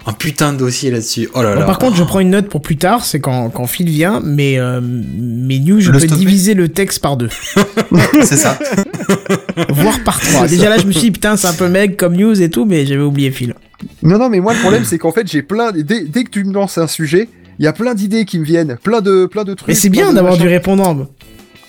[0.07, 1.29] Un putain de dossier là-dessus.
[1.33, 1.65] Oh là Bon, là.
[1.65, 4.57] par contre, je prends une note pour plus tard, c'est quand, quand Phil vient, mais
[4.59, 7.29] euh, mes news, je Le peux stopper diviser le texte par deux,
[8.23, 8.57] C'est ça.
[9.69, 10.47] voire par trois.
[10.47, 12.65] Déjà là, je me suis dit, putain, c'est un peu meg comme news et tout,
[12.65, 13.53] mais j'avais oublié Phil.
[14.01, 15.71] Non, non, mais moi le problème c'est qu'en fait j'ai plein.
[15.71, 17.27] Dès, dès que tu me lances un sujet,
[17.59, 19.67] il y a plein d'idées qui me viennent, plein de, plein de trucs.
[19.67, 21.07] Mais c'est bien d'avoir du répondant.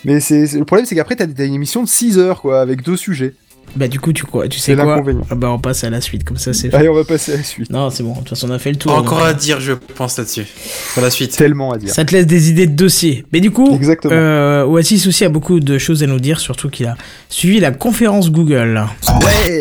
[0.05, 2.61] Mais c'est c'est- le problème c'est qu'après t'as t'as une émission de 6 heures quoi,
[2.61, 3.33] avec deux sujets.
[3.75, 5.21] Bah du coup, tu, quoi, tu sais C'est quoi l'inconvénient.
[5.29, 6.75] Ah Bah on passe à la suite, comme ça c'est fait.
[6.77, 7.69] Allez, on va passer à la suite.
[7.69, 8.91] Non, c'est bon, de toute façon on a fait le tour.
[8.93, 10.45] Encore donc, à dire, je pense là-dessus.
[10.93, 11.35] Pour la suite.
[11.35, 11.93] Tellement à dire.
[11.93, 13.25] Ça te laisse des idées de dossier.
[13.33, 14.13] Mais du coup, Exactement.
[14.15, 16.95] euh, Oasis aussi a beaucoup de choses à nous dire, surtout qu'il a
[17.29, 18.83] suivi la conférence Google.
[19.21, 19.59] Ouais.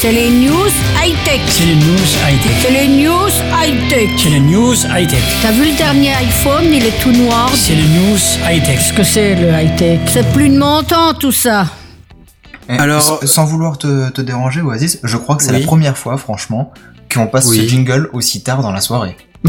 [0.00, 0.68] C'est les news
[1.02, 1.40] high-tech.
[1.48, 2.52] C'est les news high-tech.
[2.62, 4.10] C'est les news high-tech.
[4.16, 5.18] C'est les news high-tech.
[5.42, 7.50] T'as vu le dernier iPhone, il est tout noir.
[7.54, 8.16] C'est les news
[8.48, 8.76] high-tech.
[8.76, 9.98] Qu'est-ce que c'est le high-tech?
[10.06, 11.66] C'est plus de mon temps tout ça.
[12.68, 15.60] Eh, Alors- sans vouloir te, te déranger, Oasis, je crois que c'est Oui.
[15.60, 16.72] la première fois, franchement,
[17.12, 17.56] qu'on passe Oui.
[17.58, 19.16] ce jingle aussi tard dans la soirée.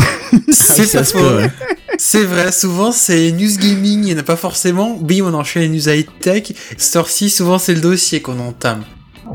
[0.52, 1.52] C'est ouais.
[1.98, 4.96] C'est vrai, souvent c'est news gaming, il n'y en a pas forcément.
[5.02, 6.54] Bim, on enchaîne les news high-tech.
[6.78, 8.84] Sorci, souvent c'est le dossier qu'on entame.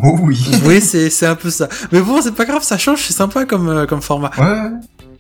[0.03, 0.41] Oh oui.
[0.65, 1.69] Oui, c'est c'est un peu ça.
[1.93, 4.31] Mais bon, c'est pas grave, ça change, c'est sympa comme, euh, comme format.
[4.39, 4.71] Ouais.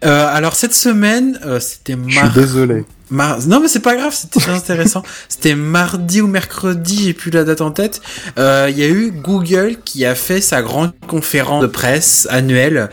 [0.04, 2.84] Euh, alors cette semaine, euh, c'était Je suis désolé.
[3.10, 5.02] mar- Non mais c'est pas grave, c'était très intéressant.
[5.28, 8.00] C'était mardi ou mercredi, j'ai plus la date en tête.
[8.38, 12.90] Euh, Il y a eu Google qui a fait sa grande conférence de presse annuelle.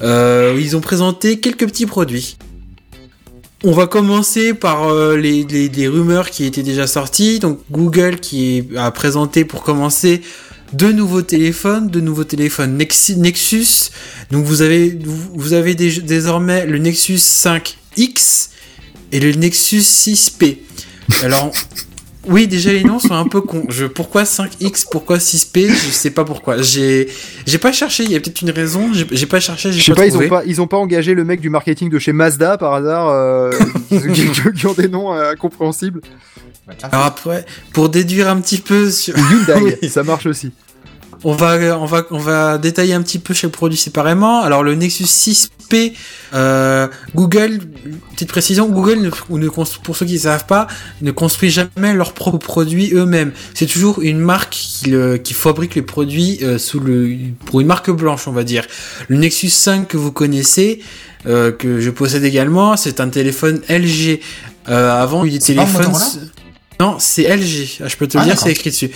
[0.00, 2.36] Où ils ont présenté quelques petits produits.
[3.62, 7.38] On va commencer par euh, les, les, les rumeurs qui étaient déjà sorties.
[7.38, 10.22] Donc Google qui a présenté pour commencer
[10.72, 13.90] deux nouveaux téléphones, deux nouveaux téléphones Nexi- Nexus.
[14.30, 14.98] Donc vous avez
[15.34, 18.48] vous avez dé- désormais le Nexus 5X
[19.12, 20.58] et le Nexus 6P.
[21.22, 21.52] Alors
[22.24, 23.64] oui, déjà les noms sont un peu cons.
[23.68, 26.62] Je pourquoi 5X, pourquoi 6P, je sais pas pourquoi.
[26.62, 27.08] J'ai
[27.46, 30.02] j'ai pas cherché, il y a peut-être une raison, j'ai pas cherché, Je sais pas,
[30.02, 32.58] pas, ils ont pas, ils ont pas engagé le mec du marketing de chez Mazda
[32.58, 33.50] par hasard, euh,
[33.88, 36.00] qui, qui ont des noms euh, incompréhensibles.
[36.92, 39.14] Alors après, pour déduire un petit peu sur...
[39.16, 39.88] Ou Hyundai, Oui.
[39.88, 40.50] ça marche aussi.
[41.24, 44.40] On va, on va, on va détailler un petit peu chaque produit séparément.
[44.42, 45.92] Alors le Nexus 6P,
[46.34, 47.60] euh, Google,
[48.14, 50.66] petite précision, Google, ne, ne pour ceux qui ne savent pas,
[51.00, 53.30] ne construit jamais leurs propres produits eux-mêmes.
[53.54, 57.68] C'est toujours une marque qui, le- qui fabrique les produits euh, sous le, pour une
[57.68, 58.66] marque blanche, on va dire.
[59.06, 60.82] Le Nexus 5 que vous connaissez,
[61.26, 64.18] euh, que je possède également, c'est un téléphone LG.
[64.68, 65.38] Euh, avant, il y a
[66.82, 67.78] Non, c'est LG.
[67.84, 68.90] Ah, je peux te le Ah, dire, c'est écrit dessus.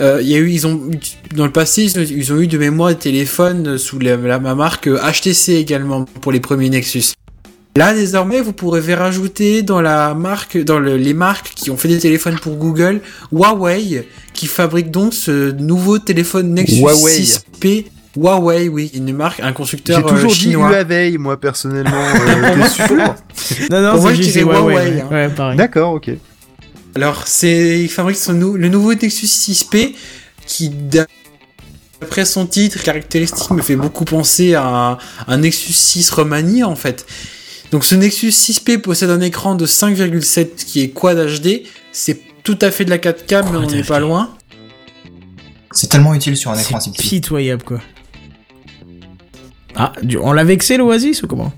[0.00, 0.80] Euh, Il y a eu, ils ont
[1.36, 4.88] dans le passé, ils ont, eu de mémoire des téléphones sous la, la, ma marque
[4.88, 7.12] euh, HTC également pour les premiers Nexus.
[7.76, 11.86] Là, désormais, vous pourrez rajouter dans la marque, dans le- les marques qui ont fait
[11.86, 17.20] des téléphones pour Google, Huawei, qui fabrique donc ce nouveau téléphone Nexus Huawei.
[17.22, 17.84] 6P.
[18.16, 20.70] Huawei, oui, une marque, un constructeur J'ai toujours euh, dit chinois.
[20.72, 21.92] Huawei, moi personnellement.
[21.96, 22.86] euh, sûr
[23.70, 24.74] Non, non, Pour moi, c'est je dirais Huawei.
[24.74, 25.28] Huawei, ouais.
[25.38, 25.48] hein.
[25.50, 25.56] Ouais.
[25.56, 26.10] D'accord, ok.
[26.98, 29.94] Alors, c'est, il fabrique son nou- le nouveau Nexus 6P
[30.46, 30.68] qui,
[32.00, 37.06] d'après son titre caractéristique, me fait beaucoup penser à un, Nexus 6 remanié en fait.
[37.70, 41.62] Donc, ce Nexus 6P possède un écran de 5,7 qui est Quad HD.
[41.92, 44.34] C'est tout à fait de la 4K, mais on n'est pas loin.
[45.70, 47.08] C'est tellement utile sur un écran si C'est petit.
[47.20, 47.78] pitoyable, quoi.
[49.76, 51.52] Ah, on l'a vexé l'Oasis ou comment?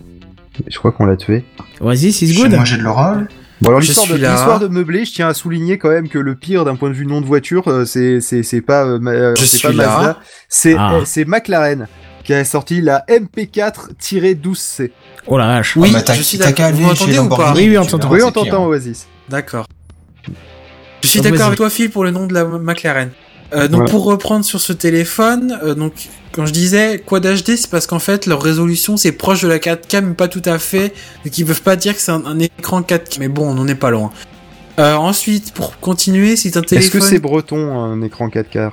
[0.66, 1.44] Je crois qu'on l'a tué.
[1.80, 3.28] Oasis is good moi j'ai de l'oral.
[3.60, 6.34] Bon alors l'histoire de, l'histoire de meubler, je tiens à souligner quand même que le
[6.34, 9.34] pire d'un point de vue nom de voiture, euh, c'est c'est c'est pas euh, euh,
[9.36, 9.86] Je c'est suis pas là.
[9.96, 10.94] Mazda, c'est Ah.
[10.94, 11.86] euh, c'est McLaren
[12.24, 14.90] qui a sorti la MP4-12C.
[15.26, 15.76] Oh la vache.
[15.76, 16.70] Oui, Ah, bah, je suis d'accord.
[16.72, 18.10] Vous m'entendez ou pas Oui, oui, on t'entend.
[18.10, 19.06] Oui, on t'entend Oasis.
[19.28, 19.66] D'accord.
[21.02, 23.10] Je suis d'accord avec toi, Phil, pour le nom de la McLaren.
[23.52, 23.90] Euh, donc, Voilà.
[23.90, 25.92] pour reprendre sur ce téléphone, euh, donc,
[26.32, 29.58] quand je disais Quad HD, c'est parce qu'en fait, leur résolution, c'est proche de la
[29.58, 30.92] 4K, mais pas tout à fait.
[31.24, 33.16] Donc, ils peuvent pas dire que c'est un, un écran 4K.
[33.18, 34.10] Mais bon, on n'en est pas loin.
[34.78, 37.00] Euh, ensuite, pour continuer, c'est un Est-ce que téléphone.
[37.02, 38.70] c'est breton un écran 4K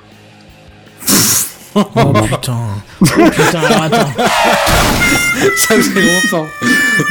[1.74, 2.56] Oh putain.
[3.02, 4.12] Oh putain, alors attends.
[5.56, 6.46] Ça fait longtemps.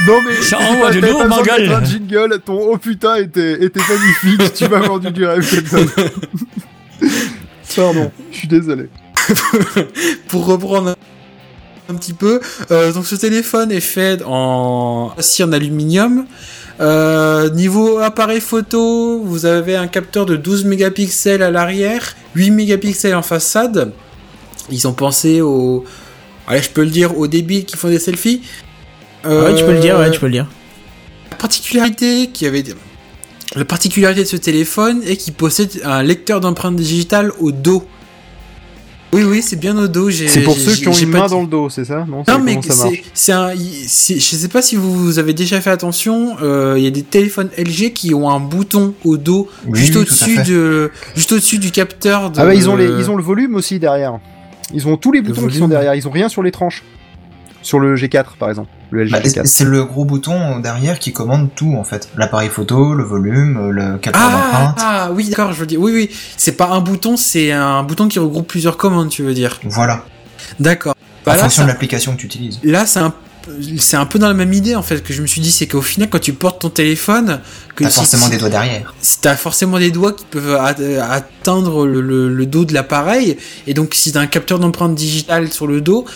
[0.06, 1.68] Non mais Ça envoie de ma gueule.
[1.68, 5.42] mettre un jingle, ton oh putain était, était magnifique, tu m'as vendu du rêve.
[7.78, 8.88] Pardon, je suis désolé.
[10.28, 10.96] pour reprendre
[11.88, 16.26] un petit peu, euh, donc ce téléphone est fait en acier en aluminium.
[16.80, 23.14] Euh, niveau appareil photo, vous avez un capteur de 12 mégapixels à l'arrière, 8 mégapixels
[23.14, 23.92] en façade.
[24.70, 25.84] Ils ont pensé au,
[26.46, 28.42] allez, je peux le dire, aux débiles qui font des selfies.
[29.24, 30.46] Ouais, tu peux le dire, ouais, Euh, tu peux le dire.
[31.30, 32.62] la particularité qui avait
[33.56, 37.84] la particularité de ce téléphone est qu'il possède un lecteur d'empreintes digitales au dos.
[39.14, 40.10] Oui, oui, c'est bien au dos.
[40.10, 42.04] j'ai- C'est pour ceux qui ont une main dit- dans le dos, c'est ça?
[42.06, 42.60] Non, Non, mais
[43.14, 43.86] c'est, un, je
[44.18, 47.94] sais pas si vous avez déjà fait attention, euh, il y a des téléphones LG
[47.94, 52.30] qui ont un bouton au dos, Oui, juste oui, au-dessus de, juste au-dessus du capteur
[52.30, 52.38] de.
[52.38, 54.18] Ah bah ils ont, les, ils ont le volume aussi derrière.
[54.74, 56.82] Ils ont tous les boutons qui sont derrière, ils ont rien sur les tranches.
[57.68, 59.44] Sur le G4 par exemple, le LG Bah, G4.
[59.44, 62.08] c'est le gros bouton derrière qui commande tout en fait.
[62.16, 64.78] L'appareil photo, le volume, le capteur Ah, d'empreinte.
[64.80, 68.08] ah, oui, d'accord, je veux dire, oui, oui, c'est pas un bouton, c'est un bouton
[68.08, 69.60] qui regroupe plusieurs commandes, tu veux dire.
[69.64, 70.02] Voilà.
[70.58, 70.94] D'accord.
[71.26, 72.58] Bah en là, fonction ça- de l'application que tu utilises.
[72.64, 73.12] là, c'est un,
[73.78, 75.66] c'est un peu dans la même idée en fait que je me suis dit, c'est
[75.66, 77.40] qu'au final, quand tu portes ton téléphone,
[77.76, 78.94] que T'as si- forcément des doigts derrière.
[79.20, 80.74] T'as forcément des doigts qui peuvent a-
[81.12, 85.52] atteindre le, le- le dos de l'appareil, et donc si t'as un capteur d'empreinte digitale
[85.52, 86.06] sur le dos,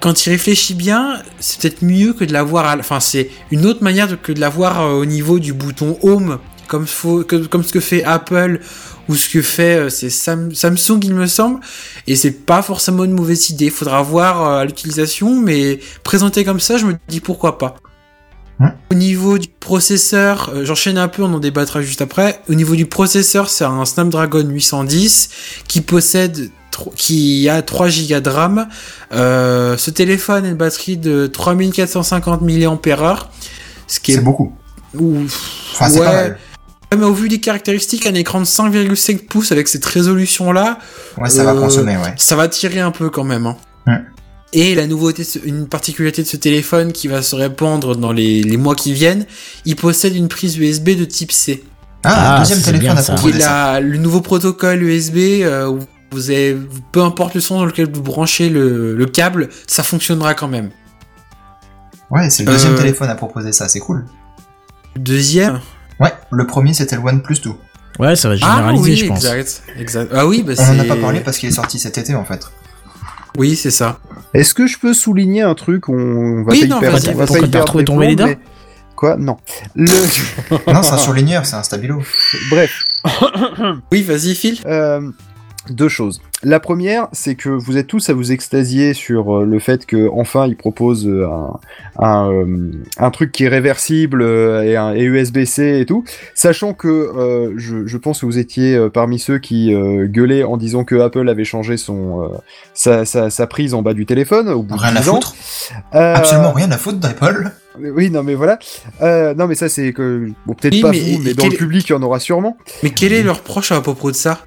[0.00, 3.82] quand il réfléchit bien, c'est peut-être mieux que de l'avoir, à- enfin c'est une autre
[3.82, 6.38] manière de- que de l'avoir euh, au niveau du bouton Home,
[6.68, 8.60] comme, faut- que- comme ce que fait Apple
[9.08, 11.60] ou ce que fait euh, c'est Sam- Samsung il me semble,
[12.06, 13.68] et c'est pas forcément une mauvaise idée.
[13.70, 17.76] Faudra voir euh, à l'utilisation, mais présenté comme ça, je me dis pourquoi pas.
[18.90, 22.42] Au niveau du processeur, euh, j'enchaîne un peu, on en débattra juste après.
[22.48, 25.30] Au niveau du processeur, c'est un Snapdragon 810
[25.66, 26.50] qui possède
[26.96, 28.68] qui a 3 Go de RAM.
[29.12, 33.30] Euh, ce téléphone a une batterie de 3450 mAh,
[33.86, 34.52] ce qui est, C'est beaucoup.
[34.98, 35.24] ou-
[35.74, 36.12] Enfin, c'est pas ouais.
[36.14, 36.38] mal.
[36.92, 40.78] Ouais, mais au vu des caractéristiques, un écran de 5,5 pouces avec cette résolution-là,
[41.18, 42.14] Ouais, ça va Euh, consommer, ouais.
[42.16, 43.46] ça va tirer un peu quand même.
[43.46, 43.56] hein.
[43.86, 44.00] Ouais.
[44.52, 48.56] Et la nouveauté, une particularité de ce téléphone qui va se répandre dans les, les
[48.56, 49.24] mois qui viennent,
[49.64, 51.62] il possède une prise USB de type C.
[52.02, 53.12] Ah, Ah, deuxième téléphone bien, à ça.
[53.14, 53.72] Qui proposer est ça.
[53.74, 55.78] la- le nouveau protocole USB euh,
[56.12, 56.56] vous avez,
[56.92, 60.70] peu importe le son dans lequel vous branchez le, le câble, ça fonctionnera quand même.
[62.10, 64.04] Ouais, c'est le deuxième Euh, téléphone à proposer ça, c'est cool.
[64.96, 65.60] Deuxième.
[66.00, 67.50] Ouais, le premier c'était le OnePlus 2.
[67.98, 69.18] Ouais, ça va Ah généraliser, oui, je pense.
[69.24, 70.12] exact, exact.
[70.14, 72.24] Ah oui, bah On en a pas parlé parce qu'il est sorti cet été en
[72.24, 72.50] fait.
[73.38, 73.98] Oui, c'est ça.
[74.34, 77.12] Est-ce que je peux souligner un truc On, va Oui, pas non, hyper, vas-y, on
[77.12, 77.14] va vas-y.
[77.14, 78.38] pas Pourquoi t'as hyper retrouvé ton défendre, Véleda mais-
[78.96, 79.36] Quoi Non.
[79.76, 79.86] Le...
[80.72, 82.02] non, c'est un surligneur, c'est un stabilo.
[82.50, 82.82] Bref,
[83.92, 84.58] Oui, vas-y, Phil.
[84.66, 85.10] euh,
[85.68, 86.22] deux choses.
[86.42, 90.08] La première, c'est que vous êtes tous à vous extasier sur euh, le fait que
[90.10, 91.58] enfin ils proposent euh, un,
[91.98, 96.02] un, euh, un truc qui est réversible et, un, et USB-C et tout,
[96.34, 100.56] sachant que euh, je, je pense que vous étiez parmi ceux qui euh, gueulaient en
[100.56, 102.28] disant que Apple avait changé son euh,
[102.72, 105.14] sa, sa, sa prise en bas du téléphone au bout Rien de à 10 ans.
[105.16, 105.34] foutre.
[105.92, 107.50] Absolument rien à foutre d'Apple.
[107.78, 108.58] Oui, non, mais voilà.
[109.00, 110.28] Euh, non, mais ça, c'est que.
[110.44, 112.18] Bon, peut-être Oui, pas mais vous, mais dans quel- le public, il y en aura
[112.18, 112.58] sûrement.
[112.82, 114.40] Mais quel est le reproche à propos de ça?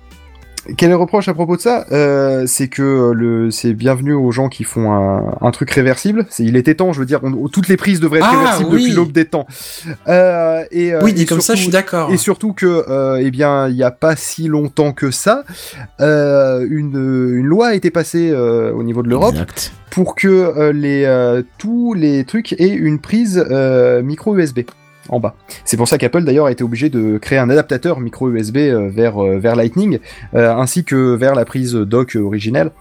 [0.78, 4.14] Quel est le reproche à propos de ça euh, C'est que euh, le, c'est bienvenu
[4.14, 6.26] aux gens qui font un, un truc réversible.
[6.30, 8.70] C'est, il était temps, je veux dire, on- toutes les prises devraient être Ah, réversibles
[8.74, 8.82] oui.
[8.84, 9.46] depuis l'aube des temps.
[10.08, 12.12] Euh, et, Oui, dit et comme ça, je suis d'accord.
[12.14, 15.44] Et surtout que, euh, eh bien, il n'y a pas si longtemps que ça,
[16.00, 19.36] une, une loi a été passée au niveau de l'Europe
[19.90, 23.44] pour que les, tous les trucs aient une prise
[24.04, 24.60] micro USB
[25.10, 25.36] en bas.
[25.66, 28.90] C'est pour ça qu'Apple d'ailleurs a été obligé de créer un adaptateur micro USB euh,
[28.90, 30.00] vers, euh, vers Lightning
[30.36, 32.72] euh, ainsi que vers la prise dock originelle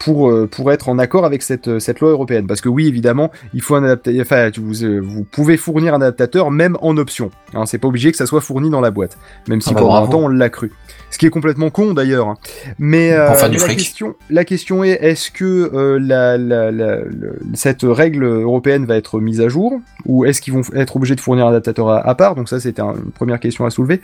[0.00, 2.48] pour, pour être en accord avec cette, cette loi européenne.
[2.48, 4.20] Parce que oui, évidemment, il faut un adaptateur.
[4.20, 7.30] Enfin, vous, vous pouvez fournir un adaptateur même en option.
[7.54, 9.18] Hein, c'est pas obligé que ça soit fourni dans la boîte,
[9.48, 10.12] même si Ah bah pendant un bravo.
[10.12, 10.72] temps on l'a cru.
[11.12, 12.26] Ce qui est complètement con d'ailleurs.
[12.26, 12.36] hein.
[12.78, 13.76] Mais, du mais la fric.
[13.78, 15.44] question, la question est est-ce que
[15.74, 19.78] euh, la, la, la- le- cette règle européenne va être mise à jour?
[20.06, 22.34] Ou est-ce qu'ils vont être obligés de fournir un adaptateur à, à part?
[22.34, 24.00] Donc ça, c'était un- une première question à soulever.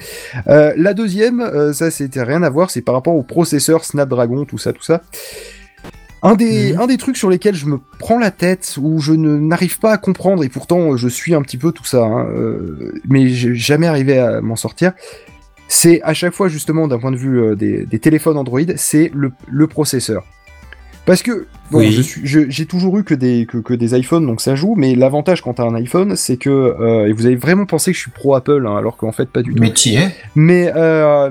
[0.48, 4.44] Euh, la deuxième, euh, ça c'était rien à voir, c'est par rapport au processeur Snapdragon,
[4.44, 5.00] tout ça, tout ça.
[6.20, 6.80] Un des, Mhm.
[6.80, 9.92] un des trucs sur lesquels je me prends la tête, où je ne n'arrive pas
[9.92, 13.28] à comprendre, et pourtant euh, je suis un petit peu tout ça, hein, euh, mais
[13.28, 14.92] j'ai jamais arrivé à m'en sortir,
[15.68, 19.10] c'est à chaque fois justement d'un point de vue euh, des, des téléphones Android, c'est
[19.14, 20.24] le, le processeur.
[21.06, 22.02] Parce que bon, Oui.
[22.24, 24.74] j'ai toujours eu que des que, que des iPhones, donc ça joue.
[24.76, 27.96] Mais l'avantage quand t'as un iPhone, c'est que euh, et vous avez vraiment pensé que
[27.96, 29.60] je suis pro Apple, hein, alors qu'en fait pas du tout.
[29.62, 31.30] Mais qui est Mais euh,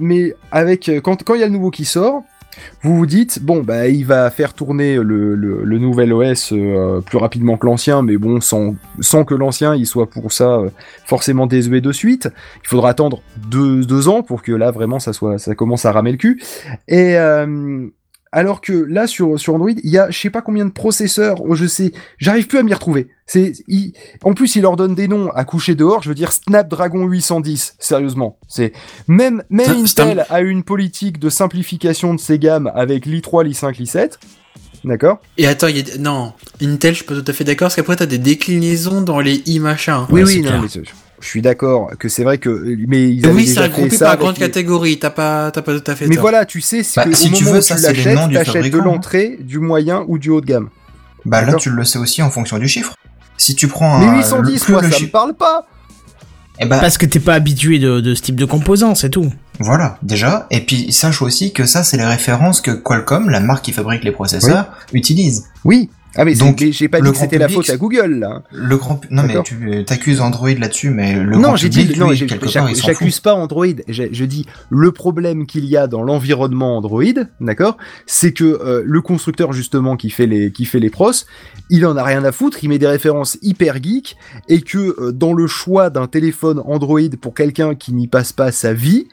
[0.00, 2.22] mais avec quand quand il y a le nouveau qui sort,
[2.82, 7.00] vous vous dites bon bah il va faire tourner le, le, le nouvel OS euh,
[7.00, 10.70] plus rapidement que l'ancien, mais bon sans sans que l'ancien il soit pour ça euh,
[11.04, 12.28] forcément désuet de suite.
[12.62, 15.92] Il faudra attendre deux, deux ans pour que là vraiment ça soit ça commence à
[15.92, 16.42] ramer le cul.
[16.86, 17.88] Et euh,
[18.32, 21.38] alors que là sur sur Android, il y a je sais pas combien de processeurs,
[21.54, 23.08] je sais, j'arrive plus à m'y retrouver.
[23.26, 23.92] C'est il-
[24.22, 27.74] en plus il leur donne des noms à coucher dehors, je veux dire Snapdragon 810,
[27.78, 28.38] sérieusement.
[28.48, 28.72] C'est
[29.06, 34.12] même même Intel a une politique de simplification de ses gammes avec l'i3, l'i5, l'i7.
[34.84, 35.20] D'accord?
[35.36, 35.98] Et attends, y a...
[35.98, 36.32] non,
[36.62, 39.42] Intel, je suis pas tout à fait d'accord, parce qu'après, t'as des déclinaisons dans les
[39.46, 40.06] i machin.
[40.10, 40.68] Oui Ouais, oui, non, mais
[41.20, 44.06] je, suis d'accord que c'est vrai que mais ils avaient Oui, c'est déjà fait ça
[44.06, 46.22] par grande les- catégorie, t'as pas, t'as pas tout à fait Mais tort.
[46.22, 47.92] voilà, tu sais, c'est Bah, que si au tu moment veux, où ça, tu c'est
[47.92, 48.84] les l'achètes, noms du t'achètes de hein.
[48.84, 50.68] l'entrée, du moyen ou du haut de gamme.
[51.24, 52.94] Bah là, tu le sais aussi en fonction du chiffre.
[53.36, 54.16] Si tu prends Mais un.
[54.16, 55.66] 810, plus moi, le ça me parle pas.
[56.60, 59.30] Eh bah, Parce que t'es pas habitué de, de ce type de composants, c'est tout.
[59.60, 60.46] voilà, déjà.
[60.50, 64.02] Et puis, sache aussi que ça, c'est les références que Qualcomm, la marque qui fabrique
[64.02, 65.44] les processeurs, utilise.
[65.64, 65.88] Oui.
[66.16, 68.42] Ah mais Donc, j'ai pas dit que c'était la faute à Google là.
[68.50, 72.12] Le grand, non mais tu t'accuses Android là-dessus, mais le non, grand j'ai dit non,
[72.12, 73.66] j'accuse pas Android.
[73.88, 77.02] Je, je dis le problème qu'il y a dans l'environnement Android,
[77.40, 77.76] d'accord,
[78.06, 81.12] c'est que euh, le constructeur justement qui fait les qui fait les pros,
[81.70, 84.16] il en a rien à foutre, il met des références hyper geek
[84.48, 88.52] et que euh, dans le choix d'un téléphone Android pour quelqu'un qui n'y passe pas
[88.52, 89.08] sa vie,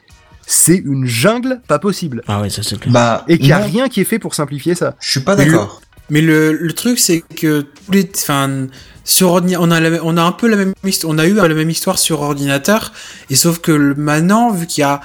[0.46, 2.22] c'est une jungle pas possible.
[2.28, 2.92] Ah ouais, ça c'est clair.
[2.92, 4.94] Bah, Et qu'il y a non, rien qui est fait pour simplifier ça.
[5.00, 5.82] Je suis pas d'accord.
[6.10, 8.68] Mais le, le truc, c'est que tous les, enfin,
[9.04, 11.70] sur on a on a un peu la même histoire, on a eu la même
[11.70, 12.92] histoire sur ordinateur,
[13.30, 15.00] et sauf que maintenant, vu qu'il y a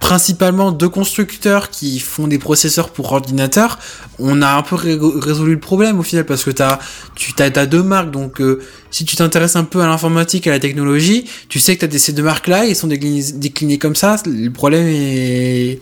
[0.00, 3.78] principalement deux constructeurs qui font des processeurs pour ordinateur,
[4.18, 6.80] on a un peu ré- résolu le problème au final parce que t'as,
[7.14, 8.10] tu t'as deux marques.
[8.10, 8.60] Donc, euh,
[8.90, 12.00] si tu t'intéresses un peu à l'informatique, à la technologie, tu sais que t'as des,
[12.00, 14.16] ces deux marques-là, ils sont déclinés, comme ça.
[14.26, 15.80] Le problème est,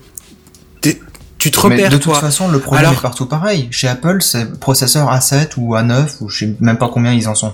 [1.41, 2.21] tu te Mais repères de toute toi.
[2.21, 3.67] façon, le problème Alors- est partout pareil.
[3.73, 7.35] Chez Apple, c'est processeur A7 ou A9 ou je sais même pas combien ils en
[7.35, 7.53] sont.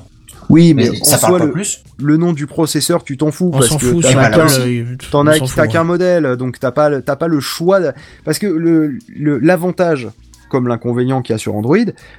[0.49, 1.83] Oui, mais, Mais en ça parle pas le, plus.
[1.99, 4.29] le nom du processeur, tu t'en fous On parce s'en que fout, t'as sur pas-
[4.29, 4.85] là Apple, aussi.
[5.11, 5.67] T'en on as, s'en fout, t'as hein.
[5.67, 7.81] qu'un modèle, donc t'as pas, pas le choix.
[7.81, 7.93] de-
[8.25, 10.09] Parce que le, le- l'avantage,
[10.51, 11.77] comme l'inconvénient qu'il y a sur Android,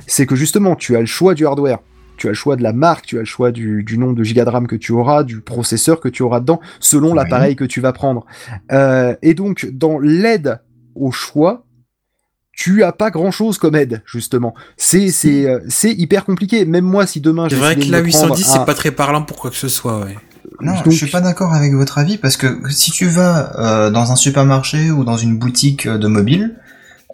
[0.08, 1.80] c'est que justement, tu as le choix du hardware.
[2.18, 4.24] Tu as le choix de la marque, tu as le choix du, du nombre de
[4.24, 7.16] gigas de RAM que tu auras, du processeur que tu auras dedans, selon Oui.
[7.16, 8.26] l'appareil que tu vas prendre.
[8.72, 10.60] Euh, et donc, dans l'aide
[11.00, 11.64] au choix,
[12.52, 14.56] tu as pas grand chose comme aide, justement.
[14.78, 16.66] C'est, c'est, euh, c'est hyper compliqué.
[16.66, 18.74] Même moi, si demain C'est vrai que la de me prendre 810, un- c'est pas
[18.74, 20.18] très parlant pour quoi que ce soit, ouais.
[20.62, 23.90] Non, Donc- je suis pas d'accord avec votre avis parce que si tu vas euh,
[23.92, 26.56] dans un supermarché ou dans une boutique euh, de mobile,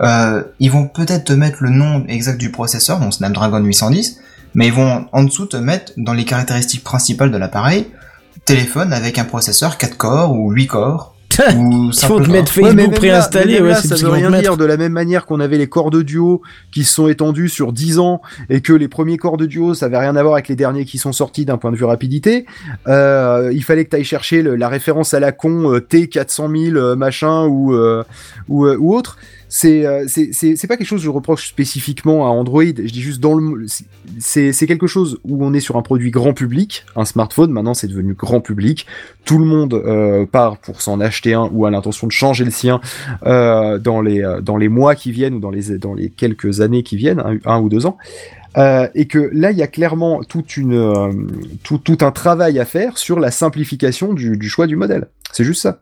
[0.01, 4.19] euh, ils vont peut-être te mettre le nom exact du processeur, donc Snapdragon 810,
[4.55, 7.87] mais ils vont en dessous te mettre dans les caractéristiques principales de l'appareil,
[8.45, 11.12] téléphone avec un processeur 4 corps ou 8 corps
[11.57, 14.57] ou Il faut simple te mettre Facebook préinstallé, ouais, ça veut vont rien dire.
[14.57, 16.41] De la même manière qu'on avait les corps de duo
[16.71, 19.87] qui se sont étendus sur 10 ans et que les premiers corps de duo, ça
[19.87, 22.45] avait rien à voir avec les derniers qui sont sortis d'un point de vue rapidité.
[22.87, 26.71] Euh, il fallait que tu ailles chercher le- la référence à la con euh, T400
[26.73, 27.73] 000 euh, machin ou
[28.49, 29.17] ou, ou autre.
[29.55, 32.63] C'est euh, c'est c'est c'est pas quelque chose que je reproche spécifiquement à Android.
[32.63, 33.67] Je dis juste dans le
[34.17, 37.51] c'est quelque chose où on est sur un produit grand public, un smartphone.
[37.51, 38.87] Maintenant, c'est devenu grand public.
[39.25, 42.49] Tout le monde euh, part pour s'en acheter un ou a l'intention de changer le
[42.49, 42.81] sien
[43.27, 46.61] euh, dans les euh, dans les mois qui viennent ou dans les dans les quelques
[46.61, 47.99] années qui viennent, un, un ou deux ans.
[48.57, 51.11] Euh, et que là, il y a clairement toute une euh,
[51.61, 55.09] tout, tout un travail à faire sur la simplification du, du choix du modèle.
[55.31, 55.79] C'est juste ça.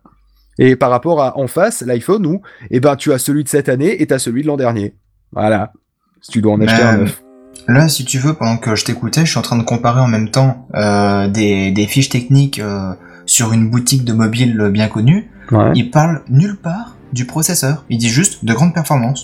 [0.63, 3.67] Et par rapport à en face, l'iPhone où, eh ben, tu as celui de cette
[3.67, 4.93] année et tu as celui de l'an dernier.
[5.31, 5.73] Voilà.
[6.21, 7.23] Si tu dois en acheter Ben, un neuf.
[7.67, 10.07] Là, si tu veux, pendant que je t'écoutais, je suis en train de comparer en
[10.07, 12.93] même temps euh, des, des fiches techniques euh,
[13.25, 15.31] sur une boutique de mobile bien connue.
[15.51, 15.71] Ouais.
[15.73, 17.83] Il parle nulle part du processeur.
[17.89, 19.23] Il dit juste de grandes performances.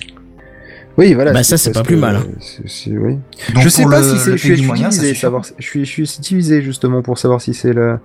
[0.97, 1.31] Oui, voilà.
[1.31, 2.25] Bah, ça, c'est pas plus mal, hein.
[2.87, 3.17] oui.
[3.61, 4.31] Je sais pas si c'est.
[4.31, 5.15] le Je suis, moyen, suffit.
[5.15, 5.43] savoir.
[5.59, 7.99] Je suis, je suis divisé justement pour savoir si c'est le.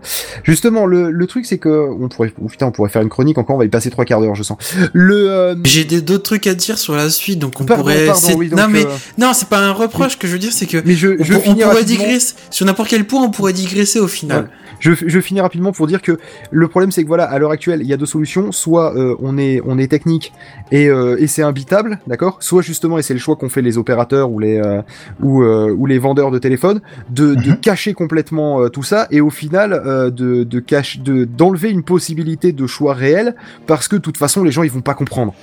[0.44, 3.39] Justement, le, le truc c'est que on pourrait, oh, putain, on pourrait faire une chronique
[3.39, 3.56] encore.
[3.56, 4.59] On va y passer trois quarts d'heure, je sens.
[4.93, 5.31] Le.
[5.31, 8.05] euh, J'ai des- d'autres trucs à dire sur la suite, donc on pardon, pourrait.
[8.06, 10.39] pardon, c'est- oui, donc, non mais euh, non, c'est pas un reproche que je veux
[10.39, 12.05] dire, c'est que mais je, on, je on finis pourrait rapidement.
[12.05, 14.48] digresser sur n'importe quel point, on pourrait digresser au final.
[14.81, 16.19] Je, je finis rapidement pour dire que
[16.51, 18.51] le problème c'est que voilà, à l'heure actuelle, il y a deux solutions.
[18.51, 20.32] Soit euh, on est on est technique
[20.73, 22.39] et, euh, et c'est imbitable, d'accord?
[22.40, 24.82] Soit justement et c'est le choix qu'ont fait les opérateurs ou les euh,
[25.22, 26.80] ou, euh, ou les vendeurs de téléphones
[27.10, 27.56] de, de Mhm.
[27.60, 29.70] cacher complètement euh, tout ça et au final
[30.12, 33.34] de de cache de d'enlever une possibilité de choix réel
[33.66, 35.34] parce que de toute façon les gens ils vont pas comprendre.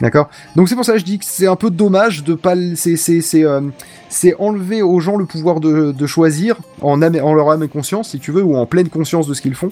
[0.00, 0.30] D'accord?
[0.56, 2.96] Donc c'est pour ça que je dis que c'est un peu dommage de pas c'est
[2.96, 7.62] c'est c'est enlever aux gens le pouvoir de, de choisir en, âme, en leur âme
[7.62, 9.70] et conscience, si tu veux, ou en pleine conscience de ce qu'ils font,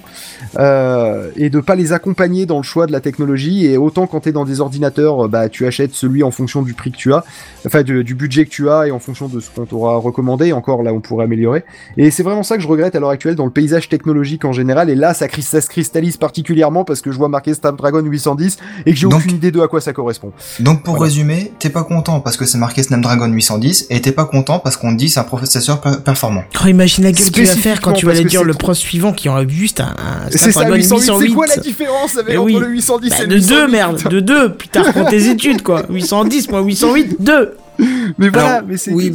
[0.58, 3.66] euh, et de pas les accompagner dans le choix de la technologie.
[3.66, 6.74] Et autant quand tu es dans des ordinateurs, bah tu achètes celui en fonction du
[6.74, 7.24] prix que tu as,
[7.66, 10.46] enfin du, du budget que tu as et en fonction de ce qu'on t'aura recommandé.
[10.48, 11.64] Et encore là, on pourrait améliorer.
[11.96, 14.52] Et c'est vraiment ça que je regrette à l'heure actuelle dans le paysage technologique en
[14.52, 14.90] général.
[14.90, 18.96] Et là, ça, se cristallise particulièrement parce que je vois marqué Snapdragon 810 et que
[18.98, 20.32] j'ai aucune idée de à quoi ça correspond.
[20.60, 21.10] Donc pour Voilà.
[21.10, 24.76] résumer, t'es pas content parce que c'est marqué Snapdragon 810 et t'es pas content parce
[24.76, 26.42] qu'on te dit c'est un processeur per- performant.
[26.62, 28.74] Oh, imagine la gueule que tu vas faire quand tu vas aller dire le pro
[28.74, 30.88] suivant qui aura juste un, un C'est ça, Snapdragon 808.
[30.88, 31.34] C'est 808.
[31.34, 32.58] quoi la différence avec Mais entre oui.
[32.60, 35.08] le 810 Bah, et le de 808, 2 merde, putain de 2, plus tard pour
[35.08, 35.84] tes études quoi.
[35.88, 37.56] 810 moins 808, 2.
[38.18, 38.92] Mais voilà, Alors, mais c'est.
[38.92, 39.12] oui.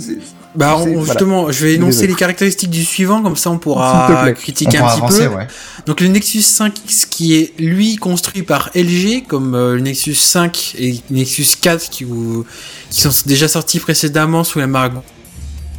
[0.56, 1.02] Bah, voilà.
[1.04, 2.08] justement, je vais énoncer Désolé.
[2.10, 4.26] les caractéristiques du suivant, comme ça on pourra.
[4.30, 5.36] On critiquer pourra un petit avancer, peu.
[5.36, 5.48] ouais.
[5.88, 10.76] Donc le Nexus 5X qui est lui construit par LG, comme euh, le Nexus 5
[10.78, 12.46] et le Nexus 4 qui, vous-
[12.92, 14.94] qui sont déjà sortis précédemment sous la marque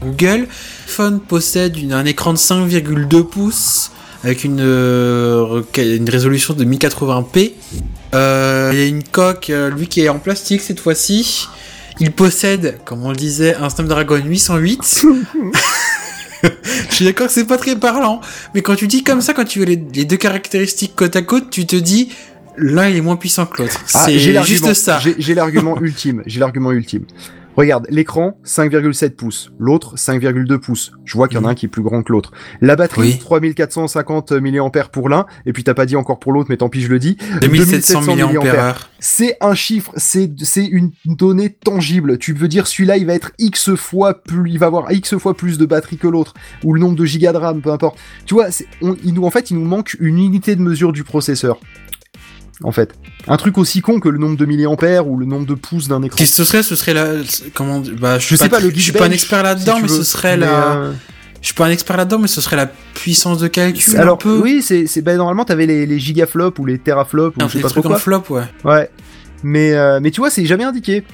[0.03, 0.41] Google.
[0.41, 0.47] Le
[0.87, 3.91] phone possède une- un écran de 5,2 pouces
[4.23, 7.55] avec une, euh, une résolution de 1080p.
[8.15, 11.49] Euh, il y a une coque, euh, lui qui est en plastique cette fois-ci.
[12.01, 15.05] Il possède, comme on le disait, un Snapdragon 808.
[16.91, 18.21] Je suis d'accord que c'est pas très parlant,
[18.55, 21.23] mais quand tu dis comme ça, quand tu veux les, les deux caractéristiques côte à
[21.23, 22.11] côte, tu te dis
[22.59, 23.81] l'un est moins puissant que l'autre.
[23.95, 25.01] Ah, c'est juste ça.
[25.19, 26.23] J'ai l'argument ultime.
[26.27, 27.05] J'ai l'argument ultime.
[27.57, 30.93] Regarde, l'écran 5,7 pouces, l'autre 5,2 pouces.
[31.05, 32.33] Je vois qu'il y en a un qui est plus grand que l'autre.
[32.61, 33.19] La batterie Oui.
[33.19, 36.81] 3450 mAh pour l'un, et puis t'as pas dit encore pour l'autre, mais tant pis
[36.83, 37.17] je le dis.
[37.41, 38.75] 2700 2700 mAh.
[38.99, 42.19] C'est un chiffre, c'est c'est une donnée tangible.
[42.19, 45.35] Tu veux dire celui-là, il va être x fois plus, il va avoir x fois
[45.35, 47.99] plus de batterie que l'autre, ou le nombre de gigas de RAM, peu importe.
[48.27, 48.47] Tu vois,
[48.83, 51.59] on- il nous en fait, il nous manque une unité de mesure du processeur.
[52.65, 52.91] En fait.
[53.29, 56.03] Un truc aussi con que le nombre de milliampères ou le nombre de pouces d'un
[56.03, 56.17] écran.
[56.17, 56.63] Qu'est-ce que ce serait?
[56.63, 57.07] Ce serait la.
[57.55, 59.97] Comment Bah, je, Je sais pas, le Je suis pas un expert là-dedans, mais veux.
[59.97, 60.73] ce serait Mais, la.
[60.77, 60.93] euh,
[61.41, 63.97] Je suis pas un expert là-dedans, mais ce serait la puissance de calcul.
[63.97, 64.41] Alors un peu.
[64.43, 67.53] oui, c'est c'est bah, normalement t'avais les, les gigaflops ou les teraflops ou Un je
[67.53, 67.99] sais des pas trop trucs en quoi.
[67.99, 68.43] flop, ouais.
[68.65, 68.91] Ouais.
[69.43, 71.05] Mais euh, mais tu vois, c'est jamais indiqué.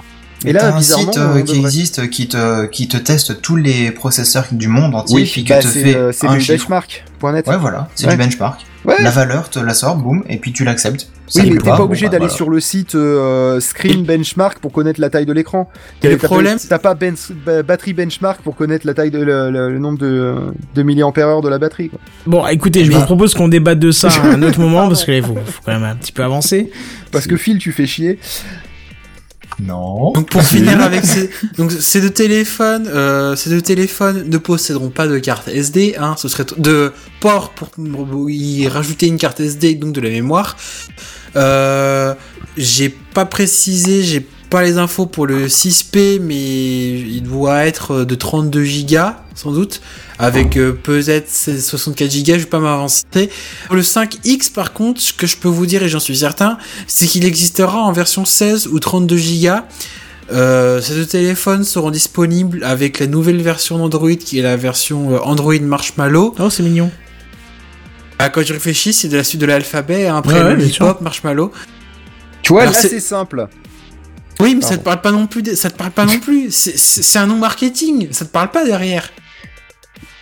[0.43, 3.57] Et là, un bizarrement, site euh, qui devrait- existe qui te, qui te teste tous
[3.57, 6.35] les processeurs du monde entier, oui, puis qui bah, te c'est fait euh, c'est un
[6.37, 7.47] benchmark.net.
[7.47, 8.13] Ouais, voilà, c'est Ouais.
[8.13, 8.65] du benchmark.
[8.83, 8.95] Ouais.
[9.01, 11.07] La valeur te la sort, boum, et puis tu l'acceptes.
[11.35, 12.35] Oui, mais t'es pas obligé bon, bah, d'aller voilà.
[12.35, 15.69] sur le site euh, Screen Benchmark pour connaître la taille de l'écran.
[16.03, 19.11] Et le T'as pas- problème- t'as pas ben, ba- batterie benchmark pour connaître la taille
[19.11, 20.35] de le, le- le nombre de,
[20.75, 21.89] de milliampères de la batterie.
[21.89, 21.99] Quoi.
[22.25, 25.23] Bon, écoutez, je vous propose qu'on débatte de ça à un autre moment parce qu'il
[25.23, 26.71] faut, faut quand même un petit peu avancer.
[27.11, 28.19] Parce que Phil, tu fais chier.
[29.59, 30.11] Non.
[30.13, 34.89] Donc pour finir avec ces, donc ces deux téléphones, euh, ces deux téléphones ne posséderont
[34.89, 37.69] pas de carte SD, hein, ce serait de port pour
[38.29, 40.57] y rajouter une carte SD donc de la mémoire.
[41.35, 42.13] Euh,
[42.57, 48.15] j'ai pas précisé, j'ai pas les infos pour le 6P, mais il doit être de
[48.15, 48.97] 32 Go
[49.33, 49.81] sans doute,
[50.21, 52.23] avec euh, peut-être 64 Go.
[52.27, 53.03] Je vais pas m'avancer.
[53.67, 56.57] Pour le 5X par contre, ce que je peux vous dire et j'en suis certain,
[56.87, 59.49] c'est qu'il existera en version 16 ou 32 Go.
[60.31, 65.15] Euh, ces deux téléphones seront disponibles avec la nouvelle version d'Android qui est la version
[65.15, 66.35] euh, Android Marshmallow.
[66.39, 66.89] Oh, c'est mignon.
[68.19, 71.01] Ah, quand je réfléchis, c'est de la suite de l'alphabet, hein, après Ouais, ouais, Lollipop,
[71.01, 71.51] Marshmallow.
[72.43, 73.47] Tu vois, Alors, là c'est- simple.
[74.39, 75.41] Oui, mais ça te parle pas non plus.
[75.47, 76.51] de- Ça te parle pas non plus.
[76.51, 78.07] C'est- C'est c'est un nom marketing.
[78.11, 79.09] Ça te parle pas derrière.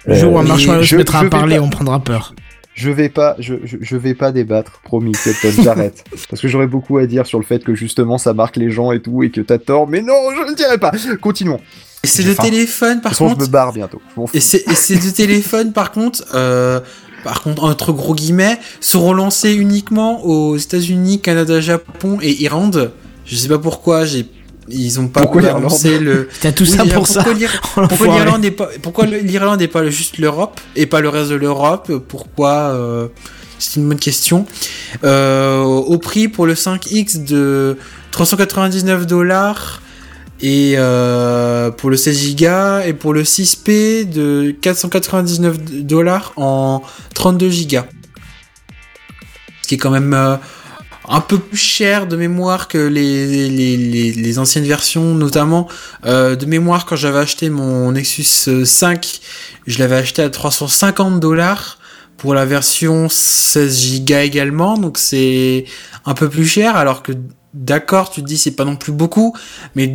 [0.05, 1.99] Le jour où un marshmallow se je- mettra je à vais parler, pas- on prendra
[1.99, 2.33] peur.
[2.73, 6.03] Je vais pas, je, je, je vais pas débattre, promis, Captain, j'arrête.
[6.29, 8.91] Parce que j'aurais beaucoup à dire sur le fait que justement ça marque les gens
[8.93, 10.91] et tout, et que t'as tort, mais non, je le dirai pas.
[11.21, 11.59] Continuons.
[12.03, 12.43] Et ces J'ai deux faim.
[12.43, 14.01] téléphones, De par façon, je contre, me barre bientôt.
[14.33, 16.79] Et ces, et ces deux téléphones, par contre, euh,
[17.25, 22.93] par contre, entre gros guillemets, seront lancés uniquement aux États-Unis, Canada, Japon et Irlande.
[23.25, 24.05] Je sais pas pourquoi.
[24.05, 24.25] J'ai,
[24.71, 26.29] ils ont pas annoncé le.
[26.41, 27.23] T'as tout Oui, ça pour ça.
[27.23, 31.09] pourquoi Oh, Pourquoi l'Irlande n'est pas pourquoi l'Irlande n'est pas juste l'Europe et pas le
[31.09, 31.91] reste de l'Europe?
[32.07, 33.07] Pourquoi euh,
[33.57, 34.45] C'est une bonne question.
[35.03, 37.77] Euh, au prix pour le 5X de
[38.11, 39.81] 399 dollars
[40.41, 46.81] et euh, pour le 16 Go et pour le 6P de 499 dollars en
[47.13, 47.79] 32 Go.
[49.61, 50.39] Ce qui est quand même
[51.09, 55.67] un peu plus cher de mémoire que les, anciennes versions, notamment
[56.05, 59.19] euh, de mémoire quand j'avais acheté mon Nexus euh, 5,
[59.65, 61.79] je l'avais acheté à 350 dollars
[62.17, 65.65] pour la version 16 Go également, donc c'est
[66.05, 67.13] un peu plus cher, alors que
[67.55, 69.35] d'accord, tu te dis c'est pas non plus beaucoup,
[69.75, 69.87] mais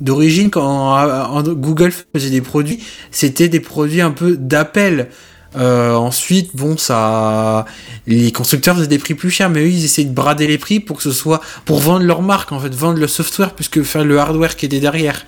[0.00, 5.08] d'origine quand Google faisait des produits, c'était des produits un peu d'appel.
[5.56, 7.64] Euh, ensuite, bon, ça,
[8.06, 10.80] les constructeurs faisaient des prix plus chers, mais eux, ils essayaient de brader les prix
[10.80, 13.82] pour que ce soit, pour vendre leur marque, en fait, vendre le software plus que
[13.82, 15.26] faire le hardware qui était derrière.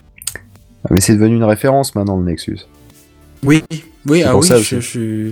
[0.85, 2.59] Ah, Mais c'est devenu une référence maintenant, le Nexus.
[3.43, 3.63] Oui,
[4.07, 5.31] oui, ah oui, je, je-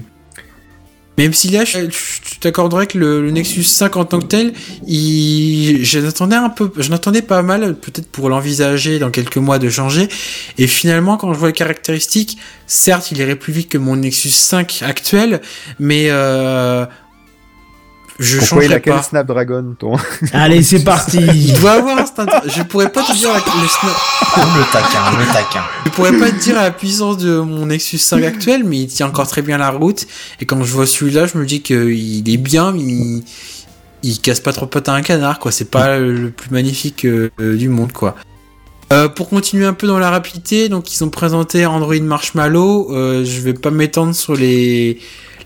[1.18, 1.78] Même si là, je,
[2.40, 4.52] t'accorderais que le, Nexus 5 en tant que tel,
[4.86, 9.58] il, je l'attendais un peu, je l'attendais pas mal, peut-être pour l'envisager dans quelques mois
[9.58, 10.08] de changer.
[10.58, 14.30] Et finalement, quand je vois les caractéristiques, certes, il irait plus vite que mon Nexus
[14.30, 15.40] 5 actuel,
[15.78, 16.84] mais euh,
[18.18, 19.02] je Pourquoi il a quel pas.
[19.02, 19.96] Snapdragon, ton
[20.32, 21.18] Allez, c'est parti.
[21.34, 22.04] Il doit avoir un
[22.46, 25.62] Je pourrais pas te dire la- le snap- le taquin, le taquin.
[25.84, 29.08] Je pourrais pas te dire la puissance de mon Nexus 5 actuel, mais il tient
[29.08, 30.06] encore très bien la route.
[30.40, 33.22] Et quand je vois celui-là, je me dis qu'il est bien, mais il,
[34.02, 35.52] il casse pas trop pattes à un canard, quoi.
[35.52, 38.16] C'est pas le plus magnifique euh, du monde, quoi.
[38.92, 42.94] Euh, pour continuer un peu dans la rapidité, donc ils ont présenté Android Marshmallow.
[42.94, 45.00] Euh, je vais pas m'étendre sur les,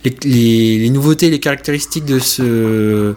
[0.05, 3.14] les, les, les nouveautés, les caractéristiques de ce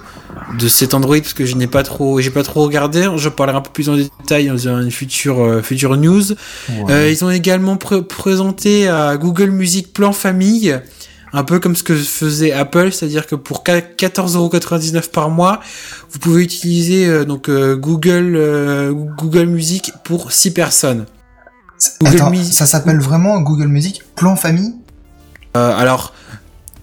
[0.60, 3.08] de cet Android parce que je n'ai pas trop, j'ai pas trop regardé.
[3.18, 6.24] Je parlerai un peu plus en détail dans une future euh, future news.
[6.90, 10.78] Euh, ils ont également pré- présenté à Google Music Plan Famille,
[11.32, 15.62] un peu comme ce que faisait Apple, c'est-à-dire que pour 14,99€ par mois,
[16.12, 21.06] vous pouvez utiliser euh, donc euh, Google euh, Google Music pour 6 personnes.
[22.02, 24.74] Google Attends, Music- ça s'appelle vraiment Google Music Plan Famille?
[25.58, 26.14] Euh, alors,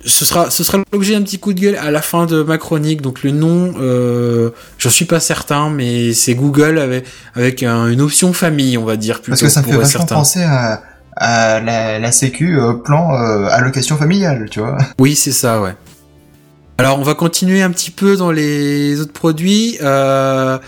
[0.05, 2.57] ce sera, ce sera l'objet d'un petit coup de gueule à la fin de ma
[2.59, 3.03] chronique.
[3.03, 7.05] Donc le nom, euh, j'en suis pas certain, mais c'est Google avec,
[7.35, 9.17] avec un- une option famille, on va dire.
[9.23, 10.83] Parce plutôt que ça me fait vachement penser à,
[11.17, 14.79] à la, la sécu euh, plan euh, allocation familiale, tu vois.
[14.99, 15.75] Oui, c'est ça, ouais.
[16.79, 19.77] Alors, on va continuer un petit peu dans les autres produits.
[19.83, 20.59] Euh,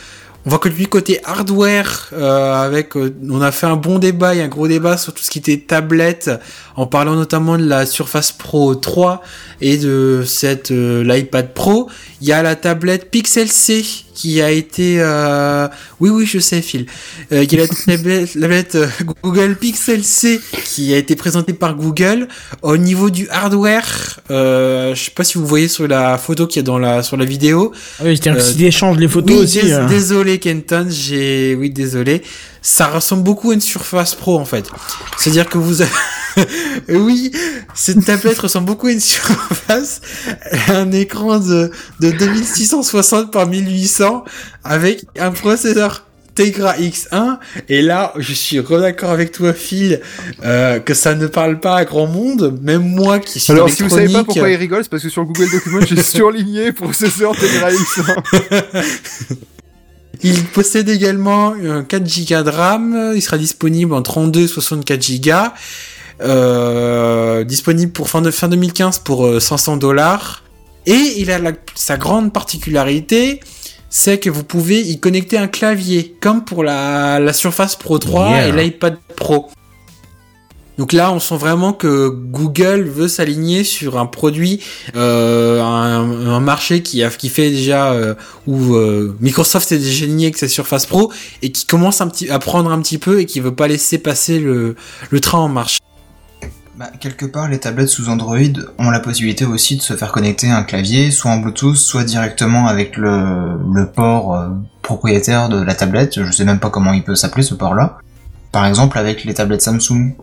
[0.44, 4.34] on voit que lui côté hardware, euh, avec, euh, on a fait un bon débat
[4.34, 6.30] et un gros débat sur tout ce qui était tablette,
[6.74, 9.22] en parlant notamment de la Surface Pro 3
[9.60, 11.88] et de cette euh, l'iPad Pro.
[12.20, 13.84] Il y a la tablette Pixel C
[14.22, 15.66] qui a été, euh,
[15.98, 16.86] oui oui je sais Phil,
[17.32, 18.86] euh, il y a la tablette, la tablette, euh,
[19.24, 22.28] Google Pixel C qui a été présentée par Google.
[22.62, 26.60] Au niveau du hardware, euh, je sais pas si vous voyez sur la photo qu'il
[26.60, 27.72] y a dans la sur la vidéo.
[27.98, 29.72] Ah oui, Euh, s'ils échangent les photos Oui, aussi.
[29.72, 32.22] euh, désolé Kenton, j'ai oui désolé.
[32.62, 34.68] Ça ressemble beaucoup à une Surface Pro en fait.
[35.18, 35.90] C'est-à-dire que vous avez...
[36.88, 37.32] oui,
[37.74, 40.00] cette tablette ressemble beaucoup à une Surface.
[40.68, 41.70] Un écran de,
[42.00, 44.24] de 2660 par 1800
[44.64, 50.00] avec un processeur Tegra X1 et là je suis d'accord avec toi Phil
[50.44, 53.82] euh, que ça ne parle pas à grand monde même moi qui suis Alors si
[53.82, 57.36] vous savez pas pourquoi il rigole, c'est parce que sur Google Documents j'ai surligné processeur
[57.36, 59.36] Tegra X1.
[60.24, 63.12] Il possède également un 4 Go de RAM.
[63.16, 65.30] Il sera disponible en 32 64 Go.
[66.20, 70.42] Euh, disponible pour fin, de, fin 2015 pour euh, 500 dollars.
[70.86, 73.40] Et il a la- sa grande particularité,
[73.90, 78.30] c'est que vous pouvez y connecter un clavier, comme pour la, la Surface Pro 3
[78.30, 78.48] Yeah.
[78.48, 79.50] et l'iPad Pro.
[80.82, 84.64] Donc là, on sent vraiment que Google veut s'aligner sur un produit,
[84.96, 88.16] euh, un, marché qui, fait déjà euh,
[88.48, 92.72] où euh, Microsoft est déjà aligné avec sa Surface Pro et qui commence à prendre
[92.72, 94.74] un petit peu et qui veut pas laisser passer le,
[95.20, 95.78] train en marche.
[96.76, 98.38] Bah, quelque part, les tablettes sous Android
[98.80, 102.66] ont la possibilité aussi de se faire connecter un clavier, soit en Bluetooth, soit directement
[102.66, 104.36] avec le, port
[104.82, 106.24] propriétaire de la tablette.
[106.24, 108.00] Je sais même pas comment il peut s'appeler ce port-là.
[108.50, 110.16] Par exemple, avec les tablettes Samsung.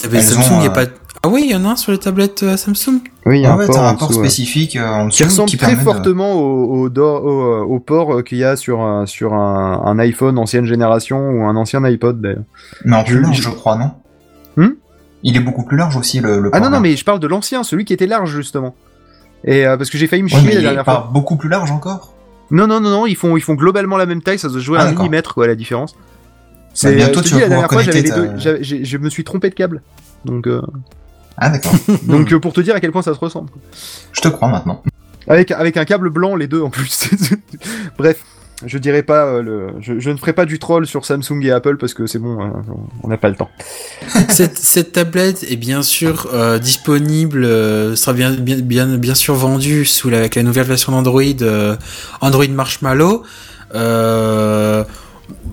[0.00, 0.84] Tablette Elles Samsung, ont, y a euh, pas.
[1.22, 3.00] Ah oui, il y en a un sur les tablettes euh, Samsung.
[3.24, 5.16] Oui, il y a Ah un ouais, port un port dessous, spécifique euh, en dessous
[5.16, 8.56] qui ressemble qui très de- fortement au, au, do- au, au port qu'il y a
[8.56, 12.42] sur un, sur un, un iPhone ancienne génération ou un ancien iPod d'ailleurs.
[12.84, 13.90] Mais en plus Je- large, je- crois, non
[14.56, 14.74] Hmm?
[15.22, 16.80] Il est beaucoup plus large aussi, le, le Ah port non, non, là.
[16.80, 18.74] mais je parle de l'ancien, celui qui était large justement.
[19.44, 21.10] Et euh, parce que j'ai failli me Ouais, chier la il est dernière fois.
[21.12, 22.12] beaucoup plus large encore?
[22.50, 24.76] Non, non, non, non, ils font, ils font globalement la même taille, ça se joue
[24.76, 25.96] à Ah, un millimètre quoi, la différence.
[26.84, 28.34] Bah, bientôt, je te tu dis, vas la dernière fois, pouvoir j'avais les connecter deux,
[28.34, 29.82] ta- j'avais- j'ai- je me suis trompé de câble.
[30.24, 30.60] Donc, euh,
[31.38, 31.74] Ah d'accord,
[32.04, 33.50] donc euh, pour te dire à quel point ça se ressemble.
[34.12, 34.82] je te crois maintenant.
[35.28, 37.10] Avec, avec un câble blanc, les deux en plus.
[37.98, 38.22] Bref,
[38.64, 41.50] je dirais pas euh, le, je, je ne ferai pas du troll sur Samsung et
[41.50, 42.52] Apple parce que c'est bon, hein,
[43.02, 43.50] on n'a pas le temps.
[44.28, 49.34] cette, cette tablette est bien sûr euh, disponible, euh, sera bien, bien, bien, bien sûr
[49.34, 51.76] vendue sous la, avec la nouvelle version d'Android, euh,
[52.20, 53.24] Android Marshmallow.
[53.74, 54.84] Euh,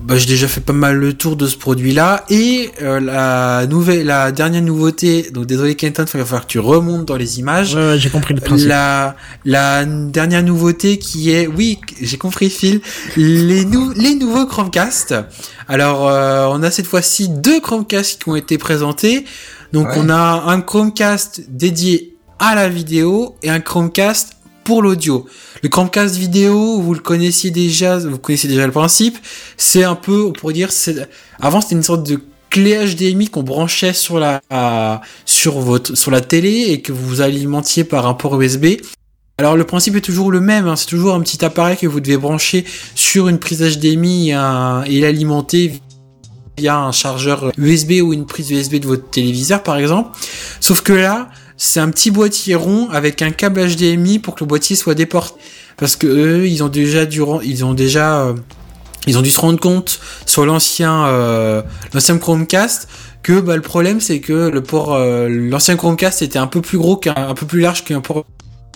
[0.06, 4.04] bah, j'ai déjà fait pas mal le tour de ce produit-là et euh, la nouvelle,
[4.06, 5.30] la dernière nouveauté.
[5.32, 7.74] Donc désolé Kenton, il va falloir que tu remontes dans les images.
[7.74, 8.68] Ouais, ouais, j'ai compris le principe.
[8.68, 12.80] La, la dernière nouveauté qui est, oui, j'ai compris Phil,
[13.16, 15.14] les, nou les nouveaux Chromecast.
[15.68, 19.24] Alors, euh, on a cette fois-ci deux Chromecast qui ont été présentés.
[19.72, 19.94] Donc, Ouais.
[19.96, 24.33] on a un Chromecast dédié à la vidéo et un Chromecast
[24.64, 25.26] pour l'audio.
[25.62, 29.18] Le Chromecast vidéo, vous le connaissiez déjà, vous connaissez déjà le principe.
[29.56, 30.70] C'est un peu, on pourrait dire,
[31.40, 32.18] avant c'était une sorte de
[32.50, 34.40] clé HDMI qu'on branchait sur la,
[35.26, 38.66] sur votre, sur la télé et que vous alimentiez par un port USB.
[39.38, 41.98] Alors le principe est toujours le même, hein, c'est toujours un petit appareil que vous
[41.98, 42.64] devez brancher
[42.94, 45.80] sur une prise HDMI et l'alimenter
[46.56, 50.16] via un chargeur USB ou une prise USB de votre téléviseur par exemple.
[50.60, 54.48] Sauf que là, c'est un petit boîtier rond avec un câble HDMI pour que le
[54.48, 55.40] boîtier soit déporté.
[55.76, 58.34] Parce que eux, ils ont déjà dû, ils ont déjà, euh,
[59.06, 61.62] ils ont dû se rendre compte sur l'ancien, euh,
[61.92, 62.88] l'ancien Chromecast
[63.22, 66.78] que bah, le problème c'est que le port, euh, l'ancien Chromecast était un peu plus
[66.78, 68.24] gros qu'un, un peu plus large qu'un port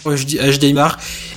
[0.07, 0.89] HD HDMI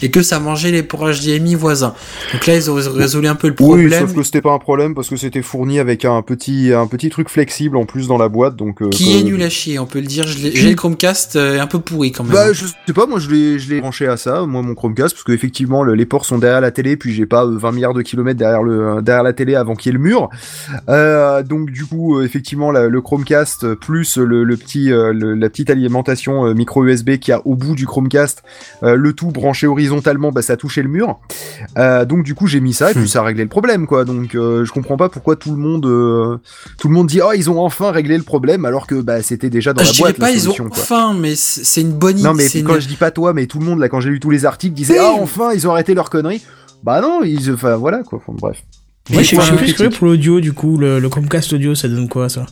[0.01, 1.93] et que ça mangeait les ports HDMI voisins.
[2.33, 4.07] Donc là, ils ont résolu un peu le Oui, problème.
[4.07, 7.09] sauf que c'était pas un problème parce que c'était fourni avec un petit, un petit
[7.09, 8.81] truc flexible en plus dans la boîte, donc.
[8.81, 10.25] euh, qui est nul à chier, on peut le dire.
[10.27, 12.33] J'ai le Chromecast euh, un peu pourri quand même.
[12.33, 15.31] Bah, je sais pas, moi je l'ai, branché à ça, moi mon Chromecast, parce que
[15.31, 18.01] effectivement le- les ports sont derrière la télé, puis j'ai pas euh, 20 milliards de
[18.01, 20.29] kilomètres derrière le, derrière la télé avant qu'il y ait le mur.
[20.89, 25.13] Euh, donc du coup, euh, effectivement, la- le Chromecast euh, plus le, le petit, euh,
[25.13, 28.43] le- la petite alimentation euh, micro USB qu'il y a au bout du Chromecast,
[28.83, 31.19] euh, le tout branché horizontalement, bah ça touchait le mur.
[31.77, 33.07] Euh, donc du coup j'ai mis ça et puis Hmm.
[33.07, 34.05] ça a réglé le problème quoi.
[34.05, 36.37] Donc euh, je comprends pas pourquoi tout le monde, euh,
[36.79, 39.49] tout le monde dit oh ils ont enfin réglé le problème alors que bah c'était
[39.49, 40.67] déjà dans je la dirais boîte la pas ils ont quoi.
[40.71, 42.27] enfin, mais c'est une bonne idée.
[42.27, 43.99] Non mais c'est quand une- je dis pas toi, mais tout le monde là, quand
[43.99, 45.05] j'ai lu tous les articles, disait Oui.
[45.05, 46.41] ah enfin ils ont arrêté leur connerie.
[46.83, 48.19] Bah non, ils, enfin voilà quoi.
[48.25, 48.57] Enfin, bref.
[49.09, 51.87] Moi, je suis je plus curieux pour l'audio, du coup, le, le Chromecast audio, ça
[51.87, 52.45] donne quoi, ça?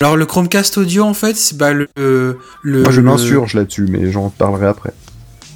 [0.00, 2.38] Alors le Chromecast audio en fait, c'est bah le le.
[2.82, 4.92] Moi je le- m'insurge là-dessus, mais j'en parlerai après.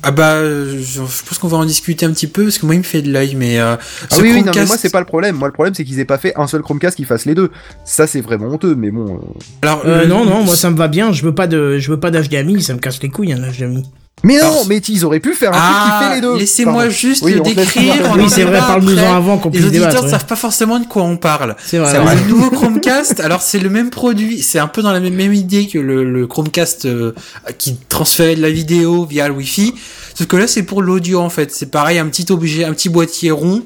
[0.09, 2.77] Ah bah, je, je pense qu'on va en discuter un petit peu parce que moi
[2.77, 4.93] il me fait de l'œil, mais euh, Ah oui, oui, non, mais Chromecast- moi c'est
[4.93, 5.35] pas le problème.
[5.35, 7.51] Moi le problème c'est qu'ils aient pas fait un seul Chromecast qui fasse les deux.
[7.85, 9.17] Ça c'est vraiment honteux, mais bon.
[9.17, 9.19] euh.
[9.63, 11.13] Alors, Euh, non, non, moi ça me va bien.
[11.13, 13.83] Je veux pas de, je veux pas d'HDMI, ça me casse les couilles un HDMI.
[14.25, 16.37] Mais non, mais ils auraient pu faire un Ah, truc qui fait les deux.
[16.39, 17.95] laissez-moi juste Oui, le décrire.
[18.17, 20.05] Oui, en c'est vrai, parle-nous-en avant qu'on Les puisse auditeurs débattre.
[20.07, 21.55] ne savent pas forcément de quoi on parle.
[21.65, 21.93] C'est vrai.
[22.17, 23.21] Le nouveau Chromecast.
[23.21, 26.03] Alors c'est le même produit, c'est un peu dans la même, même idée que le,
[26.11, 27.13] le Chromecast euh,
[27.59, 29.75] qui transférait de la vidéo via le Wi-Fi.
[30.15, 31.53] Sauf que là c'est pour l'audio en fait.
[31.55, 33.63] C'est pareil, un petit objet, un petit boîtier rond.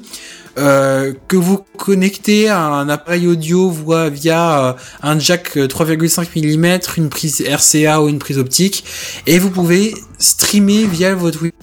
[0.57, 6.57] Euh, que vous connectez à un appareil audio voix via euh, un jack euh, 3,5
[6.57, 8.83] mm, une prise RCA ou une prise optique,
[9.27, 11.53] et vous pouvez streamer via votre Wi-Fi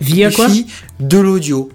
[0.00, 0.46] Via quoi?
[0.46, 0.66] Wi-Fi
[1.00, 1.70] de l'audio.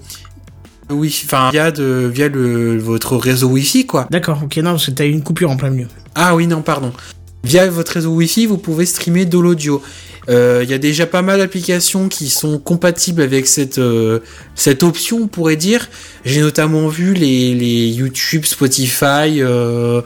[0.92, 4.08] Oui, enfin via de via le votre réseau Wi-Fi quoi.
[4.10, 5.88] D'accord, ok, non, parce que t'as eu une coupure en plein milieu.
[6.16, 6.92] Ah oui non pardon.
[7.44, 9.82] Via votre réseau Wi-Fi, vous pouvez streamer de l'audio.
[10.28, 14.20] Euh, Il y a déjà pas mal d'applications qui sont compatibles avec cette euh,
[14.56, 15.90] cette option, on pourrait dire.
[16.26, 20.02] J'ai notamment vu les les YouTube, Spotify, euh,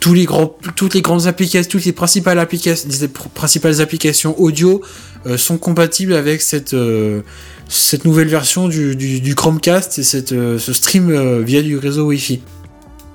[0.00, 4.38] tous les grands toutes les grandes applications, toutes les principales applications, les pr- principales applications
[4.38, 4.82] audio
[5.26, 7.22] euh, sont compatibles avec cette euh,
[7.68, 11.78] cette nouvelle version du, du, du Chromecast et cette, euh, ce stream euh, via du
[11.78, 12.40] réseau Wi-Fi.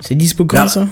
[0.01, 0.67] C'est dispo quand Là.
[0.67, 0.87] ça?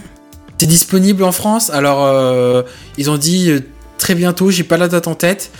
[0.63, 1.69] C'est disponible en France.
[1.71, 2.61] Alors, euh,
[2.97, 3.59] ils ont dit euh,
[3.97, 4.49] très bientôt.
[4.49, 5.51] J'ai pas la date en tête.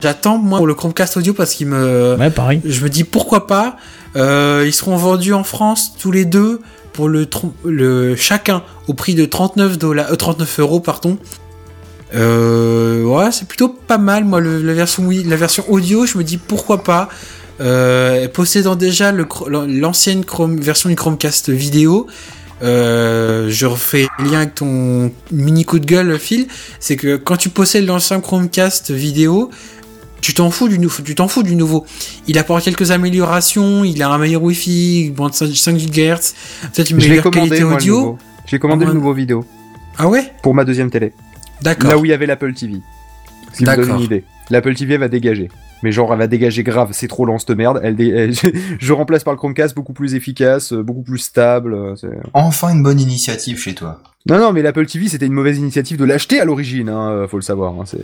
[0.00, 2.60] J'attends moi pour le Chromecast audio parce qu'il me, Ouais, pareil.
[2.64, 3.78] je me dis pourquoi pas.
[4.14, 6.60] Euh, ils seront vendus en France tous les deux
[6.92, 7.26] pour le,
[7.64, 11.18] le chacun au prix de 39 dollars, euh, 39 euros pardon.
[12.12, 14.24] Ouais, c'est plutôt pas mal.
[14.24, 17.08] Moi, le- la version la version audio, je me dis pourquoi pas.
[17.60, 22.06] Euh, possédant déjà l'ancienne Chrome, version du Chromecast vidéo,
[22.62, 26.46] euh, je refais le lien avec ton mini coup de gueule, Phil.
[26.80, 29.50] C'est que quand tu possèdes l'ancien Chromecast vidéo,
[30.20, 31.84] tu t'en fous du nouveau, tu t'en fous du nouveau.
[32.26, 36.34] Il apporte quelques améliorations, il a un meilleur Wi-Fi, bande 5 5 GHz,
[36.72, 38.18] peut-être une meilleure qualité moi, audio.
[38.46, 39.44] J'ai commandé Ah, le nouveau vidéo
[39.98, 40.32] Ah ouais?
[40.42, 41.12] Pour ma deuxième télé.
[41.62, 41.90] D'accord.
[41.90, 42.80] Là où il y avait l'Apple TV.
[43.52, 43.86] Si vous D'accord.
[43.86, 44.24] donne une idée.
[44.50, 45.48] L'Apple TV va dégager.
[45.84, 47.78] Mais genre elle va dégager grave, c'est trop lent cette merde.
[47.84, 48.32] Elle dé- elle-
[48.80, 51.74] je remplace par le Chromecast beaucoup plus efficace, euh, beaucoup plus stable.
[51.74, 51.94] euh,
[52.32, 54.00] Enfin une bonne initiative chez toi.
[54.26, 57.28] Non non mais l'Apple TV c'était une mauvaise initiative de l'acheter à l'origine, hein, euh,
[57.28, 57.74] faut le savoir.
[57.74, 57.98] hein, c'est.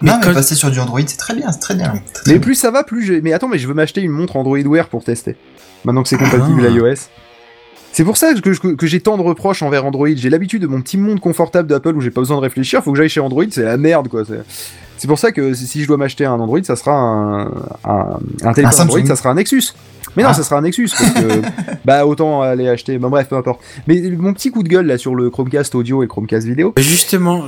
[0.00, 1.92] Mais non, mais quand- passer sur du Android, c'est très bien, c'est très bien.
[2.12, 2.40] Très, Mais bien.
[2.40, 3.20] plus ça va, plus j'ai.
[3.20, 5.34] Mais attends, mais je veux m'acheter une montre Android Wear pour tester.
[5.84, 6.70] Maintenant que c'est compatible Ah.
[6.70, 6.94] iOS.
[7.92, 10.08] C'est pour ça que, j'ai tant de reproches envers Android.
[10.14, 12.82] J'ai l'habitude de mon petit monde confortable d'Apple où j'ai pas besoin de réfléchir.
[12.82, 14.24] Faut que j'aille chez Android, c'est la merde quoi.
[14.24, 14.42] C'est-
[15.04, 17.42] C'est pour ça que si je dois m'acheter un Android, ça sera un,
[17.84, 18.80] un, un téléphone Samsung.
[18.94, 19.64] Android, ça sera un Nexus.
[20.16, 20.32] Mais non, Ah.
[20.32, 21.42] ça sera un Nexus parce que
[21.84, 22.96] bah autant aller acheter.
[22.96, 23.60] Bah bref, peu importe.
[23.86, 26.72] Mais mon petit coup de gueule là sur le Chromecast audio et le Chromecast vidéo,
[26.78, 27.44] Justement,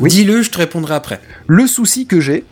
[0.00, 0.10] Oui.
[0.10, 1.20] dis-le, je te répondrai après.
[1.46, 2.42] Le souci que j'ai,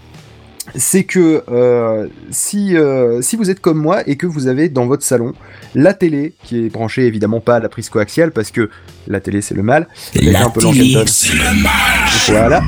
[0.76, 4.86] c'est que euh, si, euh, si vous êtes comme moi et que vous avez dans
[4.86, 5.32] votre salon
[5.74, 8.70] la télé, qui est branchée évidemment pas à la prise coaxiale, parce que
[9.08, 11.66] la télé c'est le mal, Avec un peu l'ancienne tonne.
[12.28, 12.62] Voilà.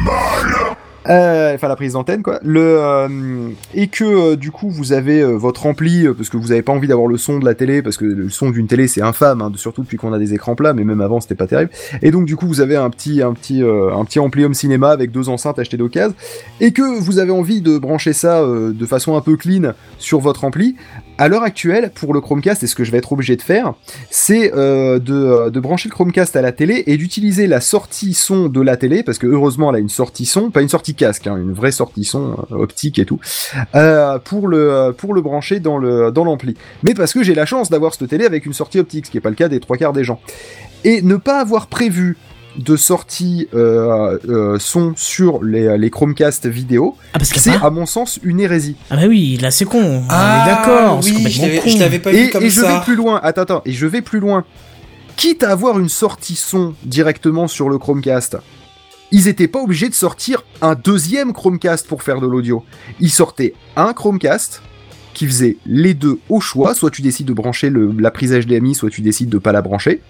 [1.08, 2.40] Euh, enfin la prise d'antenne quoi.
[2.44, 6.72] Euh, et que euh, du coup vous avez votre ampli parce que vous avez pas
[6.72, 9.40] envie d'avoir le son de la télé parce que le son d'une télé c'est infâme
[9.40, 11.70] hein, surtout depuis qu'on a des écrans plats mais même avant c'était pas terrible.
[12.02, 13.62] Et donc du coup vous avez un petit un petit
[14.18, 16.16] ampli home cinéma avec deux enceintes achetées d'occasion
[16.60, 20.44] et que vous avez envie de brancher ça de façon un peu clean sur votre
[20.44, 20.76] ampli.
[21.18, 23.72] À l'heure actuelle, pour le Chromecast, et ce que je vais être obligé de faire,
[24.10, 28.12] c'est euh, de, euh, de brancher le Chromecast à la télé et d'utiliser la sortie
[28.12, 30.94] son de la télé, parce que heureusement elle a une sortie son, pas une sortie
[30.94, 33.18] casque, hein, une vraie sortie son euh, optique et tout,
[34.24, 35.80] pour le brancher dans
[36.10, 36.54] dans l'ampli.
[36.82, 39.16] Mais parce que j'ai la chance d'avoir cette télé avec une sortie optique, ce qui
[39.16, 40.20] est pas le cas des trois quarts des gens.
[40.84, 42.16] Et ne pas avoir prévu
[42.58, 48.18] de sortie euh, euh, son sur les, les Chromecast vidéo, Ah, c'est à mon sens
[48.22, 48.76] une hérésie.
[48.90, 49.82] Ah, bah oui, là c'est con.
[49.82, 51.00] on Ah, est d'accord.
[51.02, 51.68] oui, je complètement l'avais- con.
[51.70, 52.78] je l'avais pas et, vu comme et je ça.
[52.78, 53.20] vais plus loin.
[53.22, 53.62] Attends, attends.
[53.66, 54.44] Et je vais plus loin.
[55.16, 58.36] Quitte à avoir une sortie son directement sur le Chromecast,
[59.12, 62.64] ils étaient pas obligés de sortir un deuxième Chromecast pour faire de l'audio.
[63.00, 64.62] Ils sortaient un Chromecast
[65.14, 66.74] qui faisait les deux au choix.
[66.74, 69.62] Soit tu décides de brancher le- la prise HDMI, soit tu décides de pas la
[69.62, 70.02] brancher.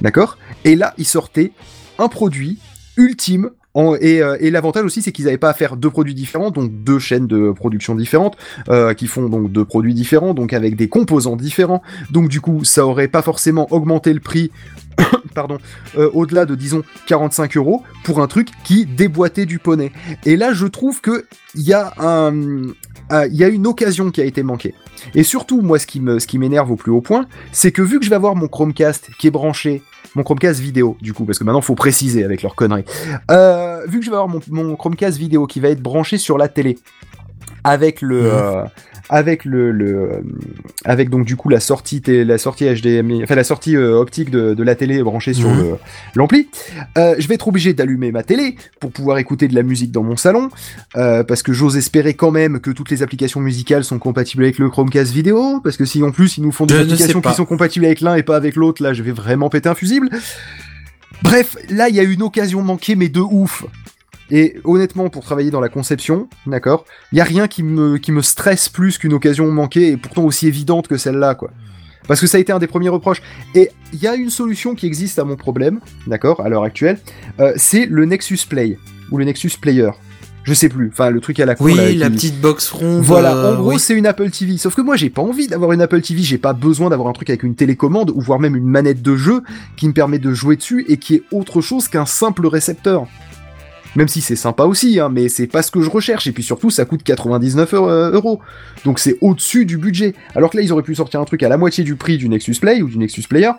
[0.00, 0.38] D'accord?
[0.64, 1.52] Et là, ils sortaient
[1.98, 2.58] un produit
[2.96, 3.50] ultime.
[3.76, 6.98] euh, et l'avantage aussi, c'est qu'ils n'avaient pas à faire deux produits différents, donc deux
[6.98, 8.36] chaînes de production différentes,
[8.68, 11.82] euh, qui font donc deux produits différents, donc avec des composants différents.
[12.10, 14.50] Donc du coup, ça aurait pas forcément augmenté le prix,
[15.34, 15.58] pardon,
[15.96, 19.92] euh, au-delà de disons 45 euros pour un truc qui déboîtait du poney.
[20.24, 22.32] Et là, je trouve que il y a un,
[23.12, 24.74] euh, il y a une occasion qui a été manquée.
[25.14, 27.82] Et surtout, moi, ce qui me, ce qui m'énerve au plus haut point, c'est que
[27.82, 29.82] vu que je vais avoir mon Chromecast qui est branché,
[30.14, 32.84] mon Chromecast vidéo, du coup, parce que maintenant faut préciser avec leurs conneries.
[33.30, 36.38] Euh, vu que je vais avoir mon, mon Chromecast vidéo qui va être branché sur
[36.38, 36.78] la télé,
[37.64, 38.30] avec le Mhm.
[38.32, 38.64] euh,
[39.10, 40.20] avec le, le euh,
[40.84, 44.54] avec donc du coup la sortie la sortie HDMI enfin la sortie euh, optique de,
[44.54, 45.76] de la télé branchée sur Mhm.
[46.14, 46.48] l'ampli.
[46.98, 50.02] Euh, je vais être obligé d'allumer ma télé pour pouvoir écouter de la musique dans
[50.02, 50.50] mon salon
[50.96, 54.58] euh, parce que j'ose espérer quand même que toutes les applications musicales sont compatibles avec
[54.58, 57.34] le Chromecast vidéo parce que si en plus ils nous font des Je applications qui
[57.34, 60.10] sont compatibles avec l'un et pas avec l'autre là je vais vraiment péter un fusible.
[61.22, 63.64] Bref là il y a une occasion manquée mais de ouf
[64.30, 68.12] et honnêtement, pour travailler dans la conception, d'accord, il y a rien qui me, qui
[68.12, 71.50] me stresse plus qu'une occasion manquée et pourtant aussi évidente que celle-là, quoi.
[72.06, 73.20] Parce que ça a été un des premiers reproches.
[73.54, 76.98] Et il y a une solution qui existe à mon problème, d'accord, à l'heure actuelle,
[77.40, 78.78] euh, c'est le Nexus Play
[79.10, 79.90] ou le Nexus Player.
[80.44, 80.88] Je sais plus.
[80.90, 81.64] Enfin, le truc à la con.
[81.64, 83.02] Oui, là, la qui- petite box ronde.
[83.02, 83.78] voilà, euh, en gros, oui.
[83.78, 84.56] c'est une Apple TV.
[84.56, 86.22] Sauf que moi, j'ai pas envie d'avoir une Apple TV.
[86.22, 89.14] J'ai pas besoin d'avoir un truc avec une télécommande ou voire même une manette de
[89.14, 89.42] jeu
[89.76, 93.06] qui me permet de jouer dessus et qui est autre chose qu'un simple récepteur.
[93.96, 96.26] Même si c'est sympa aussi, hein, mais c'est pas ce que je recherche.
[96.26, 98.40] Et puis surtout, ça coûte 99 eu- euh, euros.
[98.84, 100.14] Donc c'est au-dessus du budget.
[100.34, 102.28] Alors que là, ils auraient pu sortir un truc à la moitié du prix du
[102.28, 103.50] Nexus Play ou du Nexus Player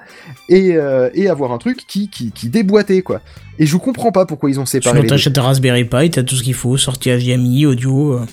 [0.48, 3.22] et, euh, et avoir un truc qui, qui, qui déboîtait, quoi.
[3.58, 5.08] Et je comprends pas pourquoi ils ont séparé Sinon, deux.
[5.10, 8.14] t'achètes un Raspberry Pi, t'as tout ce qu'il faut, sortie HDMI, audio.
[8.14, 8.26] euh.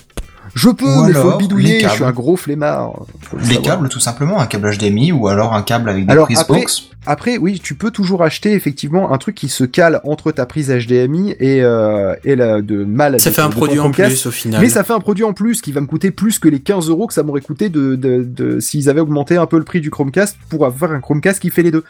[0.57, 1.73] Je peux, Ou mais faut le alors, bidouiller.
[1.79, 2.93] les Je suis un gros flemmard.
[3.21, 3.63] Faut le Les savoir.
[3.63, 6.61] câbles, tout simplement, un câble HDMI ou alors un câble avec des Alors, prises après-
[6.61, 6.83] box.
[7.05, 10.69] Après, oui, tu peux toujours acheter effectivement un truc qui se cale entre ta prise
[10.71, 13.19] HDMI et, euh, et la de mal.
[13.19, 14.59] Ça de- fait un produit en plus au final.
[14.61, 16.89] Mais ça fait un produit en plus qui va me coûter plus que les 15
[16.89, 19.79] euros que ça m'aurait coûté de, de, de- s'ils avaient augmenté un peu le prix
[19.79, 21.83] du Chromecast pour avoir un Chromecast qui fait les deux.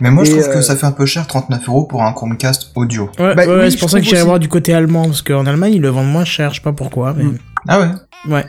[0.00, 2.12] Mais moi, je trouve euh, que ça fait un peu cher, 39 euros pour un
[2.12, 3.10] Chromecast audio.
[3.18, 4.16] Ouais, Bah ouais, oui, c'est pour ça que aussi.
[4.24, 6.72] voir du côté allemand, parce qu'en Allemagne, ils le vendent moins cher, je sais pas
[6.72, 7.24] pourquoi, mais.
[7.24, 7.38] Mm.
[7.68, 7.88] Ah ouais?
[8.28, 8.44] Ouais.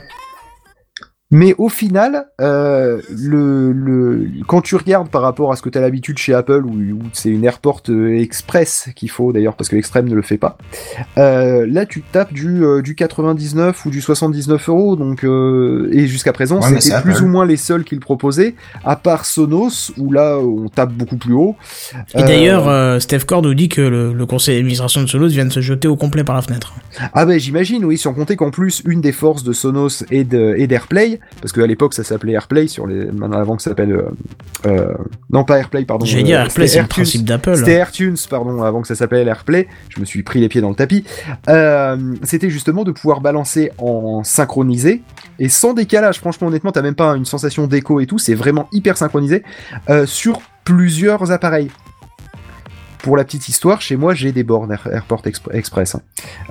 [1.34, 5.78] Mais au final, euh, le, le, quand tu regardes par rapport à ce que tu
[5.78, 9.68] as l'habitude chez Apple, où, où c'est une AirPort euh, Express qu'il faut d'ailleurs, parce
[9.70, 10.58] que l'Extreme ne le fait pas,
[11.16, 16.06] euh, là tu tapes du, euh, du 99 ou du 79 euros, donc euh, et
[16.06, 17.24] jusqu'à présent Ouais, c'était plus Apple.
[17.24, 18.54] ou moins les seuls qui le proposaient,
[18.84, 21.56] à part Sonos, où là on tape beaucoup plus haut.
[22.14, 25.28] Et Euh, d'ailleurs, euh, Steph Cord nous dit que le, le conseil d'administration de Solos
[25.28, 26.74] vient de se jeter au complet par la fenêtre.
[27.14, 31.20] Ah ben j'imagine, oui, sans compter qu'en plus, une des forces de Sonos et d'AirPlay,
[31.40, 33.92] parce qu'à l'époque ça s'appelait AirPlay, sur les, maintenant avant que ça s'appelle...
[33.92, 34.10] euh,
[34.66, 34.94] euh,
[35.30, 36.06] non pas AirPlay, pardon.
[36.06, 36.88] Euh, AirPlay, c'était c'est le AirTunes.
[36.88, 37.56] principe d'Apple.
[37.56, 39.68] C'était AirTunes, pardon, avant que ça s'appelle AirPlay.
[39.88, 41.04] Je me suis pris les pieds dans le tapis.
[42.22, 45.02] C'était justement de pouvoir balancer en synchronisé
[45.38, 46.18] et sans décalage.
[46.18, 48.18] Franchement, honnêtement, t'as même pas une sensation d'écho et tout.
[48.18, 49.42] C'est vraiment hyper synchronisé
[50.06, 51.70] sur plusieurs appareils.
[53.02, 55.96] Pour la petite histoire, chez moi, j'ai des bornes Air- Airport Exp- Express.
[55.96, 56.00] hein.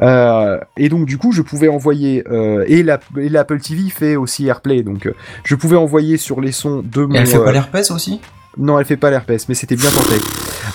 [0.02, 2.24] Euh, et donc, du coup, je pouvais envoyer.
[2.30, 4.84] euh, et la- et l'Apple TV fait aussi AirPlay.
[4.84, 5.14] Donc, euh,
[5.46, 7.16] je pouvais envoyer sur les sons de mon.
[7.16, 8.20] Et elle fait pas l'herpès aussi?
[8.58, 10.16] Non, elle fait pas l'herpès, mais c'était bien tenté.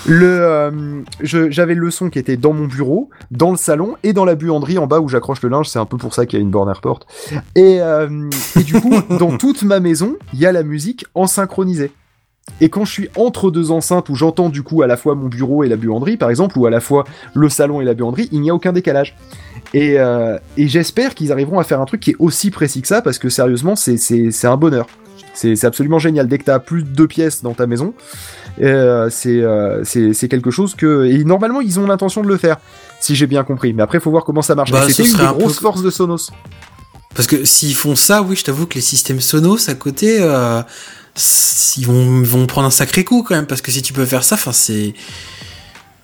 [0.07, 4.33] Le, j'avais le son qui était dans mon bureau, dans le salon et dans la
[4.35, 5.69] buanderie en bas où j'accroche le linge.
[5.69, 7.01] C'est un peu pour ça qu'il y a une borne airport.
[7.55, 7.79] Et,
[8.59, 11.91] et du coup, dans toute ma maison, il y a la musique en synchronisé.
[12.61, 15.27] Et quand je suis entre deux enceintes où j'entends du coup à la fois mon
[15.27, 17.03] bureau et la buanderie, par exemple, ou à la fois
[17.33, 19.15] le salon et la buanderie, il n'y a aucun décalage.
[19.73, 22.87] Et, euh, et j'espère qu'ils arriveront à faire un truc qui est aussi précis que
[22.87, 24.87] ça, parce que sérieusement, c'est- un bonheur.
[25.33, 26.27] C'est absolument génial.
[26.27, 27.93] Dès que tu as plus de deux pièces dans ta maison,
[28.61, 29.83] euh, c'est euh,
[30.27, 31.05] quelque chose que...
[31.05, 32.57] Et normalement, ils ont l'intention de le faire,
[32.99, 33.71] si j'ai bien compris.
[33.73, 34.71] Mais après, il faut voir comment ça marche.
[34.71, 36.31] Bah, C'était une des un peu- grosses forces de Sonos.
[37.13, 40.61] Parce que s'ils font ça, oui, je t'avoue que les systèmes Sonos à côté, euh,
[41.77, 43.45] ils vont, vont prendre un sacré coup quand même.
[43.47, 44.93] Parce que si tu peux faire ça, enfin, c'est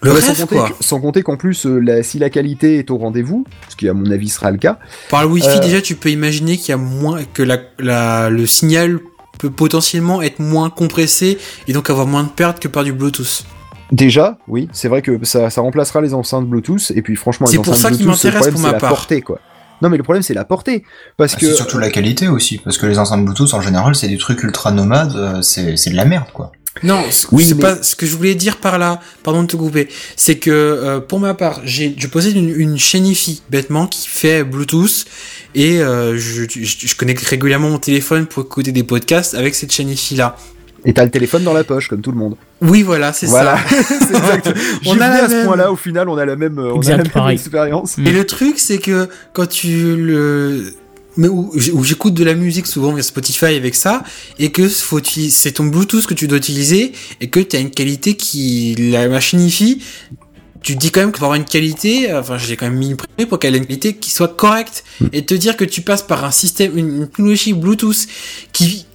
[0.01, 0.69] le Ouais, sans compter quoi.
[0.69, 3.87] que- sans compter qu'en plus, euh, la- si la qualité est au rendez-vous, ce qui
[3.87, 4.77] à mon avis sera le cas,
[5.09, 8.29] Par le Wi-Fi, Euh, déjà, tu peux imaginer qu'il y a moins que la, la,
[8.29, 8.99] le signal
[9.39, 11.37] peut potentiellement être moins compressé
[11.67, 13.45] et donc avoir moins de pertes que par du Bluetooth.
[13.91, 17.51] Déjà, oui, c'est vrai que ça, ça remplacera les enceintes Bluetooth, et puis franchement, les
[17.53, 18.89] C'est pour enceintes ça qui Bluetooth, m'intéresse pour ma part.
[18.89, 19.39] portée, quoi.
[19.83, 20.83] Non, mais le problème, c'est la portée.
[21.17, 21.45] Parce Ah, que.
[21.47, 24.41] C'est surtout la qualité aussi, parce que les enceintes Bluetooth en général, c'est des trucs
[24.43, 26.51] ultra nomades, euh, c'est c'est de la merde quoi.
[26.81, 28.99] Non, Oui, c'est mais- pas ce que je voulais dire par là.
[29.21, 29.87] Pardon de te couper.
[30.15, 33.05] C'est que euh, pour ma part, j'ai je possède une, une chaîne
[33.51, 35.05] bêtement qui fait Bluetooth
[35.53, 39.71] et euh, je, je, je connecte régulièrement mon téléphone pour écouter des podcasts avec cette
[39.71, 40.35] chaîne Hi-Fi là.
[40.85, 42.35] Et t'as le téléphone dans la poche, comme tout le monde.
[42.61, 43.57] Oui, voilà, c'est Voilà.
[43.57, 43.63] ça.
[43.99, 44.53] c'est exact.
[44.85, 47.03] On a à ce point-là, au final, on a la même, on a Exact, la
[47.03, 47.35] même pareil.
[47.35, 47.97] expérience.
[47.97, 50.73] Et le truc, c'est que quand tu le
[51.15, 54.03] mais où, j'écoute de la musique souvent via Spotify avec ça
[54.39, 56.91] et que faut c'est ton Bluetooth que tu dois utiliser
[57.21, 59.83] et que tu as une qualité qui la machine hi
[60.63, 62.89] tu te dis quand même que pour avoir une qualité enfin j'ai quand même mis
[62.89, 65.81] une prix pour qu'elle ait une qualité qui soit correcte et te dire que tu
[65.81, 68.07] passes par un système une technologie Bluetooth
[68.51, 68.87] qui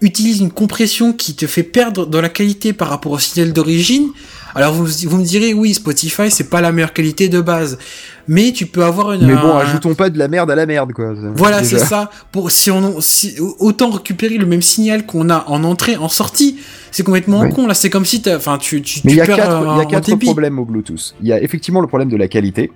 [0.00, 4.08] utilise une compression qui te fait perdre dans la qualité par rapport au signal d'origine,
[4.54, 7.78] alors vous, vous me direz oui, Spotify c'est pas la meilleure qualité de base,
[8.26, 9.26] mais tu peux avoir une.
[9.26, 11.14] Mais bon, un- ajoutons pas de la merde à la merde, quoi.
[11.34, 12.10] Voilà, c'est ça.
[12.32, 16.58] Pour si on si, autant récupérer le même signal qu'on a en entrée, en sortie,
[16.90, 17.50] c'est complètement Oui.
[17.52, 17.66] con.
[17.66, 19.82] Là, c'est comme si enfin, tu tu Mais il y a quatre, un- il y
[19.82, 21.14] a quatre problèmes au Bluetooth.
[21.20, 22.70] Il y a effectivement le problème de la qualité.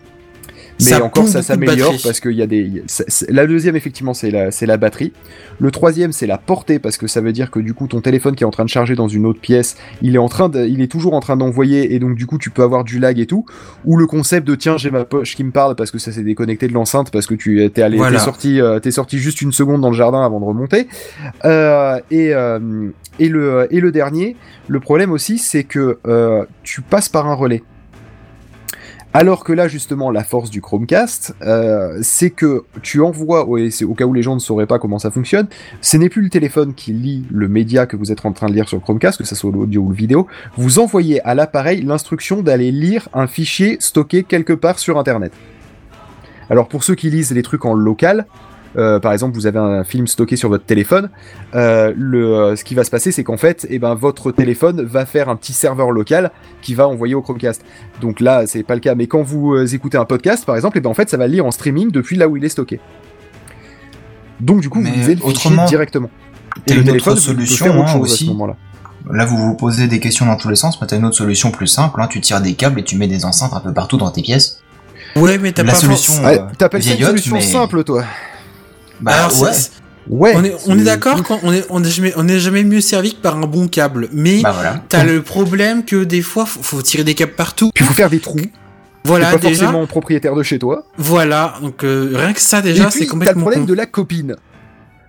[0.80, 2.82] Mais Ça encore, ça s'améliore parce qu'il y a des.
[3.28, 5.12] La deuxième, effectivement, c'est la, c'est la batterie.
[5.60, 8.34] Le troisième, c'est la portée parce que ça veut dire que du coup, ton téléphone
[8.34, 10.64] qui est en train de charger dans une autre pièce, il est en train de,
[10.66, 13.18] il est toujours en train d'envoyer et donc du coup, tu peux avoir du lag
[13.18, 13.44] et tout.
[13.84, 16.22] Ou le concept de tiens, j'ai ma poche qui me parle parce que ça s'est
[16.24, 18.18] déconnecté de l'enceinte parce que tu t'es allé, Voilà.
[18.18, 20.88] t'es sorti, euh, t'es sorti juste une seconde dans le jardin avant de remonter.
[21.44, 22.88] Euh, et euh,
[23.18, 24.36] et le et le dernier,
[24.68, 27.62] le problème aussi, c'est que euh, tu passes par un relais.
[29.14, 34.06] Alors que là, justement, la force du Chromecast, euh, c'est que tu envoies, au cas
[34.06, 35.48] où les gens ne sauraient pas comment ça fonctionne,
[35.82, 38.54] ce n'est plus le téléphone qui lit le média que vous êtes en train de
[38.54, 41.82] lire sur le Chromecast, que ce soit l'audio ou le vidéo, vous envoyez à l'appareil
[41.82, 45.32] l'instruction d'aller lire un fichier stocké quelque part sur Internet.
[46.48, 48.26] Alors pour ceux qui lisent les trucs en local,
[48.76, 51.10] euh, par exemple, vous avez un film stocké sur votre téléphone.
[51.54, 54.82] euh, le, euh, ce qui va se passer, c'est qu'en fait, eh ben, votre téléphone
[54.82, 56.30] va faire un petit serveur local
[56.62, 57.64] qui va envoyer au Chromecast.
[58.00, 58.94] Donc là, c'est pas le cas.
[58.94, 61.26] Mais quand vous euh, écoutez un podcast, par exemple, eh ben, en fait, ça va
[61.26, 62.80] le lire en streaming depuis là où il est stocké.
[64.40, 66.10] Donc du coup, Mais vous lisez le fichier directement.
[66.66, 68.24] Et le une téléphone autre vous peut solution, faire autre hein, chose à aussi.
[68.24, 68.56] ce moment-là.
[69.10, 71.50] Là, vous vous posez des questions dans tous les sens, mais t'as une autre solution
[71.50, 72.00] plus simple.
[72.00, 72.06] Hein.
[72.08, 74.60] Tu tires des câbles et tu mets des enceintes un peu partout dans tes pièces.
[75.16, 78.04] Ouais, mais t'as pas solution, euh, T'appelles ça une solution mais- simple, toi
[79.02, 79.52] Bah Alors, c'est- ouais.
[79.52, 79.70] c'est-
[80.08, 80.32] Ouais.
[80.36, 82.64] on est, on est c'est- d'accord quand on est, on est jamais, on est jamais
[82.64, 84.08] mieux servi que par un bon câble.
[84.12, 84.82] Mais Bah voilà.
[84.88, 87.70] t'as le problème que des fois, faut, faut tirer des câbles partout.
[87.74, 88.38] Puis il faut faire des trous.
[89.04, 89.66] Voilà, pas déjà.
[89.66, 90.86] forcément propriétaire de chez toi.
[90.96, 91.54] Voilà.
[91.60, 93.66] Donc, euh, rien que ça, Et déjà, puis, c'est t'as le complètement problème con.
[93.66, 94.36] de la copine.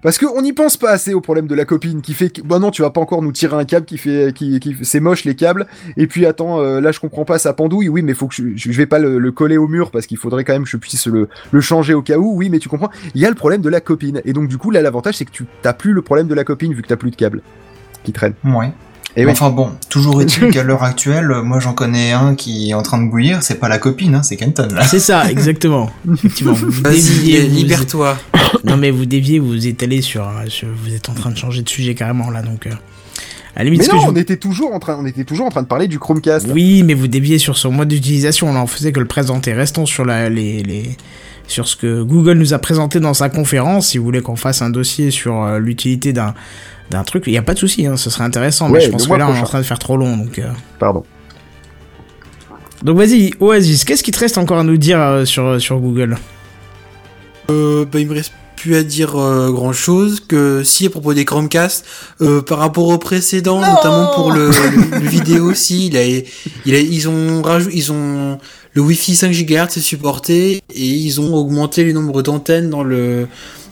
[0.04, 2.60] Parce qu'on n'y pense pas assez au problème de la copine qui fait que, bah
[2.60, 5.24] non, tu vas pas encore nous tirer un câble qui fait, qui, qui c'est moche
[5.24, 5.66] les câbles.
[5.98, 7.88] Et puis attends, euh, là je comprends pas, ça pendouille.
[7.88, 10.18] Oui, mais faut que je, je vais pas le, le coller au mur parce qu'il
[10.18, 12.36] faudrait quand même que je puisse le, le changer au cas où.
[12.36, 12.90] Oui, mais tu comprends.
[13.16, 14.22] Il y a le problème de la copine.
[14.26, 16.44] Et donc du coup, là l'avantage c'est que tu t'as plus le problème de la
[16.44, 17.42] copine vu que t'as plus de câble
[18.04, 18.34] qui traîne.
[18.44, 18.72] Ouais.
[19.15, 19.31] Et oui.
[19.31, 22.99] Enfin bon, toujours est-il qu'à l'heure actuelle, moi j'en connais un qui est en train
[23.03, 24.84] de bouillir, c'est pas la copine, hein, c'est Kenton là.
[24.85, 25.91] C'est ça, exactement.
[26.14, 26.53] Effectivement.
[26.53, 28.18] Vous Vas-y, déviez, vous- libère-toi.
[28.64, 31.61] Non mais vous déviez, vous étalez sur, euh, sur- vous êtes en train de changer
[31.61, 32.65] de sujet carrément là donc.
[32.65, 32.72] euh,
[33.56, 35.49] à limite, Mais non, je on vous- était toujours en train, on était toujours en
[35.49, 36.48] train de parler du Chromecast.
[36.52, 38.52] Oui, mais vous déviez sur son mode d'utilisation.
[38.52, 39.53] Là, on faisait que le présenter.
[39.53, 40.98] Restons sur la, les, les,
[41.48, 43.90] sur ce que Google nous a présenté dans sa conférence.
[43.90, 46.34] Si vous voulez qu'on fasse un dossier sur euh, l'utilité d'un,
[46.89, 47.85] d'un truc, il n'y a pas de souci.
[47.85, 48.69] Hein, ce serait intéressant.
[48.69, 50.18] mais je pense que là, on est en train de faire trop long.
[50.18, 50.49] Donc, euh.
[50.80, 51.03] Pardon.
[52.84, 53.84] donc vas-y, Oasis.
[53.85, 56.18] Qu'est-ce qui te reste encore à nous dire euh, sur sur Google?
[57.49, 61.26] Euh, bah, il me reste plus à dire grand chose que si à propos des
[61.26, 61.85] Chromecast
[62.22, 66.73] euh, par rapport au précédent notamment pour le, le, le vidéo aussi il a, il
[66.73, 68.38] a ils ont rajouté ils ont
[68.72, 73.27] le Wi-Fi 5 GHz c'est supporté et ils ont augmenté le nombre d'antennes dans le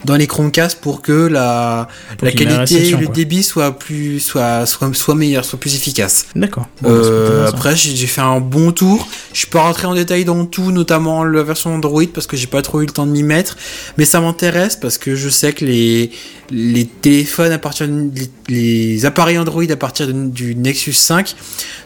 [0.05, 1.87] dans les Chromecast pour que la
[2.17, 3.15] Pour la qualité réception, le quoi.
[3.15, 6.67] débit soit plus soit soit soit meilleur soit plus efficace D'accord.
[6.81, 7.55] Bon, bah, euh, intéressant.
[7.55, 9.07] après, j'ai fait un bon tour.
[9.33, 12.47] Je suis pas rentré en détail dans tout, notamment la version Android parce que j'ai
[12.47, 13.57] pas trop eu le temps de m'y mettre.
[13.97, 16.11] Mais ça m'intéresse parce que je sais que les
[16.53, 18.29] les téléphones à partir de- les,
[18.93, 21.33] les appareils Android à partir de- du Nexus 5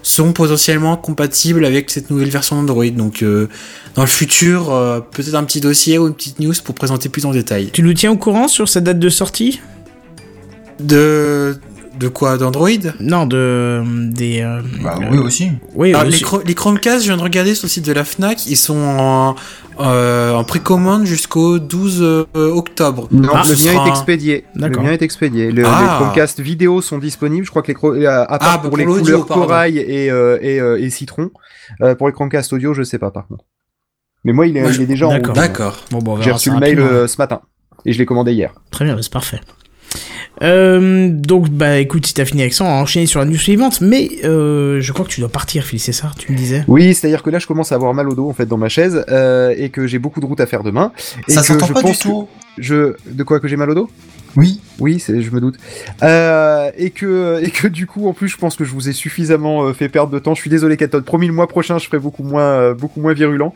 [0.02, 2.90] sont potentiellement compatibles avec cette nouvelle version d'Android.
[2.90, 3.48] Donc euh,
[3.96, 7.26] dans le futur, euh, peut-être un petit dossier ou une petite news pour présenter plus
[7.26, 7.70] en détail.
[7.72, 9.62] Tu nous tiens au courant sur cette date de sortie?
[10.80, 11.58] De
[11.98, 12.38] de quoi?
[12.38, 12.68] d'Android?
[13.00, 13.82] Non, de
[14.12, 14.42] des.
[14.42, 15.52] euh, Bah oui aussi.
[15.76, 16.26] oui, Alors, aussi.
[16.40, 18.76] les, les Chromecast, je viens de regarder sur le site de la Fnac, ils sont
[18.78, 19.36] en,
[19.80, 23.08] euh, en précommande jusqu'au 12 euh, octobre.
[23.12, 24.44] Non, Ah, le mien sera est expédié.
[24.56, 25.52] Le mien est expédié.
[25.54, 25.80] Le- Ah.
[26.00, 27.46] Les Chromecast vidéo sont disponibles.
[27.46, 29.44] Je crois que les à part Ah, pour, pour les couleurs pardon.
[29.46, 31.32] corail et, euh, et, euh, et citron.
[31.82, 33.46] Euh, pour les Chromecast audio, je sais pas par contre.
[34.26, 35.32] Mais moi, il est, Moi, il je- est déjà en route.
[35.34, 35.86] D'accord.
[35.92, 37.40] Bon, bon, on J'ai reçu le mail euh, ce matin
[37.86, 38.54] et je l'ai commandé hier.
[38.72, 39.40] Très bien, bah, c'est parfait.
[40.44, 43.38] Euh, donc, bah écoute, si t'as fini avec ça, on va enchaîner sur la news
[43.38, 43.80] suivante.
[43.82, 46.66] Mais euh, je crois que tu dois partir, Phil, c'est ça Tu me disais?
[46.68, 48.68] Oui, c'est-à-dire que là, je commence à avoir mal au dos en fait dans ma
[48.68, 50.92] chaise euh, et que j'ai beaucoup de route à faire demain.
[51.28, 52.28] Et Ça s'entend pas du pense que tout.
[52.58, 53.90] Je de quoi que j'ai mal au dos?
[54.36, 54.60] Oui.
[54.80, 55.56] Oui, je me doute.
[56.04, 58.94] Euh, et que et que du coup, en plus, je pense que je vous ai
[58.94, 60.36] suffisamment euh, fait perdre de temps.
[60.36, 61.02] Je suis désolé, Caton.
[61.02, 63.54] Promis, le mois prochain, je ferai beaucoup moins euh, beaucoup moins virulent.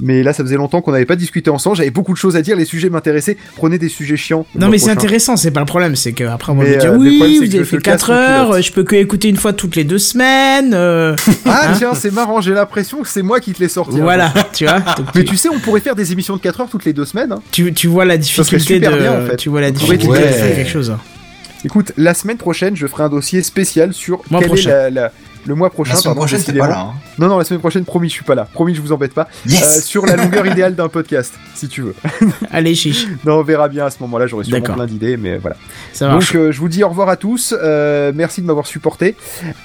[0.00, 1.76] Mais là, ça faisait longtemps qu'on n'avait pas discuté ensemble.
[1.76, 2.56] J'avais beaucoup de choses à dire.
[2.56, 3.36] Les sujets m'intéressaient.
[3.56, 4.46] Prenez des sujets chiants.
[4.54, 5.96] Non, mais c'est intéressant, c'est pas le problème.
[5.96, 8.16] C'est qu'après, on va me dire euh, oui, vous avez fait te casse 4 mon
[8.16, 10.72] heures, je peux que écouter une fois toutes les deux semaines.
[10.74, 11.14] euh,
[11.46, 12.40] Ah Hein tiens, c'est marrant.
[12.40, 13.96] J'ai l'impression que c'est moi qui te l'ai sorti.
[13.98, 14.02] hein.
[14.02, 14.80] voilà, tu vois.
[14.80, 17.04] Donc, Mais tu, sais, on pourrait faire des émissions de 4 heures toutes les deux
[17.04, 17.32] semaines.
[17.32, 17.42] hein.
[17.50, 18.88] tu, tu vois la difficulté de.
[18.88, 19.36] bien, en fait.
[19.36, 20.92] Tu vois la difficulté de cliquer faire quelque chose.
[21.64, 24.70] Écoute, la semaine prochaine, je ferai un dossier spécial sur Mois quel prochain.
[24.70, 25.12] est la, la-
[25.46, 25.92] le mois prochain.
[25.94, 26.78] La semaine pardon, prochaine, pas là.
[26.80, 26.92] hein.
[27.18, 28.46] Non, non, la semaine prochaine, promis, je suis pas là.
[28.52, 29.22] Promis, je vous embête pas.
[29.46, 31.94] Euh, Yes sur la longueur idéale d'un podcast, si tu veux.
[32.50, 34.26] Allez, chiche, Non, on verra bien à ce moment-là.
[34.26, 35.56] J'aurai sûrement plein d'idées, mais voilà.
[35.92, 36.32] ça marche.
[36.32, 37.54] Donc, euh, je vous dis au revoir à tous.
[37.60, 39.16] euh, merci de m'avoir supporté.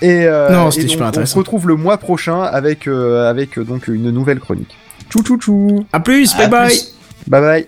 [0.01, 1.33] Et, euh, Non, et c'était donc, super On intéressant.
[1.33, 4.75] se retrouve le mois prochain avec, euh, avec euh, donc une nouvelle chronique.
[5.09, 5.85] Tchou tchou tchou.
[5.93, 6.67] À plus, bye À bye.
[6.69, 6.93] plus.
[7.27, 7.67] Bye bye.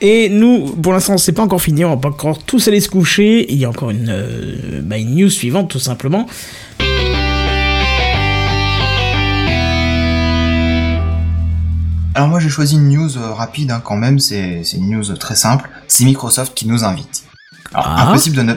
[0.00, 2.88] Et nous, pour l'instant, c'est pas encore fini, on va pas encore tous aller se
[2.88, 3.52] coucher.
[3.52, 6.26] Il y a encore une, euh, bah, une news suivante, tout simplement.
[12.18, 15.36] Alors moi j'ai choisi une news euh, rapide hein, quand même, c'est une news très
[15.36, 15.70] simple.
[15.86, 17.22] C'est Microsoft qui nous invite.
[17.72, 18.08] Alors Ah.
[18.08, 18.54] impossible de ne...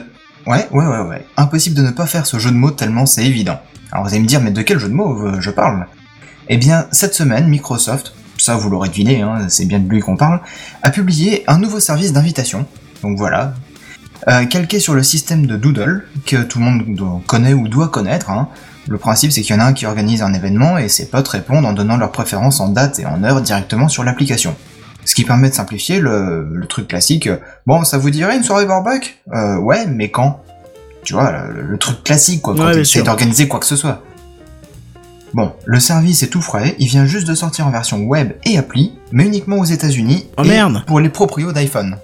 [0.48, 1.24] Ouais, ouais, ouais, ouais.
[1.36, 3.60] Impossible de ne pas faire ce jeu de mots tellement c'est évident.
[3.92, 5.86] Alors vous allez me dire, mais de quel jeu de mots euh, je parle?
[6.48, 10.16] Eh bien, cette semaine, Microsoft, ça vous l'aurez deviné, hein, c'est bien de lui qu'on
[10.16, 10.40] parle,
[10.82, 12.66] a publié un nouveau service d'invitation.
[13.04, 13.54] Donc voilà.
[14.26, 18.28] Euh, calqué sur le système de Doodle, que tout le monde connaît ou doit connaître,
[18.30, 18.48] hein.
[18.88, 21.28] Le principe, c'est qu'il y en a un qui organise un événement et ses potes
[21.28, 24.54] répondent en donnant leurs préférences en date et en heure directement sur l'application.
[25.04, 27.28] Ce qui permet de simplifier le, le truc classique.
[27.66, 30.40] Bon, ça vous dirait une soirée barbecue Euh, ouais, mais quand?
[31.04, 34.02] Tu vois, le, le truc classique, quoi, quand Ouais, d'organiser quoi que ce soit.
[35.34, 38.58] Bon, le service est tout frais, il vient juste de sortir en version web et
[38.58, 40.84] appli, mais uniquement aux États-Unis Oh, et merde.
[40.86, 41.96] pour les proprios d'iPhone.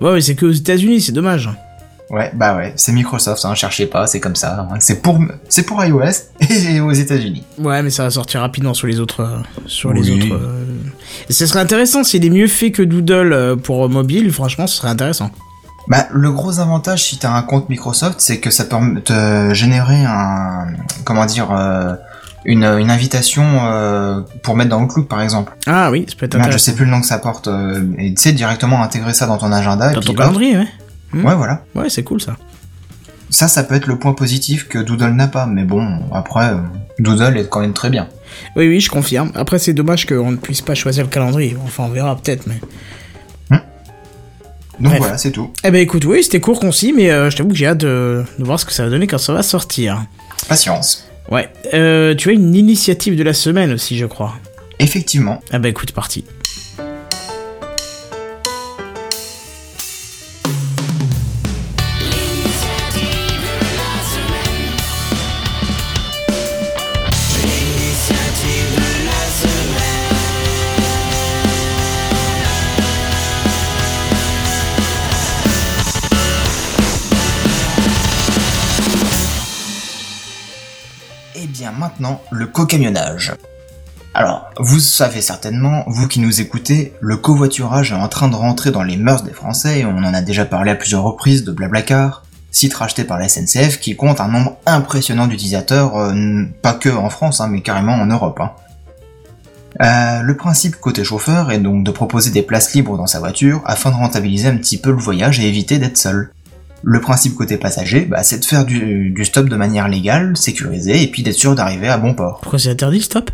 [0.00, 1.48] Ouais, mais c'est que aux États-Unis, c'est dommage.
[2.12, 4.68] Ouais, bah ouais, c'est Microsoft, hein, cherchez pas, c'est comme ça.
[4.70, 4.76] hein.
[4.80, 5.18] C'est pour,
[5.48, 6.02] c'est pour iOS
[6.50, 7.42] et aux États-Unis.
[7.58, 9.20] Ouais, mais ça va sortir rapidement sur les autres.
[9.22, 10.34] euh, sur les autres.
[10.34, 10.64] euh.
[11.30, 14.30] Et ce serait intéressant s'il est mieux fait que Doodle euh, pour mobile.
[14.30, 15.30] Franchement, ce serait intéressant.
[15.88, 20.04] Bah, le gros avantage si t'as un compte Microsoft, c'est que ça peut te générer
[20.04, 20.66] un,
[21.04, 21.94] comment dire, euh,
[22.44, 25.52] une, une invitation euh, pour mettre dans Outlook par exemple.
[25.66, 27.48] Ah oui, ça peut être Merde, je sais plus le nom que ça porte.
[27.48, 29.90] euh, et tu sais directement intégrer ça dans ton agenda.
[29.90, 30.68] et Dans puis ton calendrier, ouais.
[31.12, 31.24] Hmm.
[31.24, 31.64] Ouais, voilà.
[31.74, 32.36] Ouais, c'est cool ça.
[33.30, 35.46] Ça, ça peut être le point positif que Doodle n'a pas.
[35.46, 36.56] Mais bon, après, euh,
[36.98, 38.08] Doodle est quand même très bien.
[38.56, 39.30] Oui, oui, je confirme.
[39.34, 41.56] Après, c'est dommage qu'on ne puisse pas choisir le calendrier.
[41.64, 42.60] Enfin, on verra peut-être, mais.
[44.80, 44.98] Donc Bref.
[45.02, 45.52] voilà, c'est tout.
[45.64, 48.24] Eh ben écoute, oui, c'était court, concis, mais euh, je t'avoue que j'ai hâte de,
[48.38, 50.02] de voir ce que ça va donner quand ça va sortir.
[50.48, 51.06] Patience.
[51.30, 51.48] Ouais.
[51.74, 54.34] Euh, tu as une initiative de la semaine aussi, je crois.
[54.78, 55.40] Effectivement.
[55.52, 56.24] Ah bah écoute, parti.
[82.52, 83.32] Co-camionnage.
[84.14, 88.70] Alors, vous savez certainement, vous qui nous écoutez, le covoiturage est en train de rentrer
[88.70, 91.52] dans les mœurs des Français, et on en a déjà parlé à plusieurs reprises de
[91.52, 96.90] Blablacar, site racheté par la SNCF qui compte un nombre impressionnant d'utilisateurs, euh, pas que
[96.90, 98.38] en France, hein, mais carrément en Europe.
[98.40, 98.52] hein.
[99.80, 103.62] Euh, le principe côté chauffeur est donc de proposer des places libres dans sa voiture
[103.64, 106.30] afin de rentabiliser un petit peu le voyage et éviter d'être seul.
[106.84, 111.02] Le principe côté passager, bah, c'est de faire du, du stop de manière légale, sécurisée,
[111.02, 112.40] et puis d'être sûr d'arriver à bon port.
[112.42, 113.30] Pourquoi c'est interdit, stop?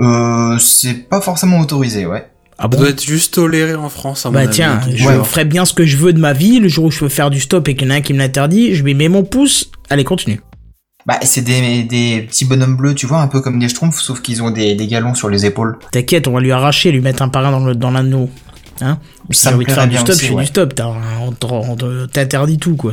[0.00, 2.26] Euh, c'est pas forcément autorisé, ouais.
[2.58, 5.24] Ah Ça bon doit être juste toléré en France, à Bah tiens, Donc, je ouais.
[5.24, 6.58] ferai bien ce que je veux de ma vie.
[6.58, 8.12] Le jour où je veux faire du stop et qu'il y en a un qui
[8.14, 9.70] me l'interdit, je lui mets mon pouce.
[9.90, 10.40] Allez, continue.
[11.04, 14.22] Bah, c'est des, des petits bonhommes bleus, tu vois, un peu comme des schtroumpfs, sauf
[14.22, 15.78] qu'ils ont des, des galons sur les épaules.
[15.92, 18.28] T'inquiète, on va lui arracher, lui mettre un parrain dans le dans l'anneau.
[18.80, 18.98] Hein
[19.30, 20.42] Si j'ai envie de faire du stop, aussi, je fais ouais.
[20.42, 20.74] du stop.
[22.12, 22.92] T'interdit tout, quoi.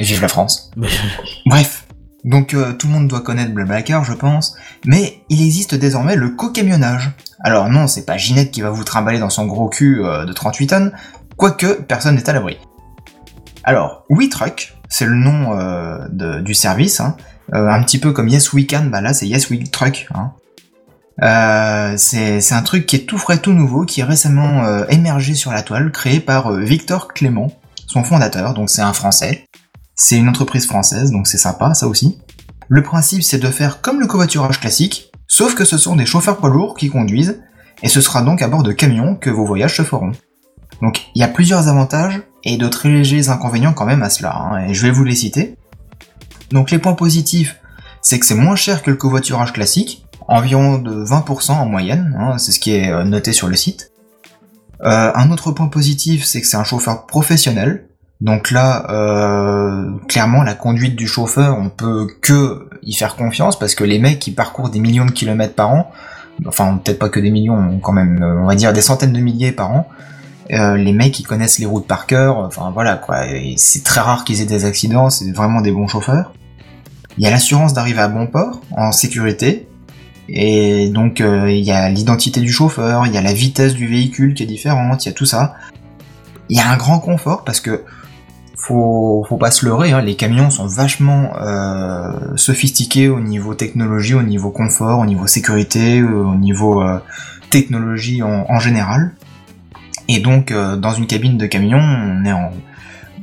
[0.00, 0.70] Et vive la France.
[1.46, 1.86] Bref.
[2.24, 4.56] Donc, euh, tout le monde doit connaître Blablacar, je pense.
[4.86, 7.10] Mais il existe désormais le co-camionnage.
[7.40, 10.32] Alors non, c'est pas Ginette qui va vous trimballer dans son gros cul euh, de
[10.32, 10.92] 38 tonnes,
[11.36, 12.56] quoique personne n'est à l'abri.
[13.62, 17.16] Alors, WeTruck, c'est le nom euh, de- du service, hein.
[17.52, 20.08] Un petit peu comme Yes We Can, bah là c'est Yes We Truck.
[20.14, 20.32] Hein.
[21.22, 25.34] Euh, c'est un truc qui est tout frais, tout nouveau, qui est récemment euh, émergé
[25.34, 27.52] sur la toile, créé par euh, Victor Clément,
[27.86, 29.46] son fondateur, donc c'est un Français.
[29.96, 32.18] C'est une entreprise française, donc c'est sympa, ça aussi.
[32.68, 36.38] Le principe, c'est de faire comme le covoiturage classique, sauf que ce sont des chauffeurs
[36.38, 37.40] poids lourds qui conduisent,
[37.82, 40.12] et ce sera donc à bord de camions que vos voyages se feront.
[40.82, 44.34] Donc il y a plusieurs avantages et de très légers inconvénients quand même à cela,
[44.34, 45.56] hein, et je vais vous les citer.
[46.50, 47.60] Donc les points positifs,
[48.02, 52.38] c'est que c'est moins cher que le covoiturage classique, environ de 20% en moyenne, hein,
[52.38, 53.92] c'est ce qui est euh, noté sur le site.
[54.82, 57.86] Euh, un autre point positif, c'est que c'est un chauffeur professionnel,
[58.20, 63.74] donc là, euh, clairement, la conduite du chauffeur, on peut que y faire confiance parce
[63.74, 65.90] que les mecs qui parcourent des millions de kilomètres par an,
[66.46, 69.20] enfin peut-être pas que des millions, quand même, euh, on va dire des centaines de
[69.20, 69.88] milliers par an,
[70.50, 72.36] Euh, les mecs, ils connaissent les routes par cœur.
[72.38, 73.24] Enfin voilà quoi.
[73.56, 75.08] C'est très rare qu'ils aient des accidents.
[75.08, 76.34] C'est vraiment des bons chauffeurs.
[77.16, 79.66] Il y a l'assurance d'arriver à bon port en sécurité.
[80.28, 83.86] Et donc euh, il y a l'identité du chauffeur, il y a la vitesse du
[83.86, 85.54] véhicule qui est différente, il y a tout ça.
[86.48, 87.84] Il y a un grand confort parce que
[88.56, 94.14] faut, faut pas se leurrer, hein, les camions sont vachement euh, sophistiqués au niveau technologie,
[94.14, 96.98] au niveau confort, au niveau sécurité, euh, au niveau euh,
[97.50, 99.12] technologie en, général.
[100.08, 101.80] Et donc dans une cabine de camion,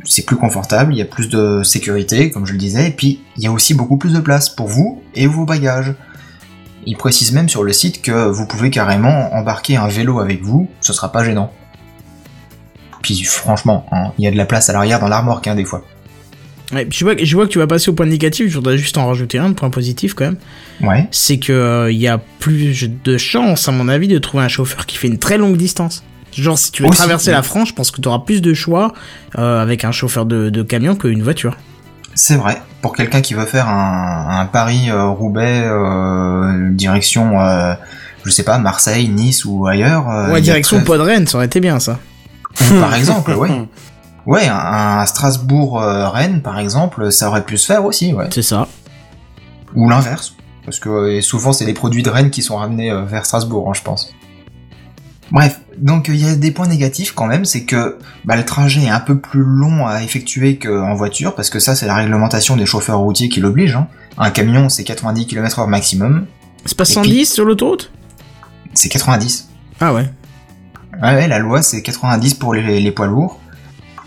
[0.04, 3.22] c'est plus confortable, il y a plus de sécurité, comme je le disais, et puis
[3.38, 5.94] il y a aussi beaucoup plus de place pour vous et vos bagages.
[6.86, 10.70] Il précise même sur le site que vous pouvez carrément embarquer un vélo avec vous,
[10.82, 11.52] ce sera pas gênant.
[13.02, 15.66] Puis franchement, hein, il y a de la place à l'arrière dans l'armoire qu'un des
[15.66, 15.84] fois.
[16.72, 18.98] Ouais, je, vois, je vois que tu vas passer au point négatif, je voudrais juste
[18.98, 20.38] en rajouter un, point positif quand même.
[20.82, 21.08] Ouais.
[21.12, 24.86] C'est que euh, y a plus de chances, à mon avis, de trouver un chauffeur
[24.86, 26.04] qui fait une très longue distance.
[26.32, 28.54] Genre, si tu veux Aussi, traverser la France, je pense que tu auras plus de
[28.54, 28.94] choix
[29.38, 31.58] euh, avec un chauffeur de, de camion qu'une voiture.
[32.16, 32.62] C'est vrai.
[32.82, 37.74] Pour quelqu'un qui veut faire un, un Paris-Roubaix euh, direction, euh,
[38.26, 40.10] je sais pas, Marseille, Nice ou ailleurs.
[40.10, 42.00] euh, ouais, direction très- Podren, ça aurait été bien ça.
[42.80, 43.50] Par exemple, ouais.
[44.28, 44.56] Ouais, un,
[45.00, 48.28] un Strasbourg-Rennes, par exemple, ça aurait pu se faire aussi, ouais.
[48.32, 48.68] C'est ça.
[49.76, 50.36] Ou l'inverse.
[50.64, 53.68] Parce que euh, souvent, c'est les produits de Rennes qui sont ramenés euh, vers Strasbourg,
[53.68, 54.14] hein, je pense.
[55.32, 58.82] Bref, donc il y a des points négatifs quand même, c'est que bah, le trajet
[58.84, 62.58] est un peu plus long à effectuer qu'en voiture, parce que ça, c'est la réglementation
[62.58, 63.76] des chauffeurs routiers qui l'oblige.
[63.76, 63.88] Hein.
[64.18, 66.26] Un camion, c'est 90 km/h maximum.
[66.66, 67.92] C'est pas Et 110 puis- sur l'autoroute?
[68.74, 69.50] C'est 90.
[69.80, 70.10] Ah ouais.
[71.02, 73.40] Ouais, ouais, la loi, c'est 90 pour les, les poids lourds.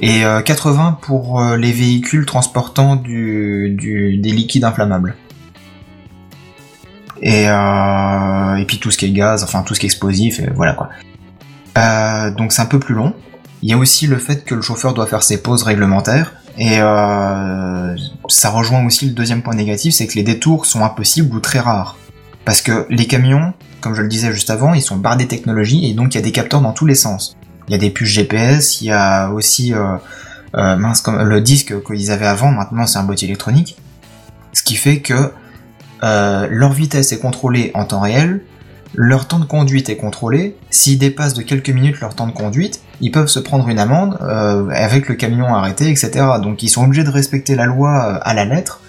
[0.01, 5.17] Et euh, 80 pour euh, les véhicules transportant du, du, des liquides inflammables.
[7.23, 10.41] Et, euh, et puis tout ce qui est gaz, enfin tout ce qui est explosif,
[10.41, 10.91] et voilà quoi.
[11.79, 13.15] Euh, donc c'est un peu plus long.
[13.63, 16.35] Il y a aussi le fait que le chauffeur doit faire ses pauses réglementaires.
[16.57, 17.97] Et euh,
[18.29, 21.59] ça rejoint aussi le deuxième point négatif, c'est que les détours sont impossibles ou très
[21.59, 21.97] rares.
[22.45, 25.95] Parce que les camions, comme je le disais juste avant, ils sont bardés technologie et
[25.95, 27.37] donc il y a des capteurs dans tous les sens.
[27.69, 29.97] Il y a des puces GPS, il y a aussi euh,
[30.57, 33.77] euh, mince, comme le disque qu'ils avaient avant, maintenant c'est un boîtier électronique.
[34.53, 35.33] Ce qui fait que
[36.03, 38.43] euh, leur vitesse est contrôlée en temps réel,
[38.97, 40.57] leur temps de conduite est contrôlé.
[40.71, 44.19] S'ils dépassent de quelques minutes leur temps de conduite, ils peuvent se prendre une amende
[44.23, 46.11] euh, avec le camion arrêté, etc.
[46.41, 48.81] Donc ils sont obligés de respecter la loi euh, à la lettre.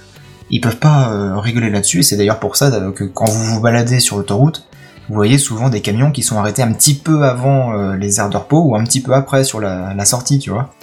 [0.52, 1.99] Ils peuvent pas euh, rigoler là-dessus.
[1.99, 4.68] et C'est d'ailleurs pour ça euh, que quand vous vous baladez sur l'autoroute,
[5.10, 8.38] vous voyez souvent des camions qui sont arrêtés un petit peu avant les aires de
[8.38, 10.73] repos ou un petit peu après sur la, sortie, tu vois.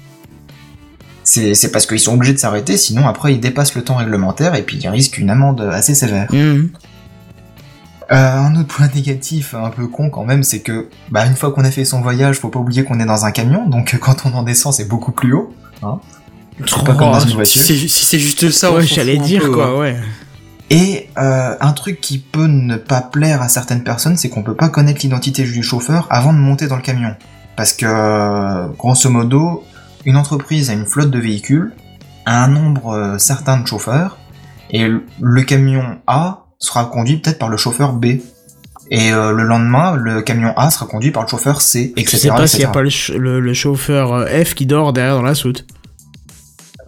[1.25, 4.63] C'est parce qu'ils sont obligés de s'arrêter, sinon après ils dépassent le temps réglementaire et
[4.63, 6.33] puis ils risquent une amende assez sévère.
[6.33, 6.71] Mhm.
[8.11, 11.53] Euh, un autre point négatif, un peu con quand même, c'est que bah, une fois
[11.53, 14.27] qu'on a fait son voyage, faut pas oublier qu'on est dans un camion, donc quand
[14.27, 15.55] on en descend, c'est beaucoup plus haut.
[15.83, 16.01] Hein
[16.67, 17.63] c'est pas comme dans une Si voiture.
[17.63, 19.79] c'est si c'est juste ça, Ouais, j'allais dire peu, quoi, hein.
[19.79, 19.97] ouais.
[20.71, 24.55] Et euh, un truc qui peut ne pas plaire à certaines personnes, c'est qu'on peut
[24.55, 27.15] pas connaître l'identité du chauffeur avant de monter dans le camion.
[27.57, 29.65] Parce que, grosso modo,
[30.07, 31.73] une entreprise a une flotte de véhicules,
[32.25, 34.19] a un nombre euh, certain de chauffeurs,
[34.71, 34.87] et
[35.21, 38.07] le camion A sera conduit peut-être par le chauffeur B.
[38.91, 42.19] Et euh, le lendemain, le camion A sera conduit par le chauffeur C, Je etc.
[42.19, 44.93] sais pas s'il y a pas le, ch- le- le chauffeur euh, F qui dort
[44.93, 45.67] derrière dans la soute.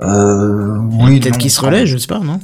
[0.03, 2.41] Euh, oui, Peut-être qu'il se relaie, je sais pas, non?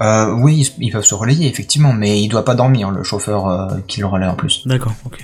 [0.00, 3.68] Euh, oui, ils- peuvent se relayer, effectivement, mais il doit pas dormir, le chauffeur euh,
[3.86, 4.62] qui le relaie en plus.
[4.66, 5.18] D'accord, ok.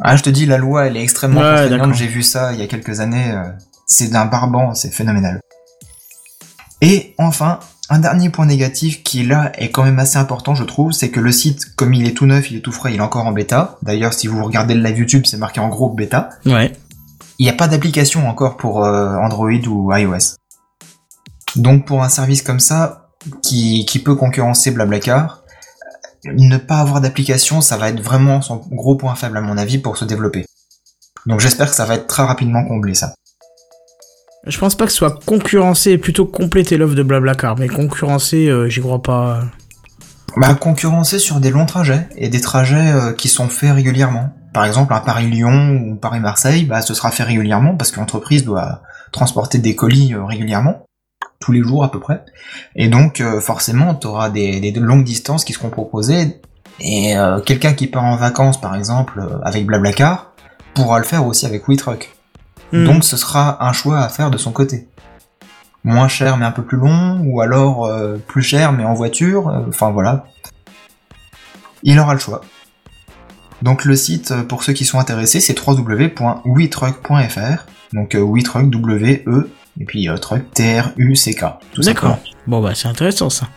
[0.00, 1.94] Ah, je te dis, la loi, elle est extrêmement Ouais, contraignante.
[1.94, 3.32] J'ai vu ça il y a quelques années.
[3.86, 5.40] c'est d'un barbant, c'est phénoménal.
[6.80, 10.92] Et enfin, un dernier point négatif qui là est quand même assez important, je trouve,
[10.92, 13.02] c'est que le site, comme il est tout neuf, il est tout frais, il est
[13.02, 13.78] encore en bêta.
[13.82, 16.30] D'ailleurs, si vous regardez le live YouTube, c'est marqué en gros bêta.
[16.46, 16.72] Ouais.
[17.38, 20.36] Il n'y a pas d'application encore pour euh, Android ou iOS.
[21.56, 23.10] Donc pour un service comme ça,
[23.42, 25.44] qui, qui peut concurrencer Blablacar,
[26.24, 29.78] ne pas avoir d'application, ça va être vraiment son gros point faible à mon avis
[29.78, 30.46] pour se développer.
[31.26, 33.14] Donc j'espère que ça va être très rapidement comblé ça.
[34.46, 38.68] Je pense pas que ce soit concurrencer, plutôt compléter l'offre de Blablacar, mais concurrencer, euh,
[38.68, 39.42] j'y crois pas.
[40.36, 44.34] Bah concurrencer sur des longs trajets et des trajets euh, qui sont faits régulièrement.
[44.54, 48.82] Par exemple un Paris-Lyon ou Paris-Marseille, bah ce sera fait régulièrement parce que l'entreprise doit
[49.10, 50.86] transporter des colis euh, régulièrement,
[51.40, 52.24] tous les jours à peu près.
[52.76, 56.40] Et donc euh, forcément tu auras des, des longues distances qui seront proposées
[56.78, 60.34] et euh, quelqu'un qui part en vacances par exemple avec Blablacar
[60.74, 62.13] pourra le faire aussi avec WeTruck.
[62.74, 62.84] Hmm.
[62.84, 64.88] Donc ce sera un choix à faire de son côté.
[65.84, 69.48] Moins cher mais un peu plus long, ou alors euh, plus cher mais en voiture,
[69.48, 70.26] euh, enfin voilà.
[71.82, 72.42] Il aura le choix.
[73.62, 77.66] Donc le site, euh, pour ceux qui sont intéressés, c'est www.wetruck.fr.
[77.94, 81.44] Donc euh, WeTruck, W-E, et puis euh, Truck, T-R-U-C-K.
[81.78, 82.18] D'accord.
[82.46, 83.48] Bon, bah, c'est intéressant ça.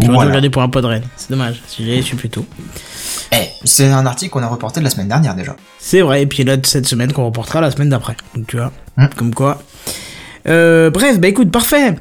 [0.00, 0.28] J'aurais dû Voilà.
[0.30, 1.02] regarder pour un pod raid.
[1.16, 1.62] C'est dommage.
[1.66, 2.46] Si j'avais su plus tôt.
[3.32, 5.56] Eh, c'est un article qu'on a reporté de la semaine dernière déjà.
[5.78, 6.22] C'est vrai.
[6.22, 8.16] Et puis là, cette semaine qu'on reportera la semaine d'après.
[8.34, 8.72] Donc, tu vois.
[8.96, 9.06] Hmm.
[9.16, 9.60] Comme quoi.
[10.48, 11.96] Euh, bref, bah écoute, parfait.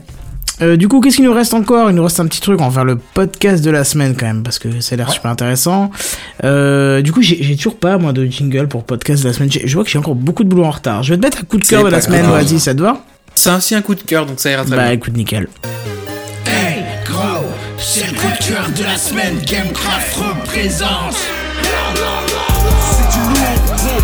[0.62, 1.90] Euh, du coup, qu'est-ce qu'il nous reste encore?
[1.90, 2.62] Il nous reste un petit truc.
[2.62, 4.44] On va faire le podcast de la semaine quand même.
[4.44, 5.14] Parce que ça a l'air Ouais.
[5.14, 5.92] super intéressant.
[6.44, 9.50] Euh, du coup, j'ai toujours pas, moi, de jingle pour podcast de la semaine.
[9.52, 11.04] Je vois que j'ai encore beaucoup de boulot en retard.
[11.04, 12.26] Je vais te mettre un coup de cœur de la semaine.
[12.26, 13.04] Vas-y, ça te va?
[13.36, 14.92] C'est aussi un coup de cœur, donc ça ira très Bah bien.
[14.94, 15.48] écoute, nickel.
[17.80, 19.40] C'est le coup de cœur de la semaine.
[19.40, 21.16] Gamecraft représente.
[22.92, 24.02] C'est du lourd, gros.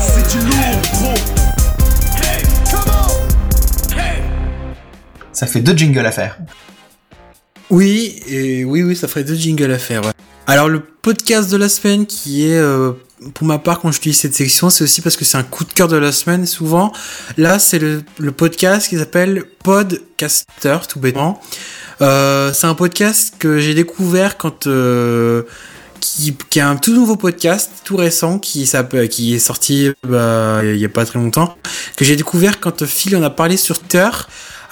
[0.00, 1.14] C'est du lourd, gros.
[2.22, 3.98] Hey, come on.
[3.98, 4.22] Hey.
[5.32, 6.38] Ça fait deux jingles à faire.
[7.70, 10.02] Oui, et oui, oui, ça ferait deux jingles à faire.
[10.04, 10.12] ouais.
[10.46, 12.92] Alors le podcast de la semaine qui est, euh,
[13.34, 15.72] pour ma part, quand j'utilise cette section, c'est aussi parce que c'est un coup de
[15.72, 16.44] cœur de la semaine.
[16.46, 16.92] Souvent,
[17.38, 21.40] là, c'est le, le podcast qui s'appelle Podcaster, tout bêtement.
[22.02, 25.44] Euh, c'est un podcast que j'ai découvert quand euh,
[26.00, 28.68] qui, est un tout nouveau podcast, tout récent, qui,
[29.08, 31.56] qui est sorti bah, il y a pas très longtemps,
[31.96, 34.08] que j'ai découvert quand Phil en a parlé sur Twitter.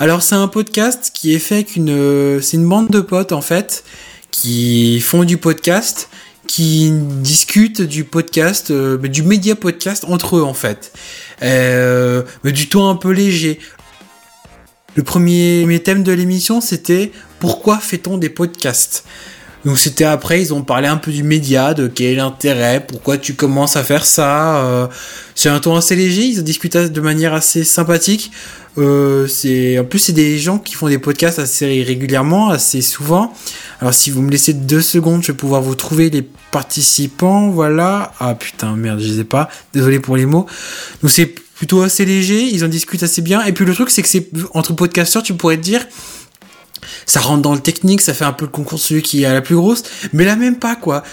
[0.00, 3.32] Alors c'est un podcast qui est fait avec une, euh, c'est une bande de potes
[3.32, 3.84] en fait
[4.32, 6.08] qui font du podcast,
[6.48, 10.92] qui discutent du podcast, du média podcast entre eux en fait,
[11.42, 13.60] mais du ton un peu léger.
[14.96, 19.04] Le premier, thème de l'émission c'était pourquoi fait-on des podcasts?
[19.64, 23.18] Donc c'était après, ils ont parlé un peu du média, de quel est l'intérêt, pourquoi
[23.18, 24.64] tu commences à faire ça.
[24.64, 24.86] euh,
[25.34, 28.32] c'est un ton assez léger, ils discutent de manière assez sympathique.
[28.78, 29.26] Euh,
[29.78, 33.34] en plus c'est des gens qui font des podcasts assez régulièrement, assez souvent.
[33.80, 37.50] Alors si vous me laissez deux secondes, je vais pouvoir vous trouver les participants.
[37.50, 38.12] Voilà.
[38.18, 39.50] Ah putain merde, je les ai pas.
[39.74, 40.46] Désolé pour les mots.
[41.02, 43.44] Donc c'est plutôt assez léger, ils en discutent assez bien.
[43.44, 45.86] Et puis le truc c'est que c'est entre podcasteurs, tu pourrais te dire
[47.04, 49.34] ça rentre dans le technique, ça fait un peu le concours de celui qui a
[49.34, 49.82] la plus grosse,
[50.14, 51.04] mais là même pas quoi.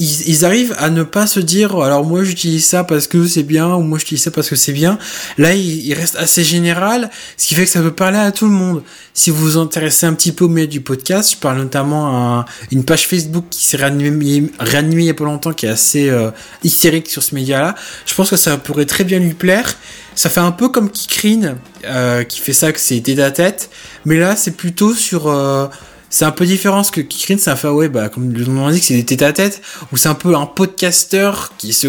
[0.00, 3.44] Ils, ils arrivent à ne pas se dire alors moi j'utilise ça parce que c'est
[3.44, 4.98] bien ou moi j'utilise ça parce que c'est bien.
[5.38, 8.46] Là il, il reste assez général, ce qui fait que ça peut parler à tout
[8.46, 8.82] le monde.
[9.14, 12.08] Si vous vous intéressez un petit peu au milieu du podcast, je parle notamment
[12.40, 15.70] à une page Facebook qui s'est réanimée, réanimée il y a pas longtemps, qui est
[15.70, 16.30] assez euh,
[16.64, 17.74] hystérique sur ce média-là.
[18.06, 19.76] Je pense que ça pourrait très bien lui plaire.
[20.14, 23.70] Ça fait un peu comme Kikrine, euh, qui fait ça, que c'est tête à tête.
[24.06, 25.28] Mais là, c'est plutôt sur.
[25.28, 25.66] euh,
[26.10, 28.84] c'est un peu différent parce que Kikrine, ça fait, ouais, bah, comme le nom l'indique,
[28.84, 29.62] c'est des tête à tête,
[29.92, 31.88] où c'est un peu un podcasteur qui se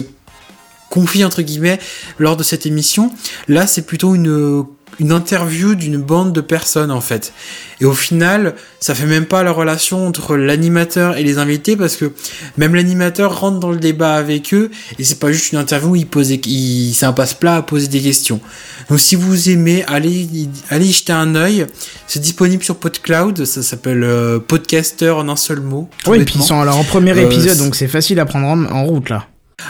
[0.90, 1.80] confie, entre guillemets,
[2.20, 3.12] lors de cette émission.
[3.48, 4.64] Là, c'est plutôt une,
[5.00, 7.34] une interview d'une bande de personnes, en fait.
[7.80, 11.96] Et au final, ça fait même pas la relation entre l'animateur et les invités parce
[11.96, 12.12] que
[12.58, 14.70] même l'animateur rentre dans le débat avec eux
[15.00, 17.88] et c'est pas juste une interview où il pose, il, c'est un passe-plat à poser
[17.88, 18.40] des questions.
[18.90, 20.28] Donc si vous aimez, allez,
[20.70, 21.66] allez y jeter un œil.
[22.06, 25.90] C'est disponible sur PodCloud, ça s'appelle euh, Podcaster en un seul mot.
[26.08, 28.46] Oui, et puis ils sont alors en premier Euh, épisode, donc c'est facile à prendre
[28.48, 29.26] en, en route là.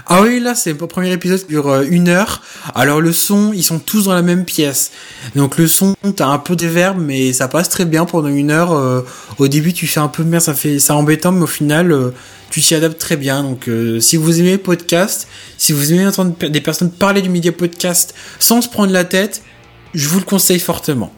[0.07, 2.41] Ah oui, là, c'est le premier épisode qui dure euh, une heure.
[2.76, 4.91] Alors le son, ils sont tous dans la même pièce.
[5.35, 8.51] Donc le son, t'as un peu des verbes, mais ça passe très bien pendant une
[8.51, 8.73] heure.
[8.73, 9.01] euh,
[9.38, 12.11] au début, tu fais un peu merde, ça fait ça embêtant, mais au final, euh,
[12.49, 13.43] tu t'y adaptes très bien.
[13.43, 15.27] Donc euh, si vous aimez le podcast,
[15.57, 19.41] si vous aimez entendre des personnes parler du média podcast sans se prendre la tête,
[19.93, 21.13] je vous le conseille fortement.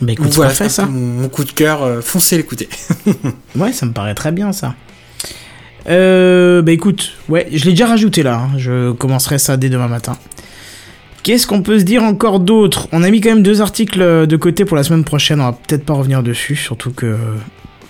[0.00, 0.86] Bah écoute, voilà, ça.
[0.86, 2.02] mon, mon coup de cœur.
[2.02, 2.68] foncez l'écouter.
[3.56, 4.74] Ouais, ça me paraît très bien ça.
[5.88, 8.36] Euh, bah écoute, ouais, je l'ai déjà rajouté là.
[8.36, 8.50] hein.
[8.58, 10.16] Je commencerai ça dès demain matin.
[11.22, 12.88] Qu'est-ce qu'on peut se dire encore d'autre?
[12.92, 15.40] On a mis quand même deux articles de côté pour la semaine prochaine.
[15.40, 17.16] On va peut-être pas revenir dessus, surtout que.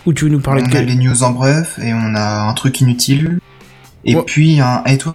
[0.05, 2.15] Où tu veux nous parler on de a quel- les news en bref et on
[2.17, 3.39] a un truc inutile.
[4.05, 4.23] Et Ouais.
[4.27, 5.15] puis un et toi?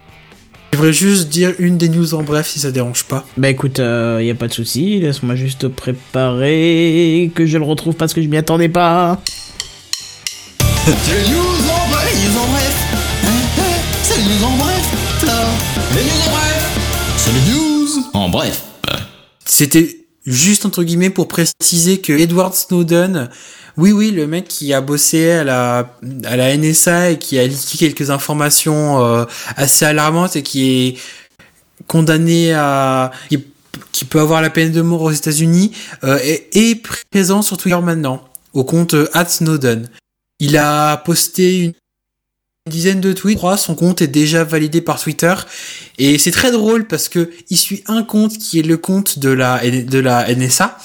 [0.72, 3.24] J'aimerais juste dire une des news en bref si ça dérange pas.
[3.36, 4.98] Bah écoute, euh, y a pas de souci.
[4.98, 9.20] Laisse-moi juste préparer que je le retrouve parce que je m'y attendais pas.
[10.86, 11.38] Les news
[11.70, 12.14] en bref.
[12.16, 12.57] News en bref.
[18.14, 18.62] En bref.
[19.44, 23.30] C'était juste entre guillemets pour préciser que Edward Snowden,
[23.76, 27.46] oui oui, le mec qui a bossé à la à la NSA et qui a
[27.46, 29.24] leaké quelques informations euh,
[29.56, 30.98] assez alarmantes et qui est
[31.86, 33.44] condamné à qui,
[33.92, 35.72] qui peut avoir la peine de mort aux États-Unis
[36.04, 39.88] euh, est, est présent sur Twitter maintenant au compte euh, @snowden.
[40.40, 41.72] Il a posté une
[42.68, 45.34] dizaine de tweets, son compte est déjà validé par Twitter
[45.98, 49.30] et c'est très drôle parce que il suit un compte qui est le compte de
[49.30, 50.78] la de la NSA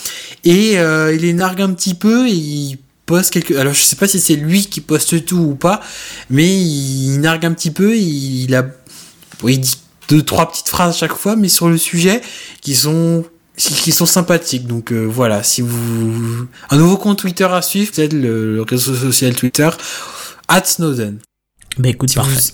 [0.43, 3.55] et euh, il les nargue un petit peu et il poste quelque.
[3.55, 5.81] Alors je sais pas si c'est lui qui poste tout ou pas,
[6.29, 7.95] mais il, nargue un petit peu.
[7.95, 8.65] Il, il a,
[9.45, 9.77] il dit
[10.09, 12.21] deux trois petites phrases à chaque fois, mais sur le sujet
[12.61, 13.25] qui sont
[13.57, 14.67] qui sont sympathiques.
[14.67, 18.95] Donc euh, voilà, si vous un nouveau compte Twitter à suivre, peut-être le, le réseau
[18.95, 19.69] social Twitter
[20.47, 21.19] at Snowden.
[21.77, 22.53] Bah écoute, Si vous- parfait.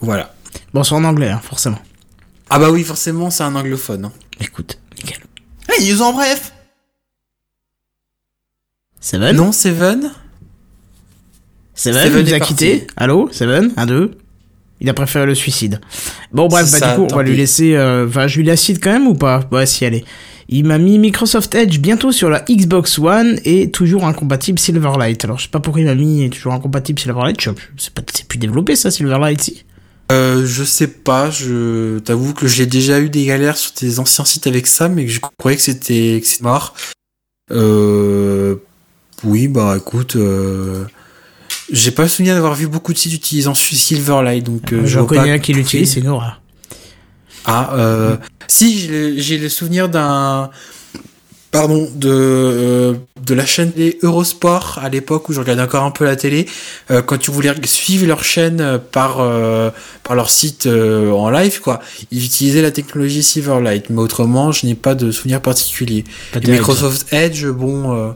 [0.00, 0.34] Voilà.
[0.72, 1.78] Bon, c'est en anglais, hein, forcément.
[2.50, 4.06] Ah bah oui, forcément, c'est un anglophone.
[4.06, 4.12] hein.
[4.40, 5.18] Écoute, nickel.
[5.68, 6.52] Hey, ils ont bref.
[9.00, 9.36] Seven?
[9.36, 10.10] Non, Seven.
[11.74, 12.86] Seven, Seven il nous a quitté.
[12.96, 13.28] Allô?
[13.30, 13.72] Seven?
[13.76, 14.18] Un, deux
[14.80, 15.80] Il a préféré le suicide.
[16.32, 17.76] Bon, bref, bah ça, du coup, on va lui laisser.
[17.76, 19.46] Euh, enfin, je lui site quand même ou pas?
[19.52, 20.04] Ouais, si, allez.
[20.50, 25.22] Il m'a mis Microsoft Edge bientôt sur la Xbox One et toujours incompatible Silverlight.
[25.24, 27.38] Alors, je sais pas pourquoi il m'a mis toujours incompatible Silverlight.
[27.40, 29.64] Je- C'est pas, c'est plus développé ça, Silverlight, si
[30.10, 34.24] Euh, je sais pas, je t'avoue que j'ai déjà eu des galères sur des anciens
[34.24, 36.72] sites avec ça, mais que je croyais que c'était que c'était mort.
[37.50, 38.56] Euh,
[39.24, 40.84] oui, bah écoute, euh,
[41.70, 45.00] j'ai pas le souvenir d'avoir vu beaucoup de sites utilisant Silverlight, donc euh, je J'en
[45.00, 46.40] vois connais pas un qui l'utilise, c'est horreur.
[47.44, 48.16] Ah, euh,
[48.48, 48.78] si
[49.18, 50.50] j'ai le- souvenir d'un
[51.50, 52.94] pardon de euh,
[53.24, 56.46] de la chaîne télé Eurosport à l'époque où je regardais encore un peu la télé
[56.90, 59.70] euh, quand tu voulais suivre leur chaîne euh, par euh,
[60.04, 61.80] par leur site en live quoi.
[62.10, 66.04] Ils utilisaient la technologie Silverlight mais autrement je n'ai pas de souvenir particulier.
[66.36, 68.14] Et Microsoft Edge bon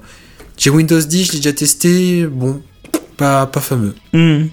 [0.58, 2.60] j'ai Windows 10 je l'ai déjà testé bon
[3.16, 3.94] pas pas fameux.
[4.12, 4.48] Ça.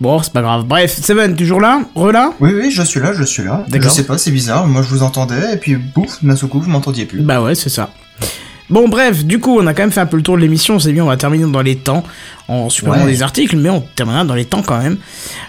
[0.00, 0.64] Bon, c'est pas grave.
[0.64, 1.82] Bref, Seven, toujours là?
[1.94, 3.64] Rela Oui, oui, je suis là, je suis là.
[3.68, 3.90] D'accord.
[3.90, 4.66] Je sais pas, c'est bizarre.
[4.66, 7.20] Moi, je vous entendais, et puis, bouf, d'un seul coup, vous m'entendiez plus.
[7.22, 7.90] Bah ouais, c'est ça.
[8.70, 10.78] Bon, bref, du coup, on a quand même fait un peu le tour de l'émission.
[10.78, 12.02] C'est bien, on va terminer dans les temps
[12.48, 13.10] en supprimant Ouais.
[13.10, 14.96] des articles, mais on terminera dans les temps quand même.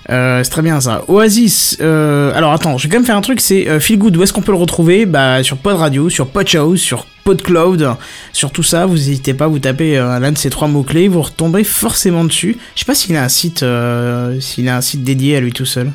[0.09, 1.01] Euh, c'est très bien ça.
[1.07, 4.17] Oasis, euh, alors attends, je vais quand même faire un truc, c'est euh, Feel Good.
[4.17, 5.05] Où est-ce qu'on peut le retrouver?
[5.05, 7.95] Bah sur Pod Radio, sur Podhouse, sur PodCloud,
[8.33, 8.85] sur tout ça.
[8.85, 12.25] Vous n'hésitez pas, vous tapez euh, l'un de ces trois mots clés, vous retomberez forcément
[12.25, 12.57] dessus.
[12.75, 15.53] Je sais pas s'il a un site, euh, s'il a un site dédié à lui
[15.53, 15.85] tout seul.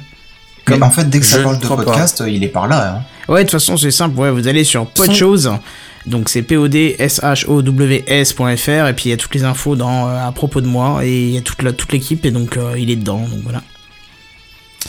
[0.68, 1.76] Mais Comme- en fait, dès que ça Je parle de pas.
[1.76, 2.96] podcast, il est par là.
[2.98, 3.02] Hein.
[3.32, 4.18] Ouais, de toute façon, c'est simple.
[4.18, 5.50] Ouais, vous allez sur Podchose.
[6.06, 8.86] Donc c'est P-O-D-S-H-O-W-S.fr.
[8.88, 11.04] Et puis il y a toutes les infos dans, euh, à propos de moi.
[11.04, 12.24] Et il y a toute, la- toute l'équipe.
[12.24, 13.26] Et donc euh, il est dedans.
[13.28, 13.62] Donc voilà.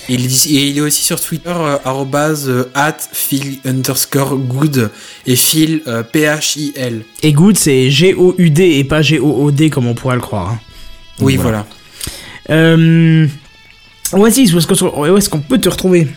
[0.07, 4.89] Il, et il est aussi sur Twitter, euh, euh, at Phil underscore good
[5.27, 5.81] et Phil
[6.13, 7.01] P-H-I-L.
[7.23, 10.51] Et Good, c'est G-O-U-D et pas G-O-O-D comme on pourrait le croire.
[10.51, 10.59] hein.
[11.19, 11.65] Donc, Oui, voilà.
[14.13, 16.07] Oasis, où est-ce qu'on se- où est-ce qu'on peut te retrouver?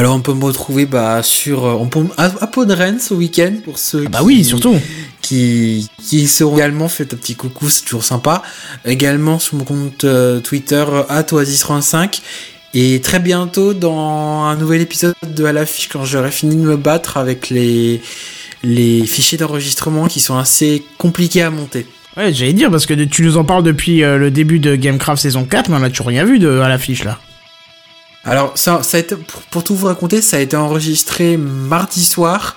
[0.00, 3.52] Alors on peut me retrouver bah, sur euh, on peut, à, à Podren ce week-end
[3.62, 4.74] pour ceux Ah bah qui, oui, surtout.
[5.20, 8.42] qui, qui seront également fait un petit coucou, c'est toujours sympa.
[8.86, 12.22] Également sur mon compte euh, Twitter at Oasis35
[12.72, 16.78] et très bientôt dans un nouvel épisode de à l'affiche quand j'aurai fini de me
[16.78, 18.00] battre avec les
[18.62, 21.86] les fichiers d'enregistrement qui sont assez compliqués à monter.
[22.16, 25.20] Ouais, j'allais dire, parce que tu nous en parles depuis euh, le début de Gamecraft
[25.20, 27.20] saison 4, mais on a toujours rien vu de, à l'affiche là.
[28.24, 32.04] Alors, ça, ça a été, pour, pour tout vous raconter, ça a été enregistré mardi
[32.04, 32.56] soir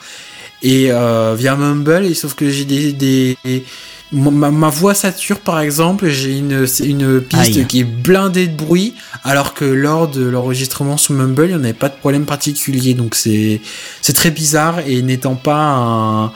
[0.61, 2.05] et euh, via Mumble.
[2.05, 3.37] Et sauf que j'ai des, des
[4.11, 7.65] ma, ma voix sature, par exemple, j'ai une, une piste Aïe.
[7.67, 11.63] qui est blindée de bruit, alors que lors de l'enregistrement sur Mumble, il n'y en
[11.63, 12.93] avait pas de problème particulier.
[12.93, 13.61] Donc c'est,
[14.01, 16.33] c'est très bizarre et n'étant pas un,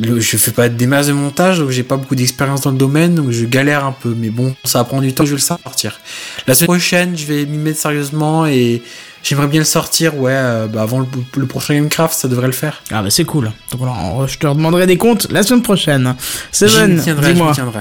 [0.00, 2.78] le- je fais pas des masses de montage, donc j'ai pas beaucoup d'expérience dans le
[2.78, 4.14] domaine, donc je galère un peu.
[4.16, 6.00] Mais bon, ça va prendre du temps, je vais le sortir.
[6.46, 8.82] La semaine prochaine, je vais m'y mettre sérieusement et
[9.22, 11.06] j'aimerais bien le sortir, ouais, euh, bah avant le,
[11.36, 12.82] le prochain Gamecraft, ça devrait le faire.
[12.90, 13.44] Ah bah c'est cool.
[13.70, 16.14] Donc voilà, on- je te demanderai des comptes la semaine prochaine.
[16.52, 17.50] Seven, me tiendrai, je dis-moi.
[17.50, 17.80] me tiendrai.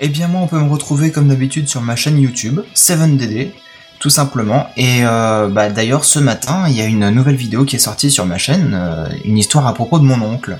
[0.00, 3.52] Eh bien, moi, on peut me retrouver comme d'habitude sur ma chaîne YouTube, 7DD,
[3.98, 4.68] tout simplement.
[4.76, 8.10] Et euh, bah, d'ailleurs, ce matin, il y a une nouvelle vidéo qui est sortie
[8.10, 10.58] sur ma chaîne, euh, une histoire à propos de mon oncle.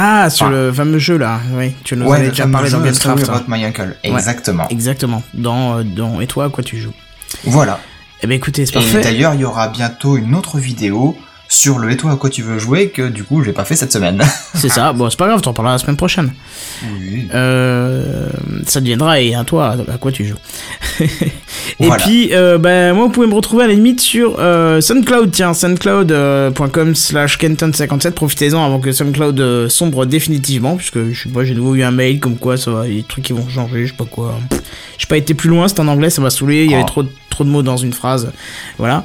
[0.00, 3.28] Ah, sur le fameux jeu là, oui, tu nous en avais déjà parlé dans Gamecraft.
[3.30, 3.32] hein.
[4.04, 4.68] Exactement.
[4.68, 5.22] Exactement.
[5.34, 6.92] Dans, euh, dans Et toi, à quoi tu joues?
[7.44, 7.80] Voilà.
[8.22, 9.00] Eh ben écoutez, c'est Et parfait.
[9.02, 11.16] d'ailleurs, il y aura bientôt une autre vidéo
[11.50, 13.74] sur le Et toi à quoi tu veux jouer que du coup, j'ai pas fait
[13.76, 14.22] cette semaine.
[14.54, 14.92] C'est ça.
[14.92, 16.32] Bon, c'est pas grave, t'en parleras la semaine prochaine.
[17.00, 17.26] oui.
[17.34, 18.28] Euh,
[18.66, 20.36] ça deviendra et à toi, à quoi tu joues.
[21.00, 21.06] et
[21.80, 22.02] Voilà.
[22.04, 25.54] puis, euh, ben, moi, vous pouvez me retrouver à la limite sur euh, SoundCloud, tiens,
[25.54, 28.10] soundcloud.com slash Kenton57.
[28.12, 31.82] Profitez-en avant que SoundCloud euh, sombre définitivement, puisque je sais pas, j'ai de nouveau eu
[31.82, 33.92] un mail comme quoi ça va, il y a des trucs qui vont changer, je
[33.92, 34.38] sais pas quoi.
[34.98, 36.86] J'ai pas été plus loin, c'est en anglais, ça m'a saoulé, il y avait Oh.
[36.86, 38.32] trop de trop de mots dans une phrase,
[38.78, 39.04] voilà.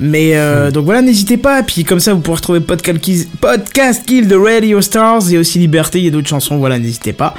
[0.00, 1.62] Mais euh, donc voilà, n'hésitez pas.
[1.62, 5.98] Puis comme ça, vous pourrez retrouver Podcast Kill, de Radio Stars et aussi Liberté.
[5.98, 7.34] Il y a d'autres chansons, voilà, n'hésitez pas.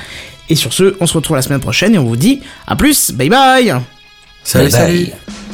[0.48, 3.12] Et sur ce, on se retrouve la semaine prochaine et on vous dit à plus,
[3.12, 3.74] bye bye.
[4.44, 4.72] Salut, Bye bye.
[4.72, 5.45] salut.